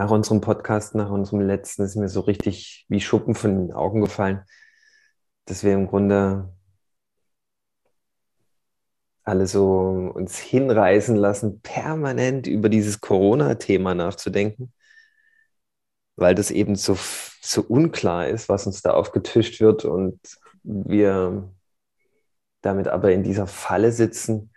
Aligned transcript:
nach 0.00 0.10
unserem 0.10 0.40
Podcast, 0.40 0.94
nach 0.94 1.10
unserem 1.10 1.42
letzten, 1.42 1.82
ist 1.82 1.94
mir 1.94 2.08
so 2.08 2.20
richtig 2.20 2.86
wie 2.88 3.02
Schuppen 3.02 3.34
von 3.34 3.66
den 3.66 3.72
Augen 3.74 4.00
gefallen, 4.00 4.40
dass 5.44 5.62
wir 5.62 5.74
im 5.74 5.88
Grunde 5.88 6.50
alle 9.24 9.46
so 9.46 10.10
uns 10.14 10.38
hinreißen 10.38 11.16
lassen, 11.16 11.60
permanent 11.60 12.46
über 12.46 12.70
dieses 12.70 13.02
Corona-Thema 13.02 13.94
nachzudenken, 13.94 14.72
weil 16.16 16.34
das 16.34 16.50
eben 16.50 16.76
so, 16.76 16.96
so 17.42 17.60
unklar 17.60 18.26
ist, 18.26 18.48
was 18.48 18.66
uns 18.66 18.80
da 18.80 18.92
aufgetischt 18.92 19.60
wird 19.60 19.84
und 19.84 20.18
wir 20.62 21.52
damit 22.62 22.88
aber 22.88 23.12
in 23.12 23.22
dieser 23.22 23.46
Falle 23.46 23.92
sitzen, 23.92 24.50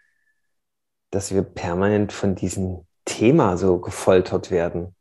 dass 1.11 1.33
wir 1.33 1.41
permanent 1.41 2.13
von 2.13 2.33
diesem 2.33 2.87
Thema 3.03 3.57
so 3.57 3.81
gefoltert 3.81 4.49
werden. 4.49 4.95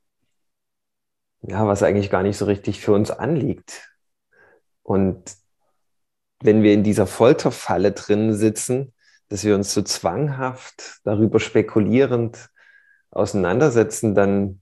Ja, 1.42 1.66
was 1.66 1.82
eigentlich 1.82 2.10
gar 2.10 2.22
nicht 2.22 2.36
so 2.36 2.44
richtig 2.44 2.80
für 2.80 2.92
uns 2.92 3.10
anliegt. 3.10 3.88
Und 4.82 5.36
wenn 6.42 6.62
wir 6.62 6.72
in 6.72 6.84
dieser 6.84 7.06
Folterfalle 7.06 7.92
drin 7.92 8.34
sitzen, 8.34 8.92
dass 9.28 9.44
wir 9.44 9.54
uns 9.54 9.72
so 9.72 9.82
zwanghaft 9.82 11.00
darüber 11.04 11.40
spekulierend 11.40 12.50
auseinandersetzen, 13.10 14.14
dann, 14.14 14.60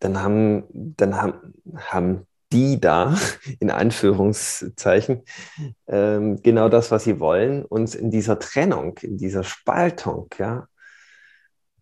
dann, 0.00 0.20
haben, 0.22 0.64
dann 0.70 1.16
haben, 1.16 1.54
haben 1.76 2.26
die 2.52 2.80
da, 2.80 3.16
in 3.60 3.70
Anführungszeichen, 3.70 5.22
ähm, 5.86 6.42
genau 6.42 6.68
das, 6.68 6.90
was 6.90 7.04
sie 7.04 7.20
wollen, 7.20 7.64
uns 7.64 7.94
in 7.94 8.10
dieser 8.10 8.38
Trennung, 8.38 8.98
in 8.98 9.16
dieser 9.16 9.44
Spaltung, 9.44 10.28
ja. 10.38 10.66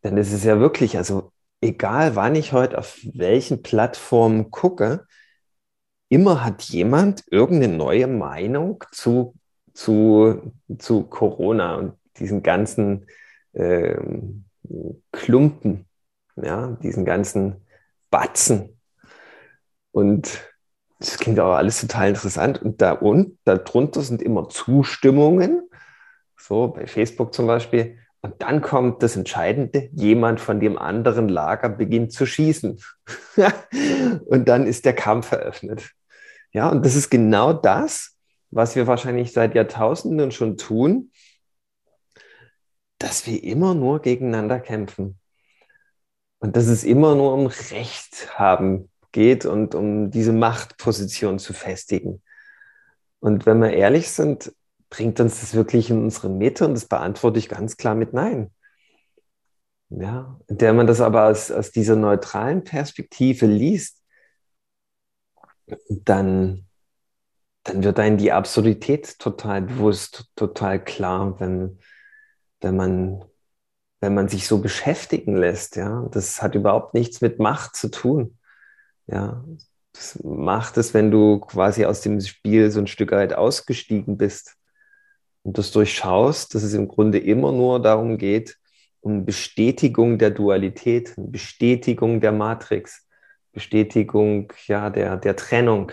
Denn 0.06 0.18
es 0.18 0.32
ist 0.32 0.44
ja 0.44 0.60
wirklich, 0.60 0.96
also 0.96 1.32
egal 1.60 2.14
wann 2.14 2.36
ich 2.36 2.52
heute 2.52 2.78
auf 2.78 2.96
welchen 3.12 3.64
Plattformen 3.64 4.52
gucke, 4.52 5.04
immer 6.08 6.44
hat 6.44 6.62
jemand 6.62 7.24
irgendeine 7.28 7.76
neue 7.76 8.06
Meinung 8.06 8.84
zu, 8.92 9.34
zu, 9.74 10.52
zu 10.78 11.02
Corona 11.08 11.74
und 11.74 11.94
diesen 12.20 12.44
ganzen 12.44 13.08
ähm, 13.54 14.44
Klumpen, 15.10 15.86
ja, 16.36 16.78
diesen 16.84 17.04
ganzen 17.04 17.66
Batzen. 18.08 18.80
Und 19.90 20.40
das 21.00 21.18
klingt 21.18 21.40
aber 21.40 21.56
alles 21.56 21.80
total 21.80 22.10
interessant. 22.10 22.62
Und 22.62 22.80
da 22.80 22.92
und 22.92 23.40
darunter 23.42 24.02
sind 24.02 24.22
immer 24.22 24.48
Zustimmungen, 24.50 25.68
so 26.36 26.68
bei 26.68 26.86
Facebook 26.86 27.34
zum 27.34 27.48
Beispiel. 27.48 27.98
Und 28.26 28.42
dann 28.42 28.60
kommt 28.60 29.04
das 29.04 29.14
Entscheidende, 29.14 29.88
jemand 29.92 30.40
von 30.40 30.58
dem 30.58 30.76
anderen 30.76 31.28
Lager 31.28 31.68
beginnt 31.68 32.12
zu 32.12 32.26
schießen. 32.26 32.80
und 34.26 34.48
dann 34.48 34.66
ist 34.66 34.84
der 34.84 34.94
Kampf 34.94 35.30
eröffnet. 35.30 35.92
Ja, 36.50 36.68
und 36.68 36.84
das 36.84 36.96
ist 36.96 37.08
genau 37.08 37.52
das, 37.52 38.16
was 38.50 38.74
wir 38.74 38.88
wahrscheinlich 38.88 39.32
seit 39.32 39.54
Jahrtausenden 39.54 40.32
schon 40.32 40.56
tun, 40.56 41.12
dass 42.98 43.28
wir 43.28 43.44
immer 43.44 43.74
nur 43.74 44.02
gegeneinander 44.02 44.58
kämpfen. 44.58 45.20
Und 46.40 46.56
dass 46.56 46.66
es 46.66 46.82
immer 46.82 47.14
nur 47.14 47.32
um 47.32 47.46
Recht 47.46 48.36
haben 48.36 48.90
geht 49.12 49.46
und 49.46 49.76
um 49.76 50.10
diese 50.10 50.32
Machtposition 50.32 51.38
zu 51.38 51.52
festigen. 51.52 52.22
Und 53.20 53.46
wenn 53.46 53.62
wir 53.62 53.70
ehrlich 53.70 54.10
sind, 54.10 54.52
bringt 54.90 55.20
uns 55.20 55.40
das 55.40 55.54
wirklich 55.54 55.90
in 55.90 56.02
unsere 56.02 56.28
Mitte 56.28 56.66
und 56.66 56.74
das 56.74 56.86
beantworte 56.86 57.38
ich 57.38 57.48
ganz 57.48 57.76
klar 57.76 57.94
mit 57.94 58.12
Nein. 58.12 58.50
Ja, 59.88 60.40
der 60.48 60.72
man 60.72 60.86
das 60.86 61.00
aber 61.00 61.26
aus, 61.26 61.50
aus 61.52 61.70
dieser 61.70 61.94
neutralen 61.96 62.64
Perspektive 62.64 63.46
liest, 63.46 64.02
dann, 65.88 66.66
dann 67.62 67.84
wird 67.84 67.98
einem 68.00 68.16
die 68.16 68.32
Absurdität 68.32 69.18
total 69.18 69.62
bewusst, 69.62 70.30
total 70.34 70.82
klar, 70.82 71.38
wenn, 71.40 71.78
wenn, 72.60 72.76
man, 72.76 73.24
wenn 74.00 74.14
man 74.14 74.28
sich 74.28 74.48
so 74.48 74.60
beschäftigen 74.60 75.36
lässt. 75.36 75.76
Ja? 75.76 76.08
Das 76.10 76.42
hat 76.42 76.56
überhaupt 76.56 76.94
nichts 76.94 77.20
mit 77.20 77.38
Macht 77.38 77.76
zu 77.76 77.88
tun. 77.88 78.38
Ja, 79.06 79.44
das 79.92 80.20
macht 80.24 80.76
es, 80.78 80.94
wenn 80.94 81.12
du 81.12 81.38
quasi 81.38 81.84
aus 81.84 82.00
dem 82.00 82.20
Spiel 82.20 82.72
so 82.72 82.80
ein 82.80 82.88
Stück 82.88 83.12
weit 83.12 83.34
ausgestiegen 83.34 84.16
bist 84.16 84.56
und 85.46 85.58
das 85.58 85.70
durchschaust, 85.70 86.56
dass 86.56 86.64
es 86.64 86.74
im 86.74 86.88
Grunde 86.88 87.18
immer 87.20 87.52
nur 87.52 87.80
darum 87.80 88.18
geht, 88.18 88.58
um 89.00 89.24
Bestätigung 89.24 90.18
der 90.18 90.30
Dualität, 90.30 91.14
Bestätigung 91.16 92.20
der 92.20 92.32
Matrix, 92.32 93.06
Bestätigung 93.52 94.52
ja, 94.66 94.90
der, 94.90 95.16
der 95.16 95.36
Trennung. 95.36 95.92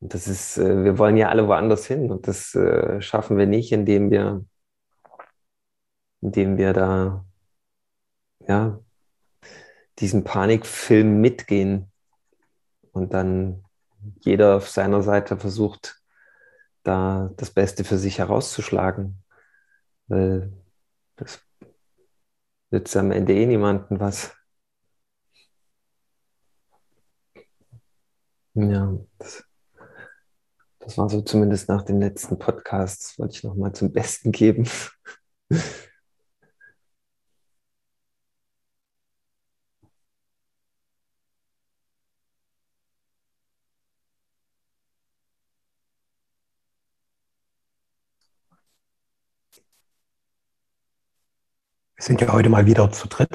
Und 0.00 0.12
das 0.12 0.26
ist, 0.26 0.58
äh, 0.58 0.82
wir 0.82 0.98
wollen 0.98 1.16
ja 1.16 1.28
alle 1.28 1.46
woanders 1.46 1.86
hin 1.86 2.10
und 2.10 2.26
das 2.26 2.56
äh, 2.56 3.00
schaffen 3.00 3.38
wir 3.38 3.46
nicht, 3.46 3.70
indem 3.70 4.10
wir, 4.10 4.44
indem 6.20 6.58
wir 6.58 6.72
da 6.72 7.24
ja, 8.40 8.80
diesen 10.00 10.24
Panikfilm 10.24 11.20
mitgehen 11.20 11.92
und 12.90 13.14
dann 13.14 13.62
jeder 14.18 14.56
auf 14.56 14.68
seiner 14.68 15.00
Seite 15.02 15.36
versucht, 15.36 16.03
da 16.84 17.30
das 17.36 17.50
Beste 17.50 17.84
für 17.84 17.98
sich 17.98 18.18
herauszuschlagen. 18.18 19.22
Weil 20.06 20.52
das 21.16 21.40
nützt 22.70 22.96
am 22.96 23.10
Ende 23.10 23.34
eh 23.34 23.46
niemanden 23.46 24.00
was. 24.00 24.34
Ja, 28.54 28.96
das, 29.18 29.44
das 30.78 30.96
war 30.96 31.08
so 31.08 31.22
zumindest 31.22 31.68
nach 31.68 31.82
dem 31.82 31.98
letzten 32.00 32.38
Podcast, 32.38 33.02
das 33.02 33.18
wollte 33.18 33.34
ich 33.34 33.42
nochmal 33.42 33.72
zum 33.72 33.92
Besten 33.92 34.30
geben. 34.30 34.68
sind 52.04 52.20
ja 52.20 52.30
heute 52.34 52.50
mal 52.50 52.66
wieder 52.66 52.92
zu 52.92 53.08
dritt. 53.08 53.30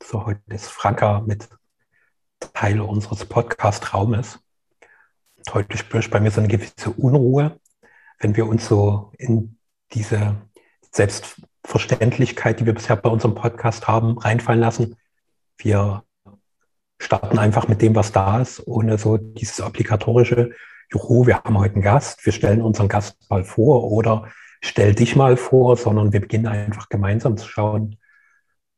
So, 0.00 0.24
heute 0.24 0.40
ist 0.46 0.68
Franka 0.68 1.22
mit 1.26 1.48
Teil 2.52 2.80
unseres 2.80 3.24
Podcast-Raumes. 3.24 4.38
Heute 5.52 5.76
spüre 5.76 6.08
bei 6.08 6.20
mir 6.20 6.30
so 6.30 6.40
eine 6.40 6.46
gewisse 6.46 6.90
Unruhe, 6.90 7.58
wenn 8.20 8.36
wir 8.36 8.46
uns 8.46 8.68
so 8.68 9.10
in 9.18 9.58
diese 9.94 10.36
Selbstverständlichkeit, 10.92 12.60
die 12.60 12.66
wir 12.66 12.74
bisher 12.74 12.94
bei 12.94 13.10
unserem 13.10 13.34
Podcast 13.34 13.88
haben, 13.88 14.16
reinfallen 14.16 14.60
lassen. 14.60 14.94
Wir 15.58 16.04
starten 17.00 17.40
einfach 17.40 17.66
mit 17.66 17.82
dem, 17.82 17.96
was 17.96 18.12
da 18.12 18.40
ist, 18.40 18.64
ohne 18.64 18.96
so 18.96 19.16
dieses 19.16 19.60
obligatorische, 19.60 20.52
Juhu, 20.92 21.26
wir 21.26 21.42
haben 21.42 21.58
heute 21.58 21.74
einen 21.74 21.82
Gast, 21.82 22.24
wir 22.24 22.32
stellen 22.32 22.62
unseren 22.62 22.86
Gast 22.86 23.28
mal 23.28 23.42
vor 23.42 23.90
oder 23.90 24.28
stell 24.60 24.94
dich 24.94 25.16
mal 25.16 25.36
vor, 25.36 25.76
sondern 25.76 26.12
wir 26.12 26.20
beginnen 26.20 26.46
einfach 26.46 26.88
gemeinsam 26.88 27.36
zu 27.36 27.48
schauen, 27.48 27.98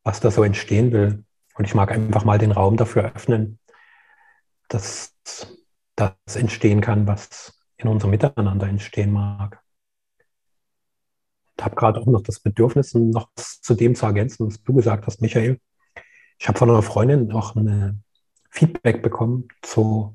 was 0.06 0.20
da 0.20 0.30
so 0.30 0.44
entstehen 0.44 0.92
will. 0.92 1.24
Und 1.56 1.64
ich 1.64 1.74
mag 1.74 1.90
einfach 1.90 2.24
mal 2.24 2.38
den 2.38 2.52
Raum 2.52 2.76
dafür 2.76 3.12
öffnen, 3.16 3.58
dass 4.68 5.16
das 5.96 6.36
entstehen 6.36 6.80
kann, 6.80 7.08
was 7.08 7.58
in 7.76 7.88
unserem 7.88 8.12
Miteinander 8.12 8.68
entstehen 8.68 9.10
mag. 9.10 9.60
Ich 11.58 11.64
habe 11.64 11.74
gerade 11.74 12.00
auch 12.00 12.06
noch 12.06 12.22
das 12.22 12.38
Bedürfnis, 12.38 12.94
noch 12.94 13.30
zu 13.34 13.74
dem 13.74 13.96
zu 13.96 14.06
ergänzen, 14.06 14.46
was 14.46 14.62
du 14.62 14.74
gesagt 14.74 15.08
hast, 15.08 15.20
Michael. 15.22 15.58
Ich 16.38 16.46
habe 16.46 16.56
von 16.56 16.70
einer 16.70 16.82
Freundin 16.82 17.32
auch 17.32 17.56
ein 17.56 18.04
Feedback 18.50 19.02
bekommen 19.02 19.48
zu 19.62 20.14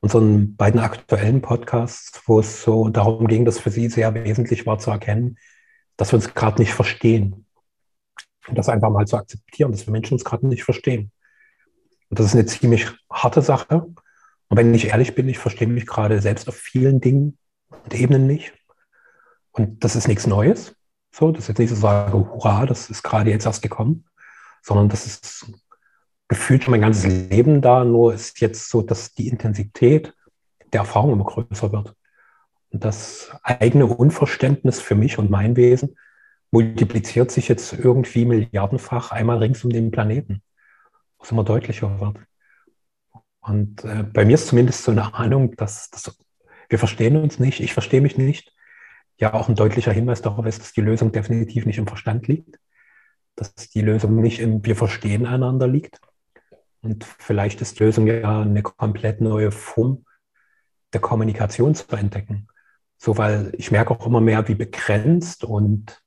unseren 0.00 0.56
beiden 0.56 0.80
aktuellen 0.80 1.40
Podcasts, 1.40 2.20
wo 2.26 2.40
es 2.40 2.62
so 2.62 2.88
darum 2.88 3.28
ging, 3.28 3.44
dass 3.44 3.60
für 3.60 3.70
sie 3.70 3.88
sehr 3.88 4.12
wesentlich 4.14 4.66
war 4.66 4.78
zu 4.80 4.90
erkennen, 4.90 5.38
dass 5.96 6.10
wir 6.10 6.16
uns 6.16 6.34
gerade 6.34 6.60
nicht 6.60 6.74
verstehen. 6.74 7.46
Und 8.48 8.58
das 8.58 8.68
einfach 8.68 8.90
mal 8.90 9.06
zu 9.06 9.16
akzeptieren, 9.16 9.72
dass 9.72 9.86
wir 9.86 9.92
Menschen 9.92 10.14
uns 10.14 10.24
gerade 10.24 10.46
nicht 10.46 10.64
verstehen. 10.64 11.10
Und 12.10 12.18
das 12.18 12.26
ist 12.26 12.34
eine 12.34 12.46
ziemlich 12.46 12.86
harte 13.10 13.42
Sache. 13.42 13.86
Und 14.48 14.56
wenn 14.56 14.74
ich 14.74 14.88
ehrlich 14.88 15.14
bin, 15.14 15.28
ich 15.28 15.38
verstehe 15.38 15.66
mich 15.66 15.86
gerade 15.86 16.20
selbst 16.20 16.48
auf 16.48 16.54
vielen 16.54 17.00
Dingen 17.00 17.38
und 17.70 17.94
Ebenen 17.94 18.26
nicht. 18.26 18.52
Und 19.52 19.84
das 19.84 19.96
ist 19.96 20.08
nichts 20.08 20.26
Neues. 20.26 20.76
So, 21.12 21.30
das 21.30 21.44
ist 21.44 21.48
jetzt 21.48 21.58
nicht 21.58 21.70
so 21.70 21.76
sage, 21.76 22.18
hurra, 22.18 22.66
das 22.66 22.90
ist 22.90 23.02
gerade 23.02 23.30
jetzt 23.30 23.46
erst 23.46 23.62
gekommen, 23.62 24.04
sondern 24.62 24.88
das 24.88 25.06
ist 25.06 25.46
gefühlt 26.28 26.64
schon 26.64 26.72
mein 26.72 26.80
ganzes 26.80 27.04
Leben 27.04 27.62
da, 27.62 27.84
nur 27.84 28.12
ist 28.12 28.40
jetzt 28.40 28.68
so, 28.68 28.82
dass 28.82 29.14
die 29.14 29.28
Intensität 29.28 30.12
der 30.72 30.80
Erfahrung 30.80 31.12
immer 31.12 31.24
größer 31.24 31.72
wird. 31.72 31.94
Und 32.70 32.84
das 32.84 33.30
eigene 33.44 33.86
Unverständnis 33.86 34.80
für 34.80 34.96
mich 34.96 35.18
und 35.18 35.30
mein 35.30 35.56
Wesen 35.56 35.96
multipliziert 36.54 37.32
sich 37.32 37.48
jetzt 37.48 37.72
irgendwie 37.72 38.24
milliardenfach 38.24 39.10
einmal 39.10 39.38
rings 39.38 39.64
um 39.64 39.70
den 39.70 39.90
Planeten, 39.90 40.40
was 41.18 41.32
immer 41.32 41.42
deutlicher 41.42 41.98
wird. 41.98 42.18
Und 43.40 43.82
äh, 43.82 44.04
bei 44.04 44.24
mir 44.24 44.34
ist 44.34 44.46
zumindest 44.46 44.84
so 44.84 44.92
eine 44.92 45.14
Ahnung, 45.14 45.56
dass, 45.56 45.90
dass 45.90 46.16
wir 46.68 46.78
verstehen 46.78 47.16
uns 47.16 47.40
nicht, 47.40 47.58
ich 47.58 47.72
verstehe 47.72 48.00
mich 48.00 48.16
nicht. 48.18 48.52
Ja, 49.18 49.34
auch 49.34 49.48
ein 49.48 49.56
deutlicher 49.56 49.90
Hinweis 49.90 50.22
darauf 50.22 50.46
ist, 50.46 50.60
dass 50.60 50.72
die 50.72 50.80
Lösung 50.80 51.10
definitiv 51.10 51.66
nicht 51.66 51.78
im 51.78 51.88
Verstand 51.88 52.28
liegt, 52.28 52.60
dass 53.34 53.52
die 53.54 53.80
Lösung 53.80 54.20
nicht 54.20 54.38
im 54.38 54.64
Wir 54.64 54.76
verstehen 54.76 55.26
einander 55.26 55.66
liegt. 55.66 55.98
Und 56.82 57.02
vielleicht 57.02 57.62
ist 57.62 57.80
die 57.80 57.84
Lösung 57.84 58.06
ja 58.06 58.42
eine 58.42 58.62
komplett 58.62 59.20
neue 59.20 59.50
Form 59.50 60.04
der 60.92 61.00
Kommunikation 61.00 61.74
zu 61.74 61.96
entdecken. 61.96 62.46
So, 62.96 63.18
weil 63.18 63.52
ich 63.58 63.72
merke 63.72 63.90
auch 63.90 64.06
immer 64.06 64.20
mehr, 64.20 64.46
wie 64.46 64.54
begrenzt 64.54 65.42
und 65.42 66.03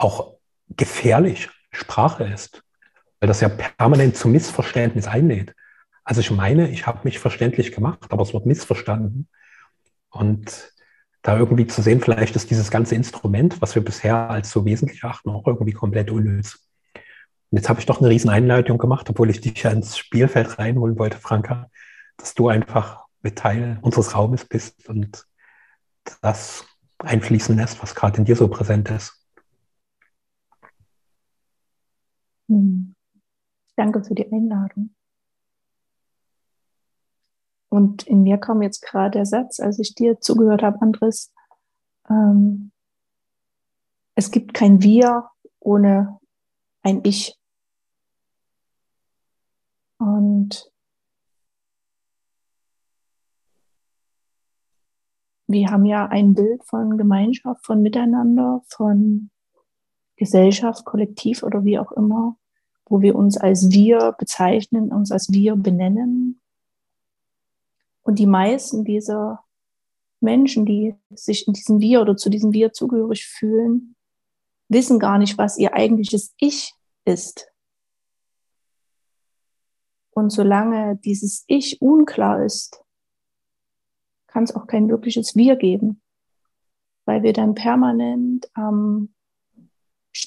auch 0.00 0.36
gefährlich 0.68 1.50
Sprache 1.72 2.24
ist, 2.24 2.62
weil 3.20 3.28
das 3.28 3.40
ja 3.40 3.48
permanent 3.48 4.16
zu 4.16 4.28
Missverständnis 4.28 5.06
einlädt. 5.06 5.54
Also 6.04 6.20
ich 6.20 6.30
meine, 6.30 6.70
ich 6.70 6.86
habe 6.86 7.00
mich 7.04 7.18
verständlich 7.18 7.72
gemacht, 7.72 8.06
aber 8.10 8.22
es 8.22 8.32
wird 8.32 8.46
missverstanden. 8.46 9.28
Und 10.08 10.72
da 11.22 11.36
irgendwie 11.36 11.66
zu 11.66 11.82
sehen, 11.82 12.00
vielleicht 12.00 12.34
ist 12.34 12.50
dieses 12.50 12.70
ganze 12.70 12.94
Instrument, 12.94 13.60
was 13.60 13.74
wir 13.74 13.84
bisher 13.84 14.30
als 14.30 14.50
so 14.50 14.64
wesentlich 14.64 15.04
achten, 15.04 15.30
auch 15.30 15.46
irgendwie 15.46 15.72
komplett 15.72 16.10
unnütz. 16.10 16.66
Und 16.94 17.58
jetzt 17.58 17.68
habe 17.68 17.80
ich 17.80 17.86
doch 17.86 18.00
eine 18.00 18.08
riesen 18.08 18.30
Einleitung 18.30 18.78
gemacht, 18.78 19.10
obwohl 19.10 19.28
ich 19.28 19.40
dich 19.40 19.62
ja 19.62 19.70
ins 19.70 19.98
Spielfeld 19.98 20.58
reinholen 20.58 20.98
wollte, 20.98 21.18
Franka, 21.18 21.70
dass 22.16 22.34
du 22.34 22.48
einfach 22.48 23.04
mit 23.22 23.36
Teil 23.36 23.78
unseres 23.82 24.14
Raumes 24.16 24.46
bist 24.46 24.88
und 24.88 25.26
das 26.22 26.64
einfließen 26.98 27.56
lässt, 27.56 27.82
was 27.82 27.94
gerade 27.94 28.18
in 28.18 28.24
dir 28.24 28.36
so 28.36 28.48
präsent 28.48 28.88
ist. 28.88 29.20
Hm. 32.39 32.39
Danke 33.76 34.02
für 34.02 34.14
die 34.14 34.30
Einladung. 34.30 34.94
Und 37.68 38.02
in 38.02 38.24
mir 38.24 38.38
kam 38.38 38.62
jetzt 38.62 38.82
gerade 38.82 39.12
der 39.12 39.26
Satz, 39.26 39.60
als 39.60 39.78
ich 39.78 39.94
dir 39.94 40.18
zugehört 40.20 40.62
habe, 40.62 40.82
Andres, 40.82 41.32
ähm, 42.08 42.72
es 44.16 44.32
gibt 44.32 44.52
kein 44.52 44.82
Wir 44.82 45.30
ohne 45.60 46.18
ein 46.82 47.00
Ich. 47.04 47.38
Und 49.98 50.72
wir 55.46 55.70
haben 55.70 55.84
ja 55.84 56.06
ein 56.06 56.34
Bild 56.34 56.64
von 56.64 56.98
Gemeinschaft, 56.98 57.64
von 57.64 57.82
Miteinander, 57.82 58.62
von 58.66 59.30
Gesellschaft, 60.16 60.84
Kollektiv 60.84 61.44
oder 61.44 61.64
wie 61.64 61.78
auch 61.78 61.92
immer, 61.92 62.36
wo 62.90 63.00
wir 63.00 63.14
uns 63.16 63.38
als 63.38 63.70
wir 63.70 64.14
bezeichnen, 64.18 64.92
uns 64.92 65.10
als 65.10 65.32
wir 65.32 65.56
benennen, 65.56 66.40
und 68.02 68.18
die 68.18 68.26
meisten 68.26 68.84
dieser 68.84 69.44
Menschen, 70.20 70.66
die 70.66 70.96
sich 71.10 71.46
in 71.46 71.52
diesem 71.52 71.80
Wir 71.80 72.00
oder 72.00 72.16
zu 72.16 72.28
diesem 72.28 72.52
Wir 72.52 72.72
zugehörig 72.72 73.26
fühlen, 73.26 73.94
wissen 74.68 74.98
gar 74.98 75.18
nicht, 75.18 75.38
was 75.38 75.58
ihr 75.58 75.74
eigentliches 75.74 76.34
Ich 76.38 76.74
ist. 77.04 77.46
Und 80.10 80.30
solange 80.30 80.96
dieses 80.96 81.44
Ich 81.46 81.80
unklar 81.80 82.44
ist, 82.44 82.82
kann 84.26 84.44
es 84.44 84.54
auch 84.54 84.66
kein 84.66 84.88
wirkliches 84.88 85.36
Wir 85.36 85.56
geben, 85.56 86.00
weil 87.04 87.22
wir 87.22 87.32
dann 87.32 87.54
permanent 87.54 88.50
am 88.54 89.14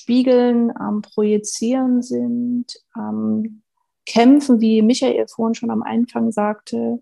Spiegeln, 0.03 0.75
am 0.75 1.01
Projizieren 1.01 2.01
sind, 2.01 2.65
am 2.91 3.61
Kämpfen, 4.05 4.59
wie 4.59 4.81
Michael 4.81 5.27
vorhin 5.29 5.55
schon 5.55 5.71
am 5.71 5.81
Anfang 5.81 6.33
sagte, 6.33 7.01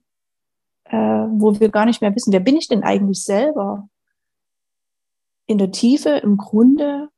äh, 0.83 0.97
wo 0.97 1.59
wir 1.59 1.69
gar 1.69 1.87
nicht 1.87 2.01
mehr 2.01 2.13
wissen, 2.13 2.31
wer 2.31 2.41
bin 2.41 2.57
ich 2.57 2.67
denn 2.67 2.83
eigentlich 2.83 3.23
selber? 3.23 3.89
In 5.47 5.57
der 5.57 5.71
Tiefe, 5.71 6.09
im 6.09 6.37
Grunde 6.37 7.09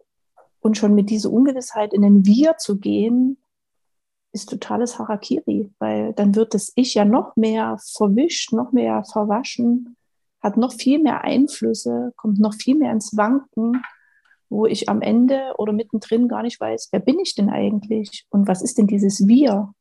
und 0.61 0.77
schon 0.77 0.95
mit 0.95 1.09
dieser 1.09 1.29
Ungewissheit 1.29 1.91
in 1.91 2.01
den 2.01 2.25
Wir 2.25 2.55
zu 2.57 2.77
gehen, 2.77 3.37
ist 4.31 4.49
totales 4.49 4.97
Harakiri, 4.99 5.69
weil 5.79 6.13
dann 6.13 6.33
wird 6.33 6.53
das 6.53 6.71
Ich 6.75 6.93
ja 6.93 7.03
noch 7.03 7.35
mehr 7.35 7.77
verwischt, 7.93 8.53
noch 8.53 8.71
mehr 8.71 9.03
verwaschen, 9.03 9.97
hat 10.41 10.55
noch 10.55 10.71
viel 10.71 11.03
mehr 11.03 11.25
Einflüsse, 11.25 12.13
kommt 12.15 12.39
noch 12.39 12.53
viel 12.53 12.77
mehr 12.77 12.93
ins 12.93 13.17
Wanken, 13.17 13.81
wo 14.53 14.67
ich 14.67 14.87
am 14.87 15.01
Ende 15.01 15.53
oder 15.57 15.73
mittendrin 15.73 16.27
gar 16.27 16.43
nicht 16.43 16.61
weiß, 16.61 16.89
wer 16.91 16.99
bin 16.99 17.19
ich 17.19 17.35
denn 17.35 17.49
eigentlich 17.49 18.25
und 18.29 18.47
was 18.47 18.61
ist 18.61 18.77
denn 18.77 18.87
dieses 18.87 19.27
Wir? 19.27 19.73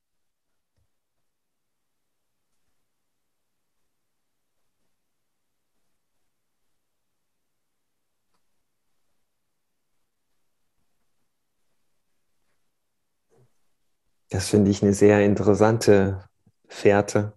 Das 14.30 14.48
finde 14.48 14.70
ich 14.70 14.82
eine 14.82 14.94
sehr 14.94 15.22
interessante 15.24 16.24
Fährte, 16.66 17.34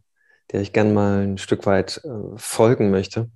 der 0.51 0.61
ich 0.61 0.71
gerne 0.71 0.93
mal 0.93 1.23
ein 1.23 1.37
Stück 1.37 1.65
weit 1.65 2.01
äh, 2.05 2.37
folgen 2.37 2.89
möchte. 2.89 3.29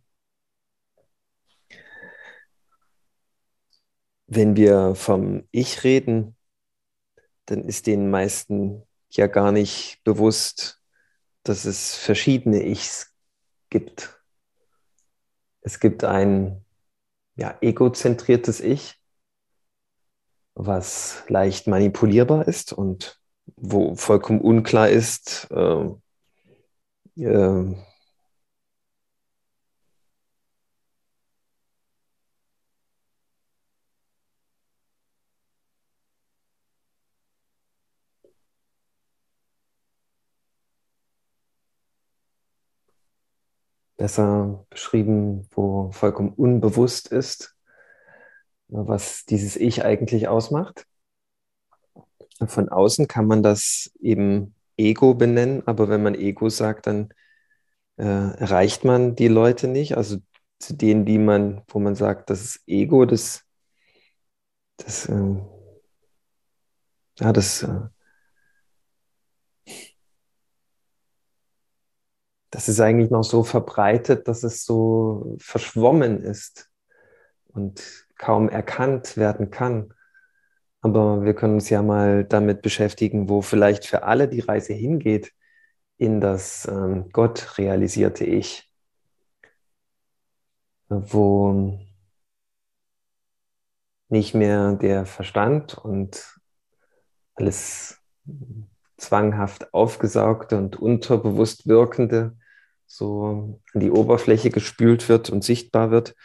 Wenn 4.31 4.55
wir 4.55 4.93
vom 4.93 5.47
Ich 5.49 5.83
reden, 5.83 6.35
dann 7.47 7.63
ist 7.65 7.87
den 7.87 8.11
meisten 8.11 8.83
ja 9.09 9.25
gar 9.25 9.51
nicht 9.51 10.03
bewusst, 10.03 10.83
dass 11.41 11.65
es 11.65 11.95
verschiedene 11.95 12.63
Ichs 12.63 13.11
gibt. 13.71 14.21
Es 15.61 15.79
gibt 15.79 16.03
ein 16.03 16.63
ja, 17.37 17.57
egozentriertes 17.59 18.59
Ich, 18.59 19.01
was 20.53 21.23
leicht 21.27 21.65
manipulierbar 21.65 22.47
ist 22.47 22.71
und 22.71 23.19
wo 23.55 23.95
vollkommen 23.95 24.41
unklar 24.41 24.89
ist, 24.89 25.47
äh, 25.49 25.87
äh, 27.15 27.75
besser 43.99 44.65
beschrieben, 44.69 45.45
wo 45.51 45.91
vollkommen 45.91 46.33
unbewusst 46.33 47.09
ist, 47.09 47.53
was 48.69 49.25
dieses 49.25 49.57
Ich 49.57 49.83
eigentlich 49.83 50.29
ausmacht. 50.29 50.87
Von 52.47 52.69
außen 52.69 53.09
kann 53.09 53.27
man 53.27 53.43
das 53.43 53.91
eben 53.99 54.55
Ego 54.77 55.13
benennen, 55.15 55.63
aber 55.67 55.89
wenn 55.89 56.01
man 56.01 56.15
Ego 56.15 56.47
sagt, 56.47 56.87
dann 56.87 57.09
äh, 57.97 58.03
erreicht 58.05 58.85
man 58.85 59.15
die 59.15 59.27
Leute 59.27 59.67
nicht. 59.67 59.97
Also 59.97 60.17
zu 60.59 60.73
denen, 60.75 61.05
die 61.05 61.17
man, 61.19 61.61
wo 61.67 61.79
man 61.79 61.95
sagt, 61.95 62.29
das 62.29 62.41
ist 62.41 62.63
Ego, 62.67 63.05
das, 63.05 63.43
das, 64.77 65.09
äh, 65.09 65.35
ja, 67.19 67.33
das, 67.33 67.63
äh, 67.63 67.81
das 72.51 72.67
ist 72.67 72.79
eigentlich 72.79 73.11
noch 73.11 73.23
so 73.23 73.43
verbreitet, 73.43 74.27
dass 74.27 74.43
es 74.43 74.65
so 74.65 75.37
verschwommen 75.39 76.21
ist 76.21 76.69
und 77.47 77.83
kaum 78.17 78.49
erkannt 78.49 79.17
werden 79.17 79.51
kann. 79.51 79.93
Aber 80.81 81.23
wir 81.23 81.33
können 81.33 81.55
uns 81.55 81.69
ja 81.69 81.81
mal 81.81 82.23
damit 82.23 82.61
beschäftigen, 82.61 83.29
wo 83.29 83.41
vielleicht 83.41 83.85
für 83.85 84.03
alle 84.03 84.27
die 84.27 84.39
Reise 84.39 84.73
hingeht 84.73 85.31
in 85.97 86.21
das 86.21 86.65
ähm, 86.67 87.09
Gott 87.11 87.57
realisierte 87.57 88.23
Ich, 88.23 88.71
wo 90.87 91.79
nicht 94.07 94.33
mehr 94.33 94.73
der 94.73 95.05
Verstand 95.05 95.77
und 95.77 96.39
alles 97.35 98.01
zwanghaft 98.99 99.73
aufgesaugte 99.73 100.57
und 100.57 100.77
unterbewusst 100.77 101.67
wirkende 101.67 102.35
so 102.85 103.59
an 103.73 103.79
die 103.79 103.91
Oberfläche 103.91 104.49
gespült 104.49 105.09
wird 105.09 105.29
und 105.29 105.43
sichtbar 105.43 105.91
wird, 105.91 106.15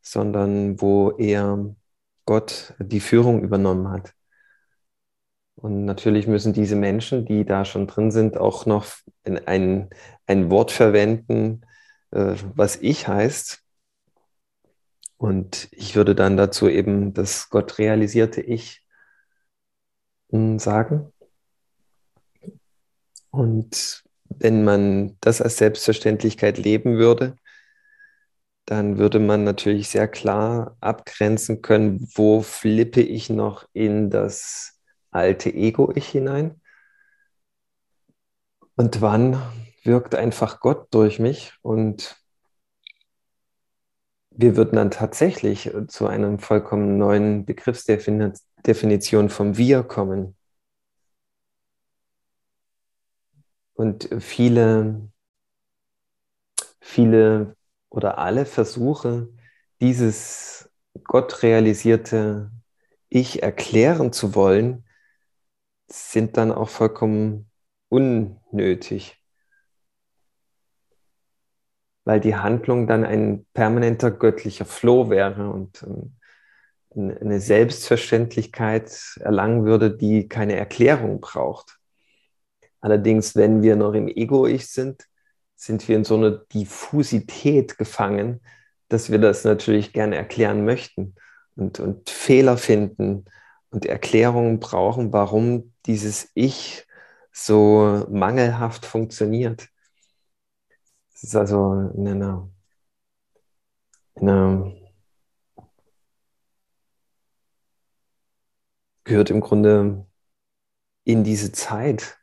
sondern 0.00 0.80
wo 0.80 1.12
eher 1.12 1.74
Gott 2.24 2.74
die 2.78 3.00
Führung 3.00 3.42
übernommen 3.42 3.90
hat. 3.90 4.14
Und 5.56 5.84
natürlich 5.84 6.26
müssen 6.26 6.52
diese 6.52 6.76
Menschen, 6.76 7.24
die 7.24 7.44
da 7.44 7.64
schon 7.64 7.86
drin 7.86 8.10
sind, 8.10 8.36
auch 8.36 8.66
noch 8.66 8.86
ein, 9.24 9.88
ein 10.26 10.50
Wort 10.50 10.70
verwenden, 10.70 11.62
äh, 12.10 12.34
was 12.54 12.76
ich 12.76 13.08
heißt. 13.08 13.62
Und 15.18 15.68
ich 15.72 15.96
würde 15.96 16.14
dann 16.14 16.36
dazu 16.36 16.68
eben 16.68 17.14
das 17.14 17.48
Gott 17.50 17.78
realisierte 17.78 18.42
Ich 18.42 18.86
hm, 20.30 20.58
sagen. 20.58 21.12
Und 23.36 24.02
wenn 24.30 24.64
man 24.64 25.18
das 25.20 25.42
als 25.42 25.58
Selbstverständlichkeit 25.58 26.56
leben 26.56 26.96
würde, 26.96 27.36
dann 28.64 28.96
würde 28.96 29.18
man 29.20 29.44
natürlich 29.44 29.90
sehr 29.90 30.08
klar 30.08 30.76
abgrenzen 30.80 31.60
können, 31.60 32.08
wo 32.14 32.40
flippe 32.40 33.02
ich 33.02 33.28
noch 33.28 33.68
in 33.74 34.08
das 34.08 34.80
alte 35.10 35.52
Ego-Ich 35.52 36.08
hinein 36.08 36.60
und 38.74 39.02
wann 39.02 39.40
wirkt 39.84 40.14
einfach 40.14 40.60
Gott 40.60 40.88
durch 40.92 41.18
mich 41.18 41.52
und 41.60 42.16
wir 44.30 44.56
würden 44.56 44.76
dann 44.76 44.90
tatsächlich 44.90 45.70
zu 45.88 46.06
einem 46.06 46.38
vollkommen 46.38 46.96
neuen 46.96 47.44
Begriffsdefinition 47.44 49.28
vom 49.28 49.58
Wir 49.58 49.82
kommen. 49.82 50.35
Und 53.76 54.08
viele, 54.20 55.10
viele 56.80 57.56
oder 57.90 58.18
alle 58.18 58.46
Versuche, 58.46 59.28
dieses 59.80 60.70
Gott 61.04 61.42
realisierte 61.42 62.50
Ich 63.10 63.42
erklären 63.42 64.12
zu 64.12 64.34
wollen, 64.34 64.86
sind 65.88 66.38
dann 66.38 66.52
auch 66.52 66.70
vollkommen 66.70 67.50
unnötig, 67.88 69.22
weil 72.04 72.20
die 72.20 72.36
Handlung 72.36 72.86
dann 72.86 73.04
ein 73.04 73.46
permanenter 73.52 74.10
göttlicher 74.10 74.64
Floh 74.64 75.10
wäre 75.10 75.50
und 75.50 75.82
ähm, 75.82 76.16
eine 76.94 77.40
Selbstverständlichkeit 77.40 79.18
erlangen 79.20 79.66
würde, 79.66 79.94
die 79.94 80.28
keine 80.28 80.56
Erklärung 80.56 81.20
braucht. 81.20 81.75
Allerdings, 82.86 83.34
wenn 83.34 83.64
wir 83.64 83.74
noch 83.74 83.94
im 83.94 84.06
Ego-Ich 84.06 84.68
sind, 84.68 85.08
sind 85.56 85.88
wir 85.88 85.96
in 85.96 86.04
so 86.04 86.14
einer 86.14 86.30
Diffusität 86.30 87.78
gefangen, 87.78 88.40
dass 88.88 89.10
wir 89.10 89.18
das 89.18 89.42
natürlich 89.42 89.92
gerne 89.92 90.14
erklären 90.14 90.64
möchten 90.64 91.16
und, 91.56 91.80
und 91.80 92.08
Fehler 92.08 92.56
finden 92.56 93.24
und 93.70 93.86
Erklärungen 93.86 94.60
brauchen, 94.60 95.12
warum 95.12 95.72
dieses 95.86 96.30
Ich 96.34 96.86
so 97.32 98.06
mangelhaft 98.08 98.86
funktioniert. 98.86 99.66
Es 101.12 101.24
ist 101.24 101.34
also 101.34 101.90
in 101.92 102.06
einer, 102.06 102.48
in 104.14 104.28
einer 104.28 104.72
gehört 109.02 109.30
im 109.30 109.40
Grunde 109.40 110.06
in 111.02 111.24
diese 111.24 111.50
Zeit, 111.50 112.16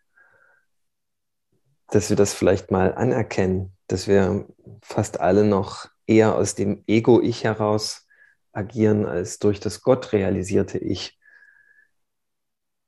dass 1.94 2.10
wir 2.10 2.18
das 2.18 2.34
vielleicht 2.34 2.72
mal 2.72 2.96
anerkennen, 2.96 3.78
dass 3.88 4.08
wir 4.08 4.48
fast 4.82 5.20
alle 5.20 5.44
noch 5.46 5.88
eher 6.08 6.36
aus 6.36 6.56
dem 6.56 6.84
Ego-Ich 6.88 7.44
heraus 7.44 8.08
agieren 8.52 9.06
als 9.06 9.38
durch 9.38 9.60
das 9.60 9.82
Gott 9.82 10.12
realisierte 10.12 10.80
Ich. 10.80 11.20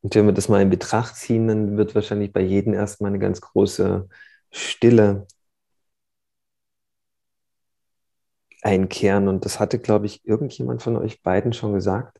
Und 0.01 0.15
wenn 0.15 0.25
wir 0.25 0.33
das 0.33 0.49
mal 0.49 0.61
in 0.61 0.71
Betracht 0.71 1.15
ziehen, 1.17 1.47
dann 1.47 1.77
wird 1.77 1.93
wahrscheinlich 1.93 2.33
bei 2.33 2.41
jedem 2.41 2.73
erstmal 2.73 3.09
eine 3.09 3.19
ganz 3.19 3.41
große 3.41 4.07
Stille 4.51 5.27
einkehren. 8.63 9.27
Und 9.27 9.45
das 9.45 9.59
hatte, 9.59 9.77
glaube 9.79 10.07
ich, 10.07 10.25
irgendjemand 10.25 10.81
von 10.81 10.97
euch 10.97 11.21
beiden 11.21 11.53
schon 11.53 11.73
gesagt. 11.73 12.19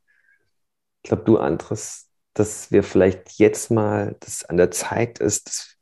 Ich 1.02 1.10
glaube, 1.10 1.24
du, 1.24 1.38
Andres, 1.38 2.12
dass 2.36 2.72
wir 2.72 2.84
vielleicht 2.84 3.40
jetzt 3.40 3.72
mal, 3.72 4.16
dass 4.20 4.46
an 4.46 4.58
der 4.58 4.72
Zeit 4.72 5.20
ist, 5.20 5.48
dass, 5.48 5.76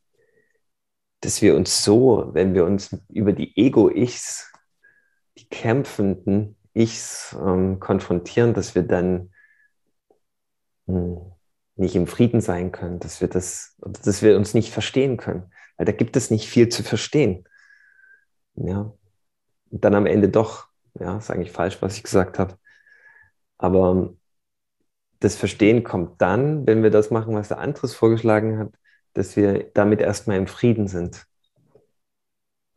dass 1.24 1.42
wir 1.42 1.56
uns 1.56 1.86
so, 1.86 2.32
wenn 2.34 2.54
wir 2.54 2.66
uns 2.66 2.98
über 3.08 3.32
die 3.32 3.58
Ego-Ichs, 3.58 4.52
die 5.38 5.48
kämpfenden 5.48 6.58
Ichs 6.74 7.36
ähm, 7.40 7.80
konfrontieren, 7.80 8.54
dass 8.54 8.76
wir 8.76 8.84
dann 8.84 9.32
mh, 10.86 10.96
hm, 10.96 11.32
nicht 11.76 11.96
im 11.96 12.08
Frieden 12.08 12.42
sein 12.42 12.72
können, 12.74 13.00
dass 13.00 13.22
wir 13.22 13.30
das, 13.30 13.78
dass 13.80 14.22
wir 14.22 14.36
uns 14.36 14.54
nicht 14.54 14.72
verstehen 14.72 15.16
können, 15.16 15.52
weil 15.78 15.86
da 15.86 15.94
gibt 15.94 16.18
es 16.18 16.30
nicht 16.30 16.50
viel 16.50 16.68
zu 16.68 16.84
verstehen. 16.84 17.46
Ja, 18.56 18.94
und 19.72 19.84
dann 19.84 19.96
am 19.96 20.06
Ende 20.06 20.28
doch, 20.30 20.68
ja, 21.00 21.18
ist 21.18 21.32
eigentlich 21.32 21.52
falsch, 21.52 21.82
was 21.82 21.96
ich 21.96 22.04
gesagt 22.04 22.38
habe. 22.38 22.58
Aber 23.58 24.14
das 25.20 25.36
Verstehen 25.38 25.86
kommt 25.86 26.22
dann, 26.22 26.68
wenn 26.68 26.84
wir 26.84 26.92
das 26.92 27.12
machen, 27.12 27.34
was 27.34 27.48
der 27.48 27.60
Andres 27.60 27.96
vorgeschlagen 27.96 28.60
hat, 28.60 28.74
dass 29.14 29.36
wir 29.36 29.72
damit 29.74 30.02
erstmal 30.02 30.38
im 30.38 30.48
Frieden 30.48 30.88
sind. 30.88 31.26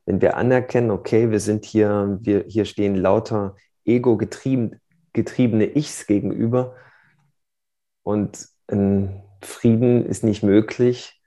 Wenn 0.05 0.21
wir 0.21 0.37
anerkennen, 0.37 0.91
okay, 0.91 1.31
wir 1.31 1.41
sind 1.41 1.65
hier, 1.65 2.19
wir, 2.21 2.45
hier 2.47 2.65
stehen 2.65 2.95
lauter 2.95 3.57
ego-getriebene 3.85 4.81
Ichs 5.75 6.07
gegenüber 6.07 6.77
und 8.03 8.49
ein 8.69 9.23
Frieden 9.43 10.07
ist 10.07 10.25
nicht 10.25 10.43
möglich, 10.43 11.21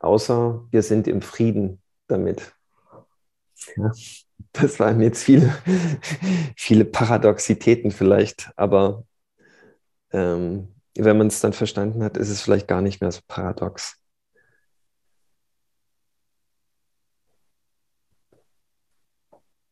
außer 0.00 0.66
wir 0.70 0.82
sind 0.82 1.08
im 1.08 1.22
Frieden 1.22 1.80
damit. 2.06 2.52
Ja, 3.76 3.92
das 4.52 4.80
waren 4.80 5.00
jetzt 5.00 5.24
viele, 5.24 5.52
viele 6.56 6.84
Paradoxitäten 6.84 7.90
vielleicht, 7.90 8.50
aber 8.56 9.04
ähm, 10.10 10.74
wenn 10.96 11.18
man 11.18 11.28
es 11.28 11.40
dann 11.40 11.52
verstanden 11.52 12.02
hat, 12.02 12.16
ist 12.16 12.30
es 12.30 12.40
vielleicht 12.40 12.68
gar 12.68 12.82
nicht 12.82 13.00
mehr 13.00 13.12
so 13.12 13.20
paradox. 13.28 13.97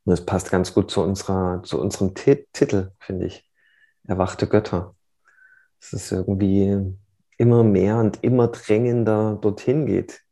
Und 0.06 0.12
das 0.12 0.24
passt 0.24 0.50
ganz 0.50 0.72
gut 0.72 0.90
zu, 0.90 1.02
unserer, 1.02 1.62
zu 1.62 1.78
unserem 1.78 2.14
Titel, 2.14 2.92
finde 2.98 3.26
ich. 3.26 3.44
Erwachte 4.06 4.46
Götter 4.46 4.96
dass 5.80 5.92
es 5.92 6.12
irgendwie 6.12 6.96
immer 7.38 7.62
mehr 7.62 7.98
und 7.98 8.22
immer 8.22 8.48
drängender 8.48 9.38
dorthin 9.40 9.86
geht. 9.86 10.22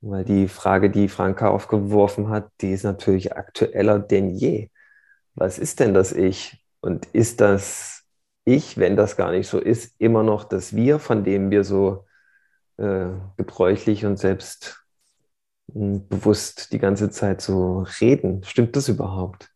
Weil 0.00 0.24
die 0.24 0.48
Frage, 0.48 0.90
die 0.90 1.08
Franka 1.08 1.48
aufgeworfen 1.48 2.28
hat, 2.28 2.50
die 2.60 2.72
ist 2.72 2.84
natürlich 2.84 3.36
aktueller 3.36 3.98
denn 3.98 4.30
je. 4.30 4.70
Was 5.34 5.58
ist 5.58 5.80
denn 5.80 5.94
das 5.94 6.12
Ich? 6.12 6.64
Und 6.80 7.06
ist 7.06 7.40
das 7.40 8.04
Ich, 8.44 8.78
wenn 8.78 8.96
das 8.96 9.16
gar 9.16 9.32
nicht 9.32 9.48
so 9.48 9.58
ist, 9.58 9.94
immer 9.98 10.22
noch 10.22 10.44
das 10.44 10.76
Wir, 10.76 10.98
von 10.98 11.24
dem 11.24 11.50
wir 11.50 11.64
so 11.64 12.06
äh, 12.76 13.08
gebräuchlich 13.36 14.04
und 14.04 14.18
selbst 14.18 14.85
bewusst 15.68 16.72
die 16.72 16.78
ganze 16.78 17.10
Zeit 17.10 17.40
so 17.40 17.86
reden? 18.00 18.42
Stimmt 18.44 18.76
das 18.76 18.88
überhaupt? 18.88 19.50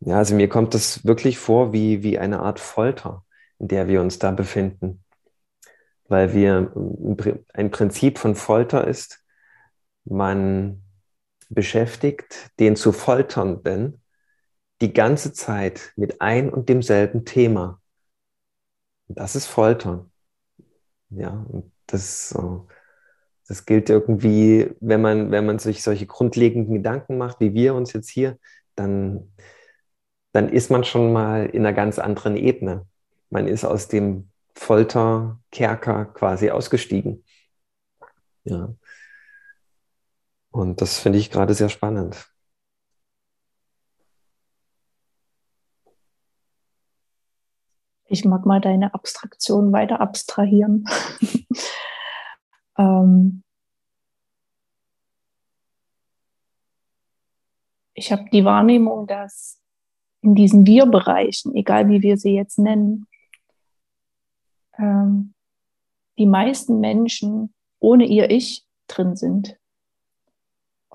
Ja, 0.00 0.18
also 0.18 0.34
mir 0.34 0.48
kommt 0.48 0.74
das 0.74 1.04
wirklich 1.04 1.38
vor 1.38 1.72
wie, 1.72 2.02
wie 2.02 2.18
eine 2.18 2.40
Art 2.40 2.60
Folter, 2.60 3.24
in 3.58 3.68
der 3.68 3.88
wir 3.88 4.00
uns 4.00 4.18
da 4.18 4.30
befinden. 4.30 5.04
Weil 6.04 6.32
wir, 6.32 6.72
ein 7.52 7.70
Prinzip 7.70 8.18
von 8.18 8.34
Folter 8.34 8.86
ist, 8.86 9.22
man 10.04 10.82
beschäftigt 11.50 12.50
den 12.58 12.76
zu 12.76 12.92
Folternden 12.92 14.02
die 14.80 14.92
ganze 14.92 15.32
Zeit 15.32 15.92
mit 15.96 16.20
ein 16.20 16.50
und 16.50 16.68
demselben 16.68 17.24
Thema. 17.24 17.77
Das 19.08 19.36
ist 19.36 19.46
Foltern. 19.46 20.10
Ja, 21.10 21.30
und 21.48 21.72
das, 21.86 22.36
das 23.46 23.64
gilt 23.66 23.88
irgendwie, 23.90 24.70
wenn 24.80 25.00
man, 25.00 25.30
wenn 25.30 25.46
man 25.46 25.58
sich 25.58 25.82
solche 25.82 26.06
grundlegenden 26.06 26.74
Gedanken 26.74 27.18
macht, 27.18 27.40
wie 27.40 27.54
wir 27.54 27.74
uns 27.74 27.92
jetzt 27.92 28.10
hier, 28.10 28.38
dann 28.76 29.32
dann 30.32 30.48
ist 30.48 30.70
man 30.70 30.84
schon 30.84 31.12
mal 31.12 31.46
in 31.46 31.66
einer 31.66 31.74
ganz 31.74 31.98
anderen 31.98 32.36
Ebene. 32.36 32.86
Man 33.30 33.46
ist 33.46 33.64
aus 33.64 33.88
dem 33.88 34.30
Folterkerker 34.54 36.06
quasi 36.06 36.50
ausgestiegen. 36.50 37.24
Ja. 38.44 38.74
Und 40.50 40.80
das 40.80 40.98
finde 40.98 41.18
ich 41.18 41.30
gerade 41.30 41.54
sehr 41.54 41.68
spannend. 41.68 42.30
Ich 48.08 48.24
mag 48.24 48.46
mal 48.46 48.60
deine 48.60 48.94
Abstraktion 48.94 49.70
weiter 49.72 50.00
abstrahieren. 50.00 50.88
ähm, 52.78 53.42
ich 57.92 58.10
habe 58.10 58.24
die 58.32 58.46
Wahrnehmung, 58.46 59.06
dass 59.06 59.60
in 60.22 60.34
diesen 60.34 60.66
Wir-Bereichen, 60.66 61.54
egal 61.54 61.90
wie 61.90 62.00
wir 62.00 62.16
sie 62.16 62.34
jetzt 62.34 62.58
nennen, 62.58 63.06
ähm, 64.78 65.34
die 66.18 66.26
meisten 66.26 66.80
Menschen 66.80 67.52
ohne 67.78 68.06
ihr 68.06 68.30
Ich 68.30 68.64
drin 68.86 69.16
sind. 69.16 69.58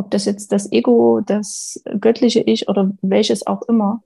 das 0.09 0.25
jetzt 0.25 0.51
das 0.51 0.71
Ego, 0.71 1.21
das 1.21 1.81
göttliche 1.99 2.41
Ich 2.41 2.67
oder 2.67 2.91
welches 3.01 3.45
auch 3.45 3.61
immer, 3.63 4.03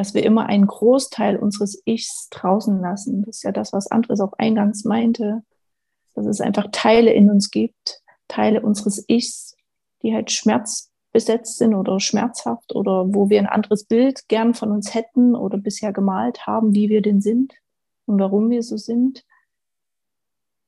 dass 0.00 0.14
wir 0.14 0.24
immer 0.24 0.46
einen 0.46 0.66
Großteil 0.66 1.36
unseres 1.36 1.82
Ichs 1.84 2.28
draußen 2.30 2.80
lassen. 2.80 3.22
Das 3.26 3.36
ist 3.36 3.42
ja 3.42 3.52
das, 3.52 3.74
was 3.74 3.90
Andres 3.90 4.20
auch 4.20 4.32
eingangs 4.38 4.86
meinte, 4.86 5.42
dass 6.14 6.24
es 6.24 6.40
einfach 6.40 6.68
Teile 6.72 7.12
in 7.12 7.28
uns 7.28 7.50
gibt, 7.50 8.00
Teile 8.26 8.62
unseres 8.62 9.04
Ichs, 9.08 9.58
die 10.02 10.14
halt 10.14 10.30
schmerzbesetzt 10.30 11.58
sind 11.58 11.74
oder 11.74 12.00
schmerzhaft 12.00 12.74
oder 12.74 13.12
wo 13.12 13.28
wir 13.28 13.40
ein 13.40 13.46
anderes 13.46 13.84
Bild 13.84 14.26
gern 14.28 14.54
von 14.54 14.70
uns 14.70 14.94
hätten 14.94 15.36
oder 15.36 15.58
bisher 15.58 15.92
gemalt 15.92 16.46
haben, 16.46 16.74
wie 16.74 16.88
wir 16.88 17.02
denn 17.02 17.20
sind 17.20 17.52
und 18.06 18.18
warum 18.18 18.48
wir 18.48 18.62
so 18.62 18.78
sind. 18.78 19.26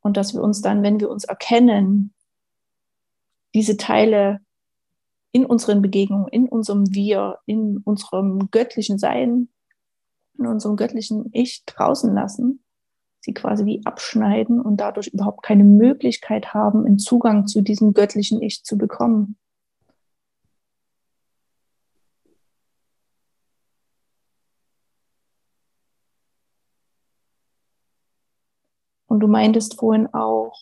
Und 0.03 0.19
dass 0.19 0.35
wir 0.35 0.43
uns 0.43 0.61
dann, 0.61 0.83
wenn 0.83 1.01
wir 1.01 1.09
uns 1.09 1.25
erkennen, 1.25 2.13
diese 3.55 3.79
Teile 3.79 4.41
in 5.33 5.47
unseren 5.47 5.83
Begegnungen, 5.83 6.29
in 6.29 6.49
unserem 6.49 6.95
Wir, 6.95 7.39
in 7.47 7.79
unserem 7.79 8.51
göttlichen 8.51 8.99
Sein, 8.99 9.49
in 10.39 10.47
unserem 10.47 10.77
göttlichen 10.77 11.31
Ich 11.33 11.65
draußen 11.65 12.15
lassen, 12.15 12.63
sie 13.21 13.33
quasi 13.33 13.65
wie 13.65 13.85
abschneiden 13.85 14.61
und 14.61 14.77
dadurch 14.77 15.09
überhaupt 15.09 15.43
keine 15.43 15.65
Möglichkeit 15.65 16.53
haben, 16.53 16.85
einen 16.85 16.99
Zugang 16.99 17.47
zu 17.47 17.63
diesem 17.63 17.95
göttlichen 17.95 18.43
Ich 18.43 18.63
zu 18.63 18.77
bekommen. 18.77 19.37
Und 29.07 29.21
du 29.21 29.29
meintest 29.29 29.79
vorhin 29.79 30.13
auch, 30.15 30.59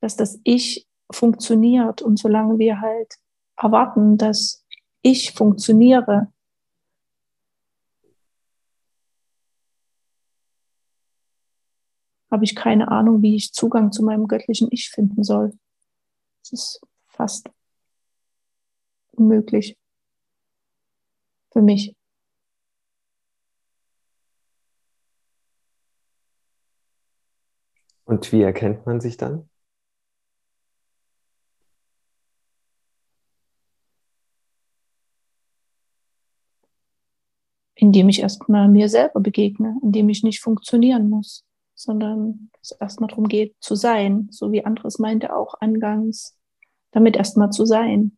dass 0.00 0.16
das 0.16 0.38
Ich 0.44 0.88
funktioniert. 1.10 2.02
Und 2.02 2.20
solange 2.20 2.58
wir 2.58 2.80
halt 2.80 3.18
erwarten, 3.62 4.16
dass 4.16 4.64
ich 5.02 5.32
funktioniere, 5.32 6.32
habe 12.30 12.44
ich 12.44 12.54
keine 12.54 12.88
Ahnung, 12.90 13.22
wie 13.22 13.36
ich 13.36 13.52
Zugang 13.52 13.92
zu 13.92 14.04
meinem 14.04 14.28
göttlichen 14.28 14.68
Ich 14.70 14.90
finden 14.90 15.24
soll. 15.24 15.52
Das 16.42 16.52
ist 16.52 16.80
fast 17.08 17.50
unmöglich 19.12 19.76
für 21.52 21.60
mich. 21.60 21.94
Und 28.04 28.32
wie 28.32 28.42
erkennt 28.42 28.86
man 28.86 29.00
sich 29.00 29.16
dann? 29.16 29.48
Indem 37.90 38.08
ich 38.08 38.20
erstmal 38.20 38.68
mir 38.68 38.88
selber 38.88 39.18
begegne, 39.18 39.76
indem 39.82 40.08
ich 40.10 40.22
nicht 40.22 40.40
funktionieren 40.40 41.10
muss, 41.10 41.44
sondern 41.74 42.48
es 42.62 42.70
erstmal 42.70 43.08
darum 43.08 43.26
geht, 43.26 43.56
zu 43.58 43.74
sein, 43.74 44.28
so 44.30 44.52
wie 44.52 44.64
anderes 44.64 45.00
meinte 45.00 45.34
auch 45.34 45.54
angangs, 45.60 46.38
damit 46.92 47.16
erstmal 47.16 47.50
zu 47.50 47.66
sein. 47.66 48.16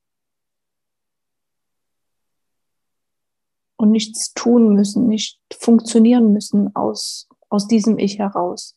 Und 3.76 3.92
nichts 3.92 4.34
tun 4.34 4.74
müssen, 4.74 5.06
nicht 5.06 5.40
funktionieren 5.50 6.34
müssen 6.34 6.76
aus, 6.76 7.26
aus 7.48 7.66
diesem 7.66 7.98
Ich 7.98 8.18
heraus, 8.18 8.76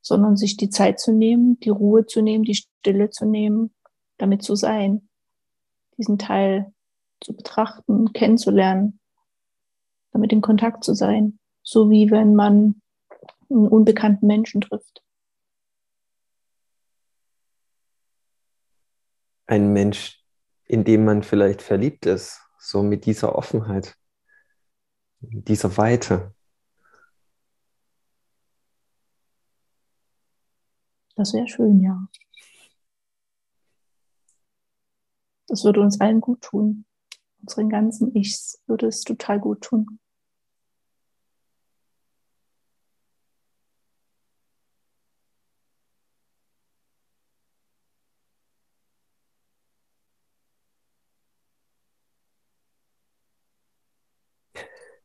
sondern 0.00 0.36
sich 0.36 0.56
die 0.56 0.70
Zeit 0.70 1.00
zu 1.00 1.10
nehmen, 1.10 1.58
die 1.58 1.70
Ruhe 1.70 2.06
zu 2.06 2.22
nehmen, 2.22 2.44
die 2.44 2.54
Stille 2.54 3.10
zu 3.10 3.26
nehmen, 3.26 3.74
damit 4.18 4.44
zu 4.44 4.54
sein, 4.54 5.08
diesen 5.98 6.18
Teil 6.18 6.72
zu 7.22 7.34
betrachten, 7.34 8.12
kennenzulernen, 8.12 9.00
damit 10.12 10.32
in 10.32 10.40
Kontakt 10.40 10.84
zu 10.84 10.94
sein, 10.94 11.38
so 11.62 11.90
wie 11.90 12.10
wenn 12.10 12.34
man 12.34 12.82
einen 13.50 13.68
unbekannten 13.68 14.26
Menschen 14.26 14.60
trifft. 14.60 15.02
Ein 19.46 19.72
Mensch, 19.72 20.24
in 20.64 20.84
dem 20.84 21.04
man 21.04 21.22
vielleicht 21.22 21.62
verliebt 21.62 22.06
ist, 22.06 22.40
so 22.58 22.82
mit 22.82 23.06
dieser 23.06 23.34
Offenheit, 23.34 23.96
dieser 25.20 25.76
Weite. 25.76 26.34
Das 31.16 31.34
wäre 31.34 31.46
schön, 31.46 31.80
ja. 31.80 32.08
Das 35.48 35.64
würde 35.64 35.82
uns 35.82 36.00
allen 36.00 36.22
gut 36.22 36.40
tun 36.40 36.86
unseren 37.42 37.68
ganzen 37.68 38.14
Ichs 38.14 38.62
würde 38.66 38.86
es 38.86 39.02
total 39.02 39.40
gut 39.40 39.62
tun. 39.62 39.98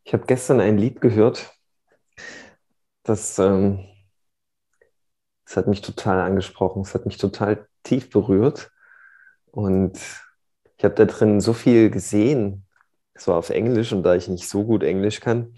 Ich 0.03 0.13
habe 0.13 0.25
gestern 0.25 0.61
ein 0.61 0.77
Lied 0.77 1.01
gehört, 1.01 1.53
das, 3.03 3.37
ähm, 3.39 3.85
das 5.45 5.57
hat 5.57 5.67
mich 5.67 5.81
total 5.81 6.21
angesprochen, 6.21 6.83
es 6.83 6.93
hat 6.93 7.05
mich 7.05 7.17
total 7.17 7.67
tief 7.83 8.09
berührt 8.09 8.71
und 9.47 9.99
ich 10.77 10.83
habe 10.83 10.95
da 10.95 11.05
drin 11.05 11.41
so 11.41 11.53
viel 11.53 11.89
gesehen. 11.89 12.65
Es 13.13 13.27
war 13.27 13.37
auf 13.37 13.49
Englisch 13.49 13.91
und 13.93 14.03
da 14.03 14.15
ich 14.15 14.27
nicht 14.27 14.47
so 14.47 14.63
gut 14.63 14.83
Englisch 14.83 15.19
kann, 15.19 15.55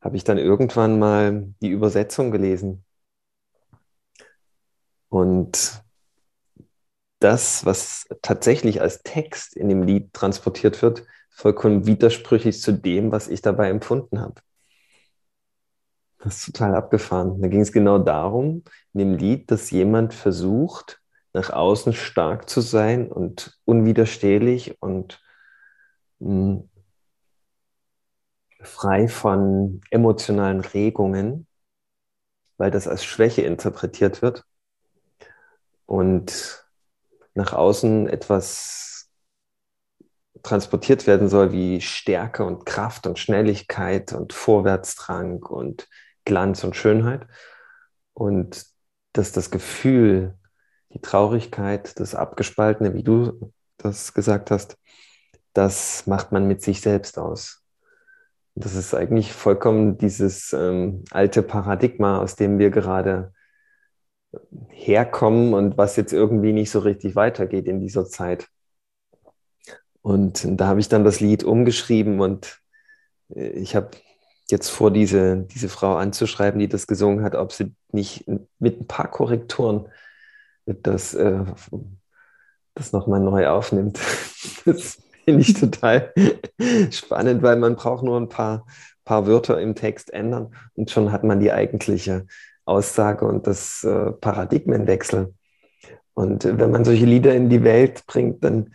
habe 0.00 0.16
ich 0.16 0.24
dann 0.24 0.38
irgendwann 0.38 0.98
mal 0.98 1.54
die 1.60 1.68
Übersetzung 1.70 2.30
gelesen. 2.30 2.84
Und 5.10 5.82
das, 7.20 7.64
was 7.64 8.06
tatsächlich 8.22 8.80
als 8.80 9.02
Text 9.02 9.56
in 9.56 9.68
dem 9.68 9.82
Lied 9.82 10.12
transportiert 10.12 10.80
wird, 10.82 11.04
vollkommen 11.30 11.86
widersprüchlich 11.86 12.60
zu 12.60 12.72
dem, 12.72 13.12
was 13.12 13.28
ich 13.28 13.42
dabei 13.42 13.70
empfunden 13.70 14.20
habe. 14.20 14.40
Das 16.18 16.38
ist 16.38 16.46
total 16.46 16.74
abgefahren. 16.74 17.40
Da 17.40 17.48
ging 17.48 17.60
es 17.60 17.72
genau 17.72 17.98
darum, 17.98 18.64
in 18.92 18.98
dem 18.98 19.14
Lied, 19.14 19.50
dass 19.50 19.70
jemand 19.70 20.14
versucht, 20.14 20.97
nach 21.32 21.50
außen 21.50 21.92
stark 21.92 22.48
zu 22.48 22.60
sein 22.60 23.10
und 23.10 23.58
unwiderstehlich 23.64 24.80
und 24.80 25.20
hm, 26.20 26.68
frei 28.60 29.08
von 29.08 29.80
emotionalen 29.90 30.60
Regungen, 30.60 31.46
weil 32.56 32.70
das 32.70 32.88
als 32.88 33.04
Schwäche 33.04 33.42
interpretiert 33.42 34.22
wird. 34.22 34.44
Und 35.86 36.66
nach 37.34 37.52
außen 37.52 38.08
etwas 38.08 39.10
transportiert 40.42 41.06
werden 41.06 41.28
soll 41.28 41.52
wie 41.52 41.80
Stärke 41.80 42.44
und 42.44 42.64
Kraft 42.66 43.06
und 43.06 43.18
Schnelligkeit 43.18 44.12
und 44.12 44.32
Vorwärtsdrang 44.32 45.42
und 45.42 45.88
Glanz 46.24 46.64
und 46.64 46.76
Schönheit. 46.76 47.26
Und 48.12 48.66
dass 49.12 49.32
das 49.32 49.50
Gefühl 49.50 50.38
die 50.92 51.00
Traurigkeit, 51.00 51.98
das 52.00 52.14
Abgespaltene, 52.14 52.94
wie 52.94 53.02
du 53.02 53.52
das 53.76 54.14
gesagt 54.14 54.50
hast, 54.50 54.76
das 55.52 56.06
macht 56.06 56.32
man 56.32 56.46
mit 56.46 56.62
sich 56.62 56.80
selbst 56.80 57.18
aus. 57.18 57.64
Das 58.54 58.74
ist 58.74 58.94
eigentlich 58.94 59.32
vollkommen 59.32 59.98
dieses 59.98 60.52
ähm, 60.52 61.04
alte 61.10 61.42
Paradigma, 61.42 62.18
aus 62.18 62.36
dem 62.36 62.58
wir 62.58 62.70
gerade 62.70 63.32
herkommen 64.70 65.54
und 65.54 65.78
was 65.78 65.96
jetzt 65.96 66.12
irgendwie 66.12 66.52
nicht 66.52 66.70
so 66.70 66.80
richtig 66.80 67.16
weitergeht 67.16 67.66
in 67.66 67.80
dieser 67.80 68.06
Zeit. 68.06 68.48
Und 70.02 70.42
da 70.60 70.66
habe 70.66 70.80
ich 70.80 70.88
dann 70.88 71.04
das 71.04 71.20
Lied 71.20 71.44
umgeschrieben 71.44 72.20
und 72.20 72.60
äh, 73.34 73.48
ich 73.50 73.76
habe 73.76 73.90
jetzt 74.50 74.70
vor, 74.70 74.90
diese, 74.90 75.46
diese 75.54 75.68
Frau 75.68 75.96
anzuschreiben, 75.96 76.58
die 76.58 76.68
das 76.68 76.86
gesungen 76.86 77.22
hat, 77.22 77.34
ob 77.34 77.52
sie 77.52 77.74
nicht 77.92 78.24
mit 78.58 78.80
ein 78.80 78.86
paar 78.86 79.10
Korrekturen 79.10 79.88
das, 80.82 81.14
äh, 81.14 81.44
das 82.74 82.92
nochmal 82.92 83.20
neu 83.20 83.48
aufnimmt. 83.48 83.98
Das 84.64 84.98
finde 85.24 85.42
ich 85.42 85.54
total 85.54 86.12
spannend, 86.90 87.42
weil 87.42 87.56
man 87.56 87.76
braucht 87.76 88.02
nur 88.02 88.18
ein 88.18 88.28
paar, 88.28 88.66
paar 89.04 89.26
Wörter 89.26 89.60
im 89.60 89.74
Text 89.74 90.12
ändern 90.12 90.54
und 90.74 90.90
schon 90.90 91.12
hat 91.12 91.24
man 91.24 91.40
die 91.40 91.52
eigentliche 91.52 92.26
Aussage 92.64 93.24
und 93.24 93.46
das 93.46 93.84
äh, 93.84 94.12
Paradigmenwechsel. 94.12 95.34
Und 96.14 96.44
wenn 96.44 96.70
man 96.70 96.84
solche 96.84 97.06
Lieder 97.06 97.34
in 97.34 97.48
die 97.48 97.62
Welt 97.62 98.04
bringt, 98.06 98.42
dann, 98.44 98.74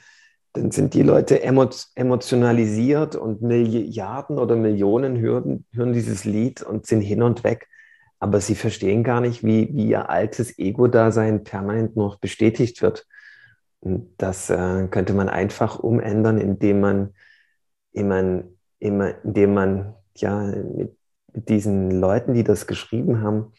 dann 0.54 0.72
sind 0.72 0.94
die 0.94 1.04
Leute 1.04 1.44
emotionalisiert 1.44 3.16
und 3.16 3.42
Milliarden 3.42 4.40
oder 4.40 4.56
Millionen 4.56 5.20
hören, 5.20 5.66
hören 5.74 5.94
dieses 5.94 6.24
Lied 6.24 6.62
und 6.64 6.88
sind 6.88 7.02
hin 7.02 7.22
und 7.22 7.44
weg 7.44 7.68
aber 8.24 8.40
sie 8.40 8.56
verstehen 8.56 9.04
gar 9.04 9.20
nicht, 9.20 9.44
wie, 9.44 9.68
wie 9.76 9.90
ihr 9.90 10.10
altes 10.10 10.58
Ego-Dasein 10.58 11.44
permanent 11.44 11.98
noch 11.98 12.20
bestätigt 12.20 12.82
wird. 12.82 13.06
Das 13.82 14.50
äh, 14.50 14.88
könnte 14.90 15.14
man 15.14 15.28
einfach 15.28 15.80
umändern, 15.80 16.38
indem 16.38 16.80
man, 16.80 17.14
immer, 17.92 18.46
immer, 18.80 19.22
indem 19.26 19.54
man 19.54 19.96
ja, 20.16 20.42
mit, 20.42 20.96
diesen 21.34 21.92
Leuten, 21.92 22.34
die 22.34 22.46
das 22.46 22.66
geschrieben 22.66 23.22
haben, 23.22 23.52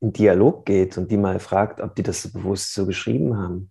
in 0.00 0.12
Dialog 0.12 0.66
geht 0.66 0.98
und 0.98 1.12
die 1.12 1.16
mal 1.16 1.38
fragt, 1.38 1.80
ob 1.80 1.94
die 1.94 2.02
das 2.02 2.32
bewusst 2.32 2.74
so 2.74 2.86
geschrieben 2.86 3.36
haben, 3.36 3.70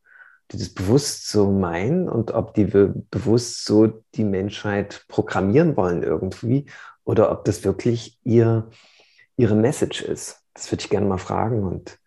die 0.52 0.58
das 0.58 0.70
bewusst 0.70 1.28
so 1.28 1.52
meinen 1.52 2.08
und 2.08 2.32
ob 2.32 2.54
die 2.54 2.64
bewusst 2.64 3.66
so 3.66 4.02
die 4.16 4.24
Menschheit 4.24 5.04
programmieren 5.10 5.76
wollen 5.76 6.04
irgendwie 6.04 6.68
oder 7.04 7.32
ob 7.32 7.46
das 7.46 7.64
wirklich 7.64 8.20
ihr, 8.24 8.70
ihre 9.36 9.56
Message 9.56 10.02
ist. 10.02 10.44
Das 10.54 10.72
würde 10.72 10.84
ich 10.84 10.90
gerne 10.90 11.08
mal 11.08 11.18
fragen 11.18 11.64
und 11.64 12.00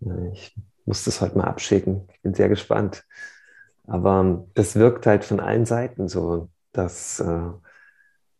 äh, 0.00 0.32
ich 0.32 0.56
muss 0.84 1.04
das 1.04 1.20
heute 1.20 1.38
mal 1.38 1.44
abschicken. 1.44 2.08
Ich 2.12 2.22
bin 2.22 2.34
sehr 2.34 2.48
gespannt. 2.48 3.04
Aber 3.86 4.46
das 4.54 4.76
wirkt 4.76 5.06
halt 5.06 5.24
von 5.24 5.40
allen 5.40 5.66
Seiten 5.66 6.08
so, 6.08 6.50
dass 6.72 7.20
äh, 7.20 7.50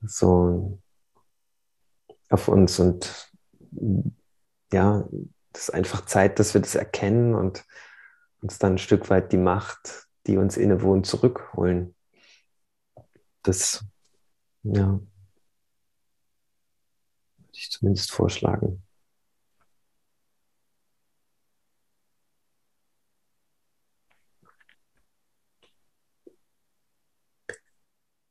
so 0.03 0.81
auf 2.29 2.49
uns 2.49 2.81
und 2.81 3.31
ja, 4.73 5.05
das 5.53 5.69
ist 5.69 5.75
einfach 5.75 6.05
Zeit, 6.07 6.39
dass 6.39 6.55
wir 6.55 6.61
das 6.61 6.75
erkennen 6.75 7.35
und 7.35 7.65
uns 8.43 8.59
dann 8.59 8.75
ein 8.75 8.79
Stück 8.79 9.09
weit 9.11 9.33
die 9.33 9.39
Macht, 9.39 10.07
die 10.27 10.37
uns 10.37 10.57
innewohnt, 10.57 11.07
zurückholen. 11.07 11.95
Das, 13.43 13.85
ja, 14.65 15.01
ich 17.67 17.73
zumindest 17.73 18.13
vorschlagen. 18.13 18.83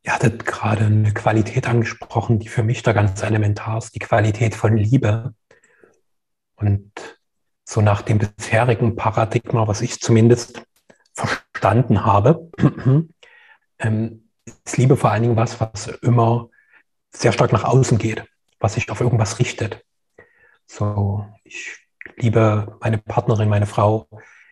Ihr 0.04 0.14
hattet 0.14 0.46
gerade 0.46 0.86
eine 0.86 1.14
Qualität 1.14 1.68
angesprochen, 1.68 2.40
die 2.40 2.48
für 2.48 2.64
mich 2.64 2.84
da 2.84 2.94
ganz 2.94 3.24
elementar 3.24 3.80
ist, 3.80 3.96
die 3.96 4.00
Qualität 4.00 4.54
von 4.54 4.78
Liebe. 4.78 5.34
Und 6.56 6.92
so 7.68 7.82
nach 7.82 8.04
dem 8.04 8.20
bisherigen 8.20 8.96
Paradigma, 8.96 9.68
was 9.68 9.82
ich 9.82 10.00
zumindest 10.00 10.64
verstanden 11.14 12.06
habe, 12.06 12.52
ähm, 13.80 14.30
ist 14.64 14.78
Liebe 14.78 14.96
vor 14.96 15.12
allen 15.12 15.24
Dingen 15.24 15.36
was, 15.36 15.60
was 15.60 15.88
immer 15.88 16.50
sehr 17.12 17.32
stark 17.32 17.52
nach 17.52 17.64
außen 17.64 17.98
geht, 17.98 18.26
was 18.66 18.74
sich 18.74 18.90
auf 18.90 19.00
irgendwas 19.00 19.38
richtet. 19.38 19.86
So, 20.66 21.24
ich 21.44 21.78
liebe 22.18 22.78
meine 22.82 22.98
Partnerin, 22.98 23.48
meine 23.48 23.68
Frau, 23.68 24.08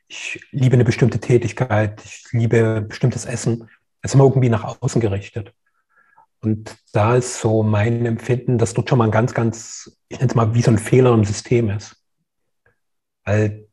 ich 0.07 0.39
liebe 0.51 0.75
eine 0.75 0.85
bestimmte 0.85 1.19
Tätigkeit, 1.19 1.99
ich 2.05 2.27
liebe 2.31 2.81
bestimmtes 2.81 3.25
Essen. 3.25 3.67
Es 4.03 4.11
ist 4.11 4.15
immer 4.15 4.25
irgendwie 4.25 4.49
nach 4.49 4.79
außen 4.81 5.01
gerichtet. 5.01 5.51
Und 6.41 6.77
da 6.91 7.15
ist 7.15 7.39
so 7.39 7.63
mein 7.63 8.05
Empfinden, 8.05 8.59
dass 8.59 8.75
dort 8.75 8.87
schon 8.87 8.99
mal 8.99 9.05
ein 9.05 9.11
ganz, 9.11 9.33
ganz, 9.33 9.97
ich 10.09 10.19
nenne 10.19 10.29
es 10.29 10.35
mal, 10.35 10.53
wie 10.53 10.61
so 10.61 10.69
ein 10.69 10.77
Fehler 10.77 11.11
im 11.15 11.25
System 11.25 11.71
ist. 11.71 11.95
Weil 13.25 13.67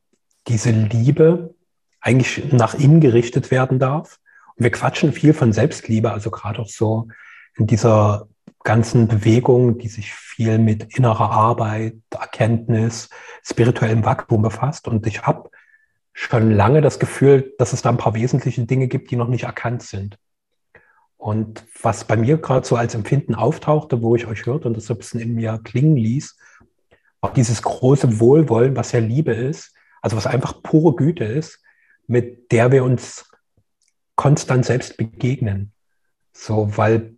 diese 0.48 0.70
Liebe 0.70 1.54
eigentlich 2.00 2.50
nach 2.50 2.72
innen 2.72 3.00
gerichtet 3.00 3.50
werden 3.50 3.78
darf. 3.78 4.18
Und 4.56 4.64
wir 4.64 4.70
quatschen 4.70 5.12
viel 5.12 5.34
von 5.34 5.52
Selbstliebe, 5.52 6.10
also 6.10 6.30
gerade 6.30 6.60
auch 6.60 6.68
so 6.68 7.08
in 7.56 7.66
dieser 7.66 8.29
ganzen 8.64 9.08
Bewegung, 9.08 9.78
die 9.78 9.88
sich 9.88 10.12
viel 10.12 10.58
mit 10.58 10.96
innerer 10.96 11.30
Arbeit, 11.30 11.94
Erkenntnis, 12.10 13.08
spirituellem 13.42 14.04
Wachstum 14.04 14.42
befasst. 14.42 14.88
Und 14.88 15.06
ich 15.06 15.22
habe 15.22 15.50
schon 16.12 16.50
lange 16.50 16.80
das 16.80 16.98
Gefühl, 16.98 17.54
dass 17.58 17.72
es 17.72 17.82
da 17.82 17.90
ein 17.90 17.96
paar 17.96 18.14
wesentliche 18.14 18.64
Dinge 18.64 18.88
gibt, 18.88 19.10
die 19.10 19.16
noch 19.16 19.28
nicht 19.28 19.44
erkannt 19.44 19.82
sind. 19.82 20.18
Und 21.16 21.64
was 21.82 22.04
bei 22.04 22.16
mir 22.16 22.38
gerade 22.38 22.66
so 22.66 22.76
als 22.76 22.94
Empfinden 22.94 23.34
auftauchte, 23.34 24.00
wo 24.02 24.16
ich 24.16 24.26
euch 24.26 24.46
hörte 24.46 24.68
und 24.68 24.76
das 24.76 24.86
so 24.86 24.94
ein 24.94 24.98
bisschen 24.98 25.20
in 25.20 25.34
mir 25.34 25.60
klingen 25.62 25.96
ließ, 25.96 26.38
war 27.20 27.32
dieses 27.34 27.60
große 27.62 28.20
Wohlwollen, 28.20 28.74
was 28.76 28.92
ja 28.92 29.00
Liebe 29.00 29.32
ist, 29.32 29.74
also 30.00 30.16
was 30.16 30.26
einfach 30.26 30.62
pure 30.62 30.96
Güte 30.96 31.24
ist, 31.24 31.62
mit 32.06 32.50
der 32.52 32.72
wir 32.72 32.84
uns 32.84 33.30
konstant 34.16 34.64
selbst 34.64 34.96
begegnen. 34.96 35.72
So, 36.32 36.76
weil 36.76 37.16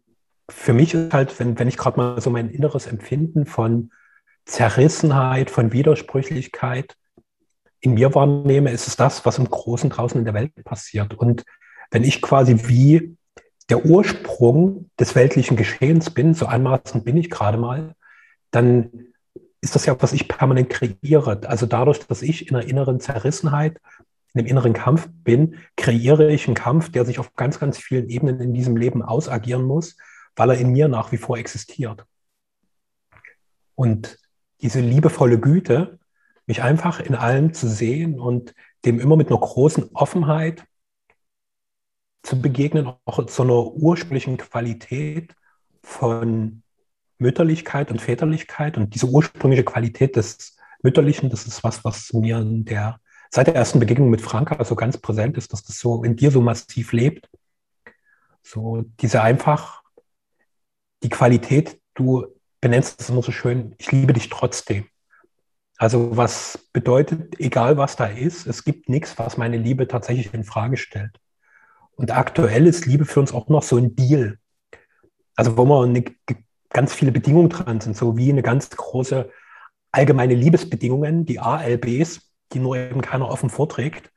für 0.51 0.73
mich 0.73 0.95
ist 0.95 1.13
halt, 1.13 1.39
wenn, 1.39 1.59
wenn 1.59 1.69
ich 1.69 1.77
gerade 1.77 1.97
mal 1.97 2.21
so 2.21 2.31
mein 2.31 2.51
inneres 2.51 2.87
Empfinden 2.87 3.47
von 3.47 3.91
Zerrissenheit, 4.45 5.51
von 5.51 5.73
Widersprüchlichkeit 5.73 6.97
in 7.81 7.95
mir 7.95 8.15
wahrnehme, 8.15 8.71
ist 8.71 8.89
es 8.89 8.97
das, 8.97 9.25
was 9.25 9.39
im 9.39 9.49
Großen 9.49 9.91
draußen 9.91 10.19
in 10.19 10.25
der 10.25 10.35
Welt 10.35 10.53
passiert. 10.65 11.15
Und 11.15 11.45
wenn 11.91 12.05
ich 12.05 12.23
quasi 12.23 12.69
wie 12.69 13.17
der 13.69 13.85
Ursprung 13.85 14.91
des 14.99 15.15
weltlichen 15.15 15.57
Geschehens 15.57 16.11
bin, 16.11 16.35
so 16.35 16.47
anmaßend 16.47 17.05
bin 17.05 17.17
ich 17.17 17.31
gerade 17.31 17.59
mal, 17.59 17.95
dann 18.51 18.91
ist 19.61 19.75
das 19.75 19.87
ja, 19.87 19.97
was 20.01 20.13
ich 20.13 20.29
permanent 20.29 20.71
kreiere. 20.71 21.41
Also 21.47 21.67
dadurch, 21.67 22.01
dass 22.01 22.23
ich 22.23 22.49
in 22.49 22.57
einer 22.57 22.67
inneren 22.67 23.01
Zerrissenheit, 23.01 23.81
in 24.35 24.41
einem 24.41 24.49
inneren 24.49 24.73
Kampf 24.73 25.09
bin, 25.25 25.57
kreiere 25.77 26.31
ich 26.31 26.47
einen 26.47 26.55
Kampf, 26.55 26.91
der 26.91 27.05
sich 27.05 27.19
auf 27.19 27.35
ganz, 27.35 27.61
ganz 27.61 27.79
vielen 27.79 28.09
Ebenen 28.09 28.41
in 28.41 28.55
diesem 28.55 28.77
Leben 28.77 29.03
ausagieren 29.03 29.63
muss, 29.63 29.97
weil 30.37 30.51
er 30.51 30.59
in 30.59 30.71
mir 30.71 30.89
nach 30.89 31.13
wie 31.13 31.19
vor 31.19 31.39
existiert. 31.39 32.05
Und 33.75 34.19
diese 34.61 34.81
liebevolle 34.81 35.39
Güte, 35.39 35.99
mich 36.47 36.63
einfach 36.63 37.01
in 37.01 37.15
allem 37.15 37.55
zu 37.55 37.69
sehen 37.69 38.19
und 38.19 38.55
dem 38.85 39.01
immer 39.01 39.17
mit 39.17 39.29
einer 39.29 39.41
großen 39.41 39.91
Offenheit 39.95 40.65
zu 42.23 42.41
begegnen, 42.41 42.93
auch 43.05 43.27
zu 43.27 43.43
einer 43.43 43.67
ursprünglichen 43.67 44.37
Qualität 44.37 45.35
von 45.83 46.63
Mütterlichkeit 47.19 47.91
und 47.91 48.01
Väterlichkeit. 48.01 48.77
Und 48.77 48.95
diese 48.95 49.07
ursprüngliche 49.07 49.65
Qualität 49.65 50.17
des 50.17 50.57
Mütterlichen, 50.83 51.31
das 51.31 51.47
ist 51.47 51.65
was, 51.65 51.85
was 51.85 52.13
mir 52.13 52.43
der, 52.45 53.01
seit 53.31 53.47
der 53.47 53.55
ersten 53.55 53.81
Begegnung 53.81 54.11
mit 54.11 54.21
Franka 54.21 54.63
so 54.65 54.75
ganz 54.75 54.99
präsent 54.99 55.37
ist, 55.37 55.53
dass 55.53 55.63
das 55.63 55.79
so 55.79 56.05
in 56.05 56.17
dir 56.17 56.31
so 56.31 56.41
massiv 56.41 56.93
lebt. 56.93 57.29
So 58.43 58.85
diese 59.01 59.23
einfach, 59.23 59.82
die 61.03 61.09
Qualität, 61.09 61.81
du 61.95 62.27
benennst 62.61 63.01
es 63.01 63.11
immer 63.11 63.23
so 63.23 63.33
schön, 63.33 63.75
ich 63.79 63.91
liebe 63.93 64.13
dich 64.13 64.29
trotzdem. 64.29 64.87
Also 65.77 66.17
was 66.17 66.69
bedeutet, 66.73 67.41
egal 67.41 67.77
was 67.77 67.97
da 67.97 68.07
ist, 68.07 68.47
es 68.47 68.65
gibt 68.65 68.89
nichts, 68.89 69.19
was 69.19 69.37
meine 69.37 69.57
Liebe 69.57 69.89
tatsächlich 69.89 70.33
in 70.33 70.45
Frage 70.45 70.77
stellt. 70.77 71.19
Und 71.97 72.11
aktuell 72.13 72.67
ist 72.67 72.87
Liebe 72.87 73.05
für 73.05 73.21
uns 73.21 73.33
auch 73.33 73.49
noch 73.49 73.63
so 73.63 73.77
ein 73.77 73.97
Deal. 73.97 74.39
Also 75.35 75.57
wo 75.57 75.65
wir 75.65 75.83
eine, 75.83 76.05
ganz 76.71 76.95
viele 76.95 77.13
Bedingungen 77.13 77.49
dran 77.49 77.81
sind, 77.81 77.97
so 77.97 78.17
wie 78.17 78.31
eine 78.31 78.43
ganz 78.43 78.71
große 78.71 79.31
allgemeine 79.91 80.35
Liebesbedingungen, 80.35 81.27
die 81.27 81.39
ALBs, 81.39 82.31
die 82.53 82.59
nur 82.59 82.77
eben 82.77 83.03
keiner 83.03 83.29
offen 83.29 83.51
vorträgt, 83.51 84.11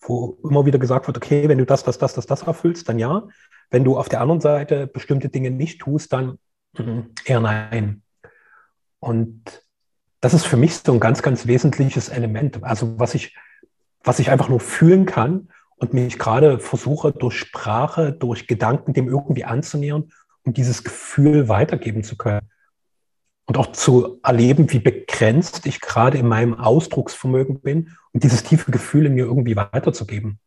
wo 0.00 0.38
immer 0.42 0.64
wieder 0.64 0.78
gesagt 0.78 1.06
wird, 1.06 1.16
okay, 1.16 1.48
wenn 1.48 1.58
du 1.58 1.66
das, 1.66 1.84
das, 1.84 1.98
das, 1.98 2.14
das, 2.14 2.26
das 2.26 2.42
erfüllst, 2.42 2.88
dann 2.88 2.98
ja. 2.98 3.28
Wenn 3.70 3.84
du 3.84 3.98
auf 3.98 4.08
der 4.08 4.20
anderen 4.20 4.40
Seite 4.40 4.86
bestimmte 4.86 5.28
Dinge 5.28 5.50
nicht 5.50 5.80
tust, 5.80 6.12
dann 6.12 6.38
mhm, 6.76 7.10
eher 7.24 7.40
nein. 7.40 8.02
Und 9.00 9.62
das 10.20 10.34
ist 10.34 10.46
für 10.46 10.56
mich 10.56 10.74
so 10.74 10.92
ein 10.92 11.00
ganz, 11.00 11.22
ganz 11.22 11.46
wesentliches 11.46 12.08
Element. 12.08 12.62
Also 12.64 12.98
was 12.98 13.14
ich, 13.14 13.36
was 14.02 14.18
ich 14.18 14.30
einfach 14.30 14.48
nur 14.48 14.60
fühlen 14.60 15.06
kann 15.06 15.48
und 15.76 15.94
mich 15.94 16.18
gerade 16.18 16.58
versuche, 16.58 17.12
durch 17.12 17.36
Sprache, 17.36 18.12
durch 18.12 18.46
Gedanken 18.46 18.92
dem 18.92 19.08
irgendwie 19.08 19.44
anzunähern 19.44 20.10
und 20.42 20.56
dieses 20.56 20.82
Gefühl 20.82 21.48
weitergeben 21.48 22.02
zu 22.02 22.16
können. 22.16 22.48
Und 23.46 23.56
auch 23.56 23.72
zu 23.72 24.20
erleben, 24.22 24.70
wie 24.72 24.78
begrenzt 24.78 25.64
ich 25.64 25.80
gerade 25.80 26.18
in 26.18 26.26
meinem 26.26 26.54
Ausdrucksvermögen 26.54 27.60
bin 27.60 27.96
und 28.12 28.22
dieses 28.22 28.42
tiefe 28.42 28.70
Gefühl 28.70 29.06
in 29.06 29.14
mir 29.14 29.24
irgendwie 29.24 29.56
weiterzugeben. 29.56 30.38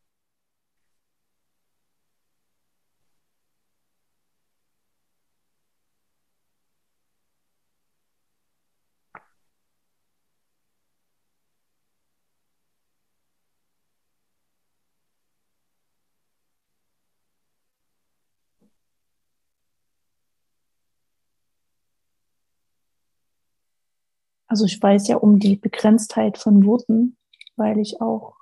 Also 24.52 24.66
ich 24.66 24.82
weiß 24.82 25.08
ja 25.08 25.16
um 25.16 25.38
die 25.38 25.56
Begrenztheit 25.56 26.36
von 26.36 26.66
Worten, 26.66 27.16
weil 27.56 27.78
ich 27.78 28.02
auch 28.02 28.34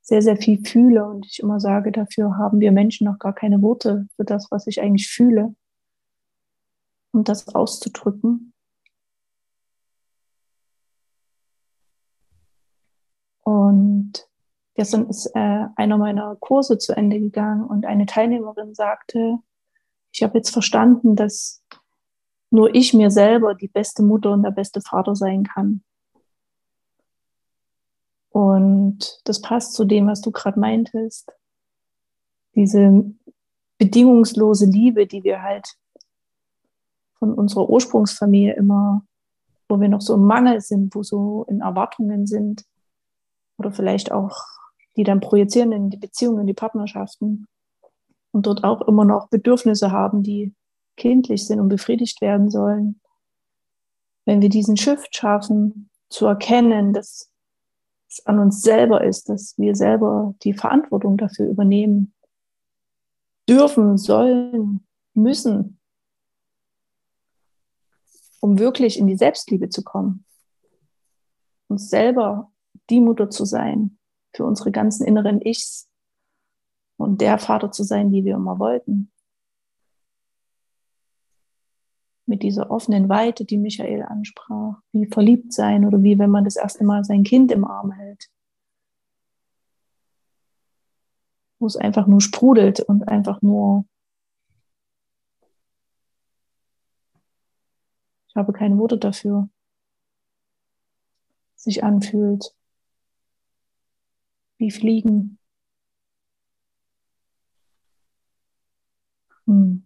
sehr, 0.00 0.22
sehr 0.22 0.36
viel 0.36 0.64
fühle 0.64 1.04
und 1.06 1.26
ich 1.26 1.40
immer 1.40 1.58
sage, 1.58 1.90
dafür 1.90 2.38
haben 2.38 2.60
wir 2.60 2.70
Menschen 2.70 3.08
noch 3.08 3.18
gar 3.18 3.34
keine 3.34 3.60
Worte 3.60 4.06
für 4.14 4.22
das, 4.24 4.46
was 4.52 4.68
ich 4.68 4.80
eigentlich 4.80 5.08
fühle, 5.08 5.56
um 7.12 7.24
das 7.24 7.52
auszudrücken. 7.52 8.52
Und 13.42 14.28
Gestern 14.76 15.08
ist 15.08 15.26
äh, 15.34 15.66
einer 15.74 15.98
meiner 15.98 16.36
Kurse 16.36 16.78
zu 16.78 16.96
Ende 16.96 17.18
gegangen 17.18 17.64
und 17.64 17.86
eine 17.86 18.06
Teilnehmerin 18.06 18.72
sagte, 18.74 19.38
ich 20.12 20.22
habe 20.22 20.38
jetzt 20.38 20.50
verstanden, 20.50 21.16
dass 21.16 21.64
nur 22.54 22.72
ich 22.72 22.94
mir 22.94 23.10
selber 23.10 23.56
die 23.56 23.66
beste 23.66 24.04
Mutter 24.04 24.30
und 24.30 24.44
der 24.44 24.52
beste 24.52 24.80
Vater 24.80 25.16
sein 25.16 25.42
kann. 25.42 25.82
Und 28.30 29.20
das 29.24 29.40
passt 29.40 29.74
zu 29.74 29.84
dem, 29.84 30.06
was 30.06 30.20
du 30.20 30.30
gerade 30.30 30.60
meintest. 30.60 31.32
Diese 32.54 33.12
bedingungslose 33.78 34.66
Liebe, 34.66 35.08
die 35.08 35.24
wir 35.24 35.42
halt 35.42 35.74
von 37.18 37.34
unserer 37.34 37.68
Ursprungsfamilie 37.68 38.54
immer, 38.54 39.04
wo 39.68 39.80
wir 39.80 39.88
noch 39.88 40.00
so 40.00 40.14
im 40.14 40.24
Mangel 40.24 40.60
sind, 40.60 40.94
wo 40.94 41.02
so 41.02 41.44
in 41.48 41.60
Erwartungen 41.60 42.28
sind 42.28 42.64
oder 43.58 43.72
vielleicht 43.72 44.12
auch 44.12 44.40
die 44.96 45.02
dann 45.02 45.18
projizieren 45.18 45.72
in 45.72 45.90
die 45.90 45.96
Beziehungen, 45.96 46.42
in 46.42 46.46
die 46.46 46.54
Partnerschaften 46.54 47.48
und 48.30 48.46
dort 48.46 48.62
auch 48.62 48.82
immer 48.82 49.04
noch 49.04 49.28
Bedürfnisse 49.28 49.90
haben, 49.90 50.22
die 50.22 50.54
kindlich 50.96 51.46
sind 51.46 51.60
und 51.60 51.68
befriedigt 51.68 52.20
werden 52.20 52.50
sollen. 52.50 53.00
Wenn 54.24 54.40
wir 54.40 54.48
diesen 54.48 54.76
Shift 54.76 55.14
schaffen, 55.16 55.90
zu 56.08 56.26
erkennen, 56.26 56.92
dass 56.92 57.30
es 58.08 58.24
an 58.26 58.38
uns 58.38 58.62
selber 58.62 59.04
ist, 59.04 59.28
dass 59.28 59.58
wir 59.58 59.74
selber 59.74 60.34
die 60.42 60.54
Verantwortung 60.54 61.16
dafür 61.16 61.48
übernehmen, 61.48 62.14
dürfen, 63.48 63.98
sollen, 63.98 64.86
müssen, 65.14 65.78
um 68.40 68.58
wirklich 68.58 68.98
in 68.98 69.06
die 69.06 69.16
Selbstliebe 69.16 69.68
zu 69.68 69.82
kommen, 69.82 70.24
uns 71.68 71.88
selber 71.88 72.52
die 72.90 73.00
Mutter 73.00 73.30
zu 73.30 73.44
sein, 73.44 73.98
für 74.34 74.44
unsere 74.44 74.72
ganzen 74.72 75.06
inneren 75.06 75.40
Ichs 75.40 75.88
und 76.96 77.20
der 77.20 77.38
Vater 77.38 77.70
zu 77.70 77.84
sein, 77.84 78.10
die 78.10 78.24
wir 78.24 78.34
immer 78.34 78.58
wollten. 78.58 79.10
Mit 82.26 82.42
dieser 82.42 82.70
offenen 82.70 83.08
Weite, 83.08 83.44
die 83.44 83.58
Michael 83.58 84.02
ansprach, 84.02 84.80
wie 84.92 85.06
verliebt 85.06 85.52
sein 85.52 85.84
oder 85.84 86.02
wie 86.02 86.18
wenn 86.18 86.30
man 86.30 86.44
das 86.44 86.56
erste 86.56 86.84
Mal 86.84 87.04
sein 87.04 87.22
Kind 87.22 87.52
im 87.52 87.64
Arm 87.64 87.92
hält. 87.92 88.30
Wo 91.58 91.66
es 91.66 91.76
einfach 91.76 92.06
nur 92.06 92.20
sprudelt 92.20 92.80
und 92.80 93.08
einfach 93.08 93.42
nur, 93.42 93.84
ich 98.28 98.36
habe 98.36 98.52
keine 98.52 98.78
Worte 98.78 98.98
dafür, 98.98 99.48
sich 101.54 101.84
anfühlt 101.84 102.54
wie 104.58 104.70
Fliegen. 104.70 105.38
Hm. 109.46 109.83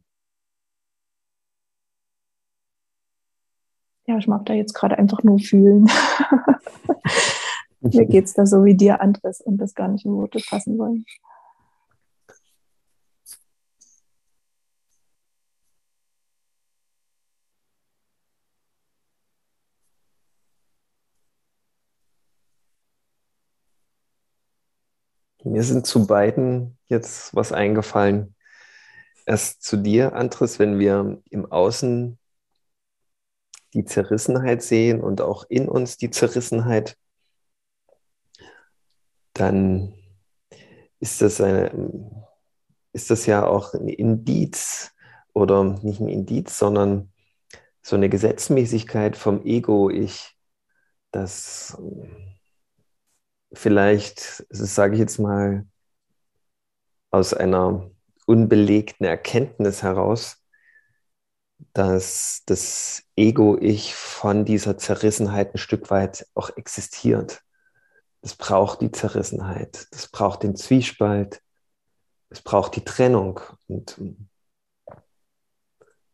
Ich 4.18 4.26
mag 4.26 4.44
da 4.46 4.52
jetzt 4.54 4.74
gerade 4.74 4.98
einfach 4.98 5.22
nur 5.22 5.38
fühlen. 5.38 5.88
Mir 7.80 8.06
geht 8.06 8.24
es 8.24 8.34
da 8.34 8.44
so 8.44 8.64
wie 8.64 8.74
dir, 8.74 9.00
Andres, 9.00 9.40
und 9.40 9.58
das 9.58 9.74
gar 9.74 9.88
nicht 9.88 10.04
in 10.04 10.12
Worte 10.12 10.40
fassen 10.40 10.78
wollen. 10.78 11.04
Mir 25.44 25.62
sind 25.62 25.86
zu 25.86 26.06
beiden 26.06 26.76
jetzt 26.88 27.34
was 27.34 27.52
eingefallen. 27.52 28.34
Erst 29.24 29.62
zu 29.62 29.76
dir, 29.76 30.14
Andres, 30.14 30.58
wenn 30.58 30.78
wir 30.78 31.22
im 31.30 31.50
Außen 31.50 32.18
die 33.74 33.84
Zerrissenheit 33.84 34.62
sehen 34.62 35.00
und 35.00 35.20
auch 35.20 35.44
in 35.48 35.68
uns 35.68 35.96
die 35.96 36.10
Zerrissenheit, 36.10 36.96
dann 39.34 39.94
ist 41.00 41.22
das, 41.22 41.40
eine, 41.40 41.70
ist 42.92 43.10
das 43.10 43.26
ja 43.26 43.46
auch 43.46 43.74
ein 43.74 43.88
Indiz 43.88 44.92
oder 45.32 45.62
nicht 45.64 46.00
ein 46.00 46.08
Indiz, 46.08 46.58
sondern 46.58 47.12
so 47.82 47.96
eine 47.96 48.08
Gesetzmäßigkeit 48.08 49.16
vom 49.16 49.44
Ego-Ich, 49.44 50.36
das 51.10 51.76
vielleicht, 53.52 54.44
das 54.50 54.74
sage 54.74 54.94
ich 54.94 55.00
jetzt 55.00 55.18
mal, 55.18 55.66
aus 57.10 57.32
einer 57.32 57.90
unbelegten 58.26 59.06
Erkenntnis 59.06 59.82
heraus, 59.82 60.44
dass 61.72 62.42
das 62.46 63.04
Ego-Ich 63.16 63.94
von 63.94 64.44
dieser 64.44 64.78
Zerrissenheit 64.78 65.54
ein 65.54 65.58
Stück 65.58 65.90
weit 65.90 66.26
auch 66.34 66.50
existiert. 66.56 67.42
Es 68.22 68.34
braucht 68.34 68.80
die 68.80 68.90
Zerrissenheit, 68.90 69.86
es 69.90 70.08
braucht 70.08 70.42
den 70.42 70.56
Zwiespalt, 70.56 71.40
es 72.30 72.40
braucht 72.42 72.76
die 72.76 72.84
Trennung. 72.84 73.40
Und 73.68 73.96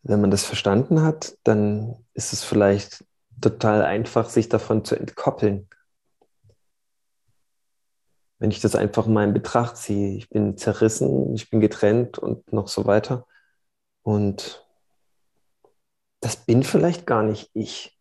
wenn 0.03 0.21
man 0.21 0.31
das 0.31 0.45
verstanden 0.45 1.03
hat, 1.03 1.37
dann 1.45 2.05
ist 2.13 2.33
es 2.33 2.45
vielleicht 2.45 3.05
total 3.41 3.83
einfach, 3.83 4.29
sich 4.29 4.49
davon 4.49 4.85
zu 4.85 4.97
entkoppeln 4.97 5.69
wenn 8.45 8.51
ich 8.51 8.61
das 8.61 8.75
einfach 8.75 9.07
mal 9.07 9.25
in 9.25 9.33
Betracht 9.33 9.79
ziehe. 9.79 10.17
Ich 10.17 10.29
bin 10.29 10.59
zerrissen, 10.59 11.35
ich 11.35 11.49
bin 11.49 11.61
getrennt 11.61 12.19
und 12.19 12.53
noch 12.53 12.69
so 12.69 12.85
weiter. 12.85 13.27
Und 14.03 14.64
das 16.25 16.37
bin 16.37 16.63
vielleicht 16.63 17.07
gar 17.07 17.23
nicht 17.23 17.51
ich. 17.53 17.99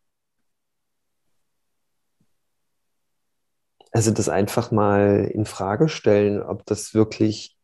Also 3.92 4.12
das 4.12 4.30
einfach 4.30 4.72
mal 4.72 5.30
in 5.34 5.46
Frage 5.46 5.90
stellen, 5.90 6.42
ob 6.42 6.66
das 6.66 6.94
wirklich 6.94 7.58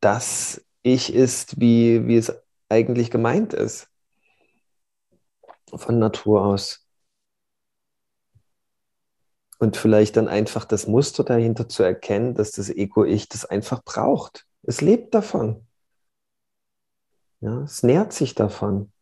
das 0.00 0.64
Ich 0.82 1.14
ist, 1.14 1.58
wie, 1.58 2.06
wie 2.06 2.16
es 2.16 2.30
eigentlich 2.68 3.10
gemeint 3.10 3.54
ist. 3.54 3.88
Von 5.74 5.98
Natur 5.98 6.44
aus 6.44 6.86
und 9.58 9.78
vielleicht 9.78 10.18
dann 10.18 10.28
einfach 10.28 10.66
das 10.66 10.86
Muster 10.86 11.24
dahinter 11.24 11.70
zu 11.70 11.82
erkennen, 11.82 12.34
dass 12.34 12.52
das 12.52 12.68
Ego-Ich 12.68 13.30
das 13.30 13.46
einfach 13.46 13.82
braucht. 13.82 14.46
Es 14.62 14.82
lebt 14.82 15.14
davon. 15.14 15.66
Ja, 17.40 17.62
es 17.62 17.82
nährt 17.82 18.12
sich 18.12 18.34
davon. 18.34 18.92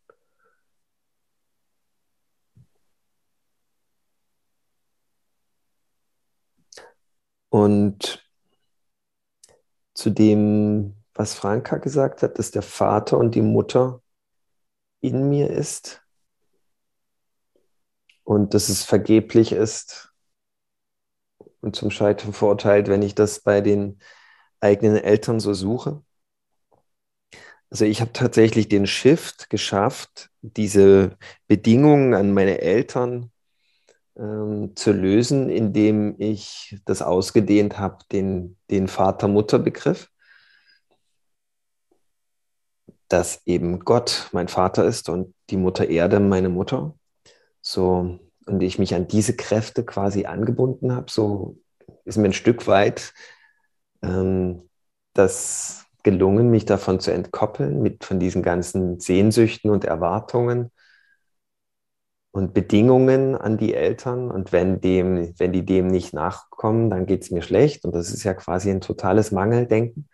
Und 7.49 8.27
zu 9.95 10.11
dem, 10.11 10.95
was 11.15 11.35
Franka 11.35 11.79
gesagt 11.79 12.23
hat, 12.23 12.39
dass 12.39 12.51
der 12.51 12.63
Vater 12.63 13.17
und 13.19 13.35
die 13.35 13.43
Mutter 13.43 14.03
in 15.01 15.29
mir 15.31 15.51
ist 15.51 16.03
und 18.25 18.55
dass 18.55 18.69
es 18.69 18.85
vergeblich 18.85 19.53
ist, 19.53 20.13
und 21.67 21.75
zum 21.75 21.91
Scheitern 21.91 22.33
verurteilt, 22.33 22.87
wenn 22.89 23.03
ich 23.03 23.17
das 23.17 23.41
bei 23.41 23.61
den 23.61 23.99
eigenen 24.61 24.97
Eltern 24.97 25.41
so 25.41 25.53
suche. 25.53 26.03
Also 27.71 27.85
ich 27.85 28.01
habe 28.01 28.13
tatsächlich 28.13 28.69
den 28.69 28.87
Shift 28.87 29.51
geschafft, 29.51 30.31
diese 30.41 31.17
Bedingungen 31.49 32.15
an 32.15 32.33
meine 32.33 32.61
Eltern 32.61 33.33
ähm, 34.18 34.74
zu 34.76 34.92
lösen, 34.92 35.50
indem 35.50 36.14
ich 36.18 36.79
das 36.85 37.02
ausgedehnt 37.02 37.79
habe, 37.79 37.98
den, 38.12 38.57
den 38.70 38.88
Vater-Mutter-Begriff, 38.88 40.11
dass 43.09 43.42
eben 43.46 43.81
Gott 43.81 44.29
mein 44.33 44.48
Vater 44.48 44.85
ist 44.85 45.09
und 45.09 45.35
die 45.50 45.57
Mutter 45.57 45.88
Erde 45.88 46.20
meine 46.20 46.48
Mutter. 46.48 46.94
So 47.61 48.18
und 48.46 48.62
ich 48.62 48.79
mich 48.79 48.94
an 48.94 49.09
diese 49.09 49.37
Kräfte 49.37 49.85
quasi 49.85 50.26
angebunden 50.26 50.94
habe, 50.94 51.11
so 51.11 51.59
ist 52.05 52.16
mir 52.16 52.29
ein 52.29 52.33
Stück 52.33 52.66
weit 52.66 53.12
ähm, 54.02 54.68
das 55.14 55.85
gelungen, 56.02 56.50
mich 56.50 56.64
davon 56.64 57.00
zu 57.00 57.11
entkoppeln, 57.11 57.83
mit 57.83 58.05
von 58.05 58.20
diesen 58.20 58.42
ganzen 58.42 59.00
Sehnsüchten 59.00 59.70
und 59.70 59.85
Erwartungen 59.85 60.70
und 62.37 62.53
Bedingungen 62.55 63.35
an 63.35 63.57
die 63.57 63.75
Eltern. 63.75 64.31
Und 64.31 64.53
wenn, 64.53 64.81
dem, 64.81 65.33
wenn 65.38 65.53
die 65.53 65.64
dem 65.64 65.87
nicht 65.88 66.12
nachkommen, 66.12 66.90
dann 66.90 67.07
geht 67.07 67.22
es 67.22 67.31
mir 67.31 67.42
schlecht. 67.42 67.85
Und 67.87 67.94
das 67.94 68.11
ist 68.12 68.25
ja 68.25 68.35
quasi 68.35 68.70
ein 68.70 68.83
totales 68.83 69.33
Mangeldenken. 69.33 70.09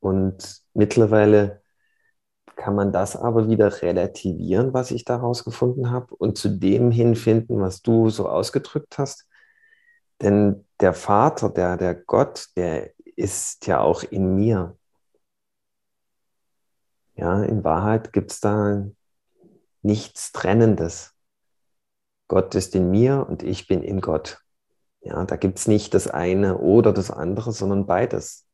Und 0.00 0.62
mittlerweile 0.74 1.62
kann 2.56 2.76
man 2.76 2.92
das 2.92 3.16
aber 3.16 3.48
wieder 3.48 3.82
relativieren, 3.82 4.72
was 4.74 4.92
ich 4.92 5.04
daraus 5.04 5.44
gefunden 5.44 5.90
habe, 5.90 6.14
und 6.16 6.38
zu 6.38 6.48
dem 6.50 6.90
hinfinden, 6.92 7.60
was 7.60 7.82
du 7.82 8.10
so 8.10 8.28
ausgedrückt 8.28 8.98
hast, 8.98 9.26
Denn 10.22 10.66
der 10.80 10.94
Vater, 10.94 11.50
der, 11.50 11.76
der 11.76 11.94
Gott, 11.94 12.48
der 12.56 12.92
ist 13.16 13.66
ja 13.66 13.80
auch 13.80 14.02
in 14.04 14.34
mir. 14.36 14.76
Ja, 17.16 17.42
in 17.42 17.64
Wahrheit 17.64 18.12
gibt 18.12 18.32
es 18.32 18.40
da 18.40 18.84
nichts 19.82 20.32
Trennendes. 20.32 21.14
Gott 22.28 22.54
ist 22.54 22.74
in 22.74 22.90
mir 22.90 23.26
und 23.28 23.42
ich 23.42 23.66
bin 23.66 23.82
in 23.82 24.00
Gott. 24.00 24.42
Ja, 25.00 25.24
da 25.24 25.36
gibt 25.36 25.58
es 25.58 25.66
nicht 25.66 25.94
das 25.94 26.08
eine 26.08 26.58
oder 26.58 26.92
das 26.92 27.10
andere, 27.10 27.52
sondern 27.52 27.86
beides. 27.86 28.46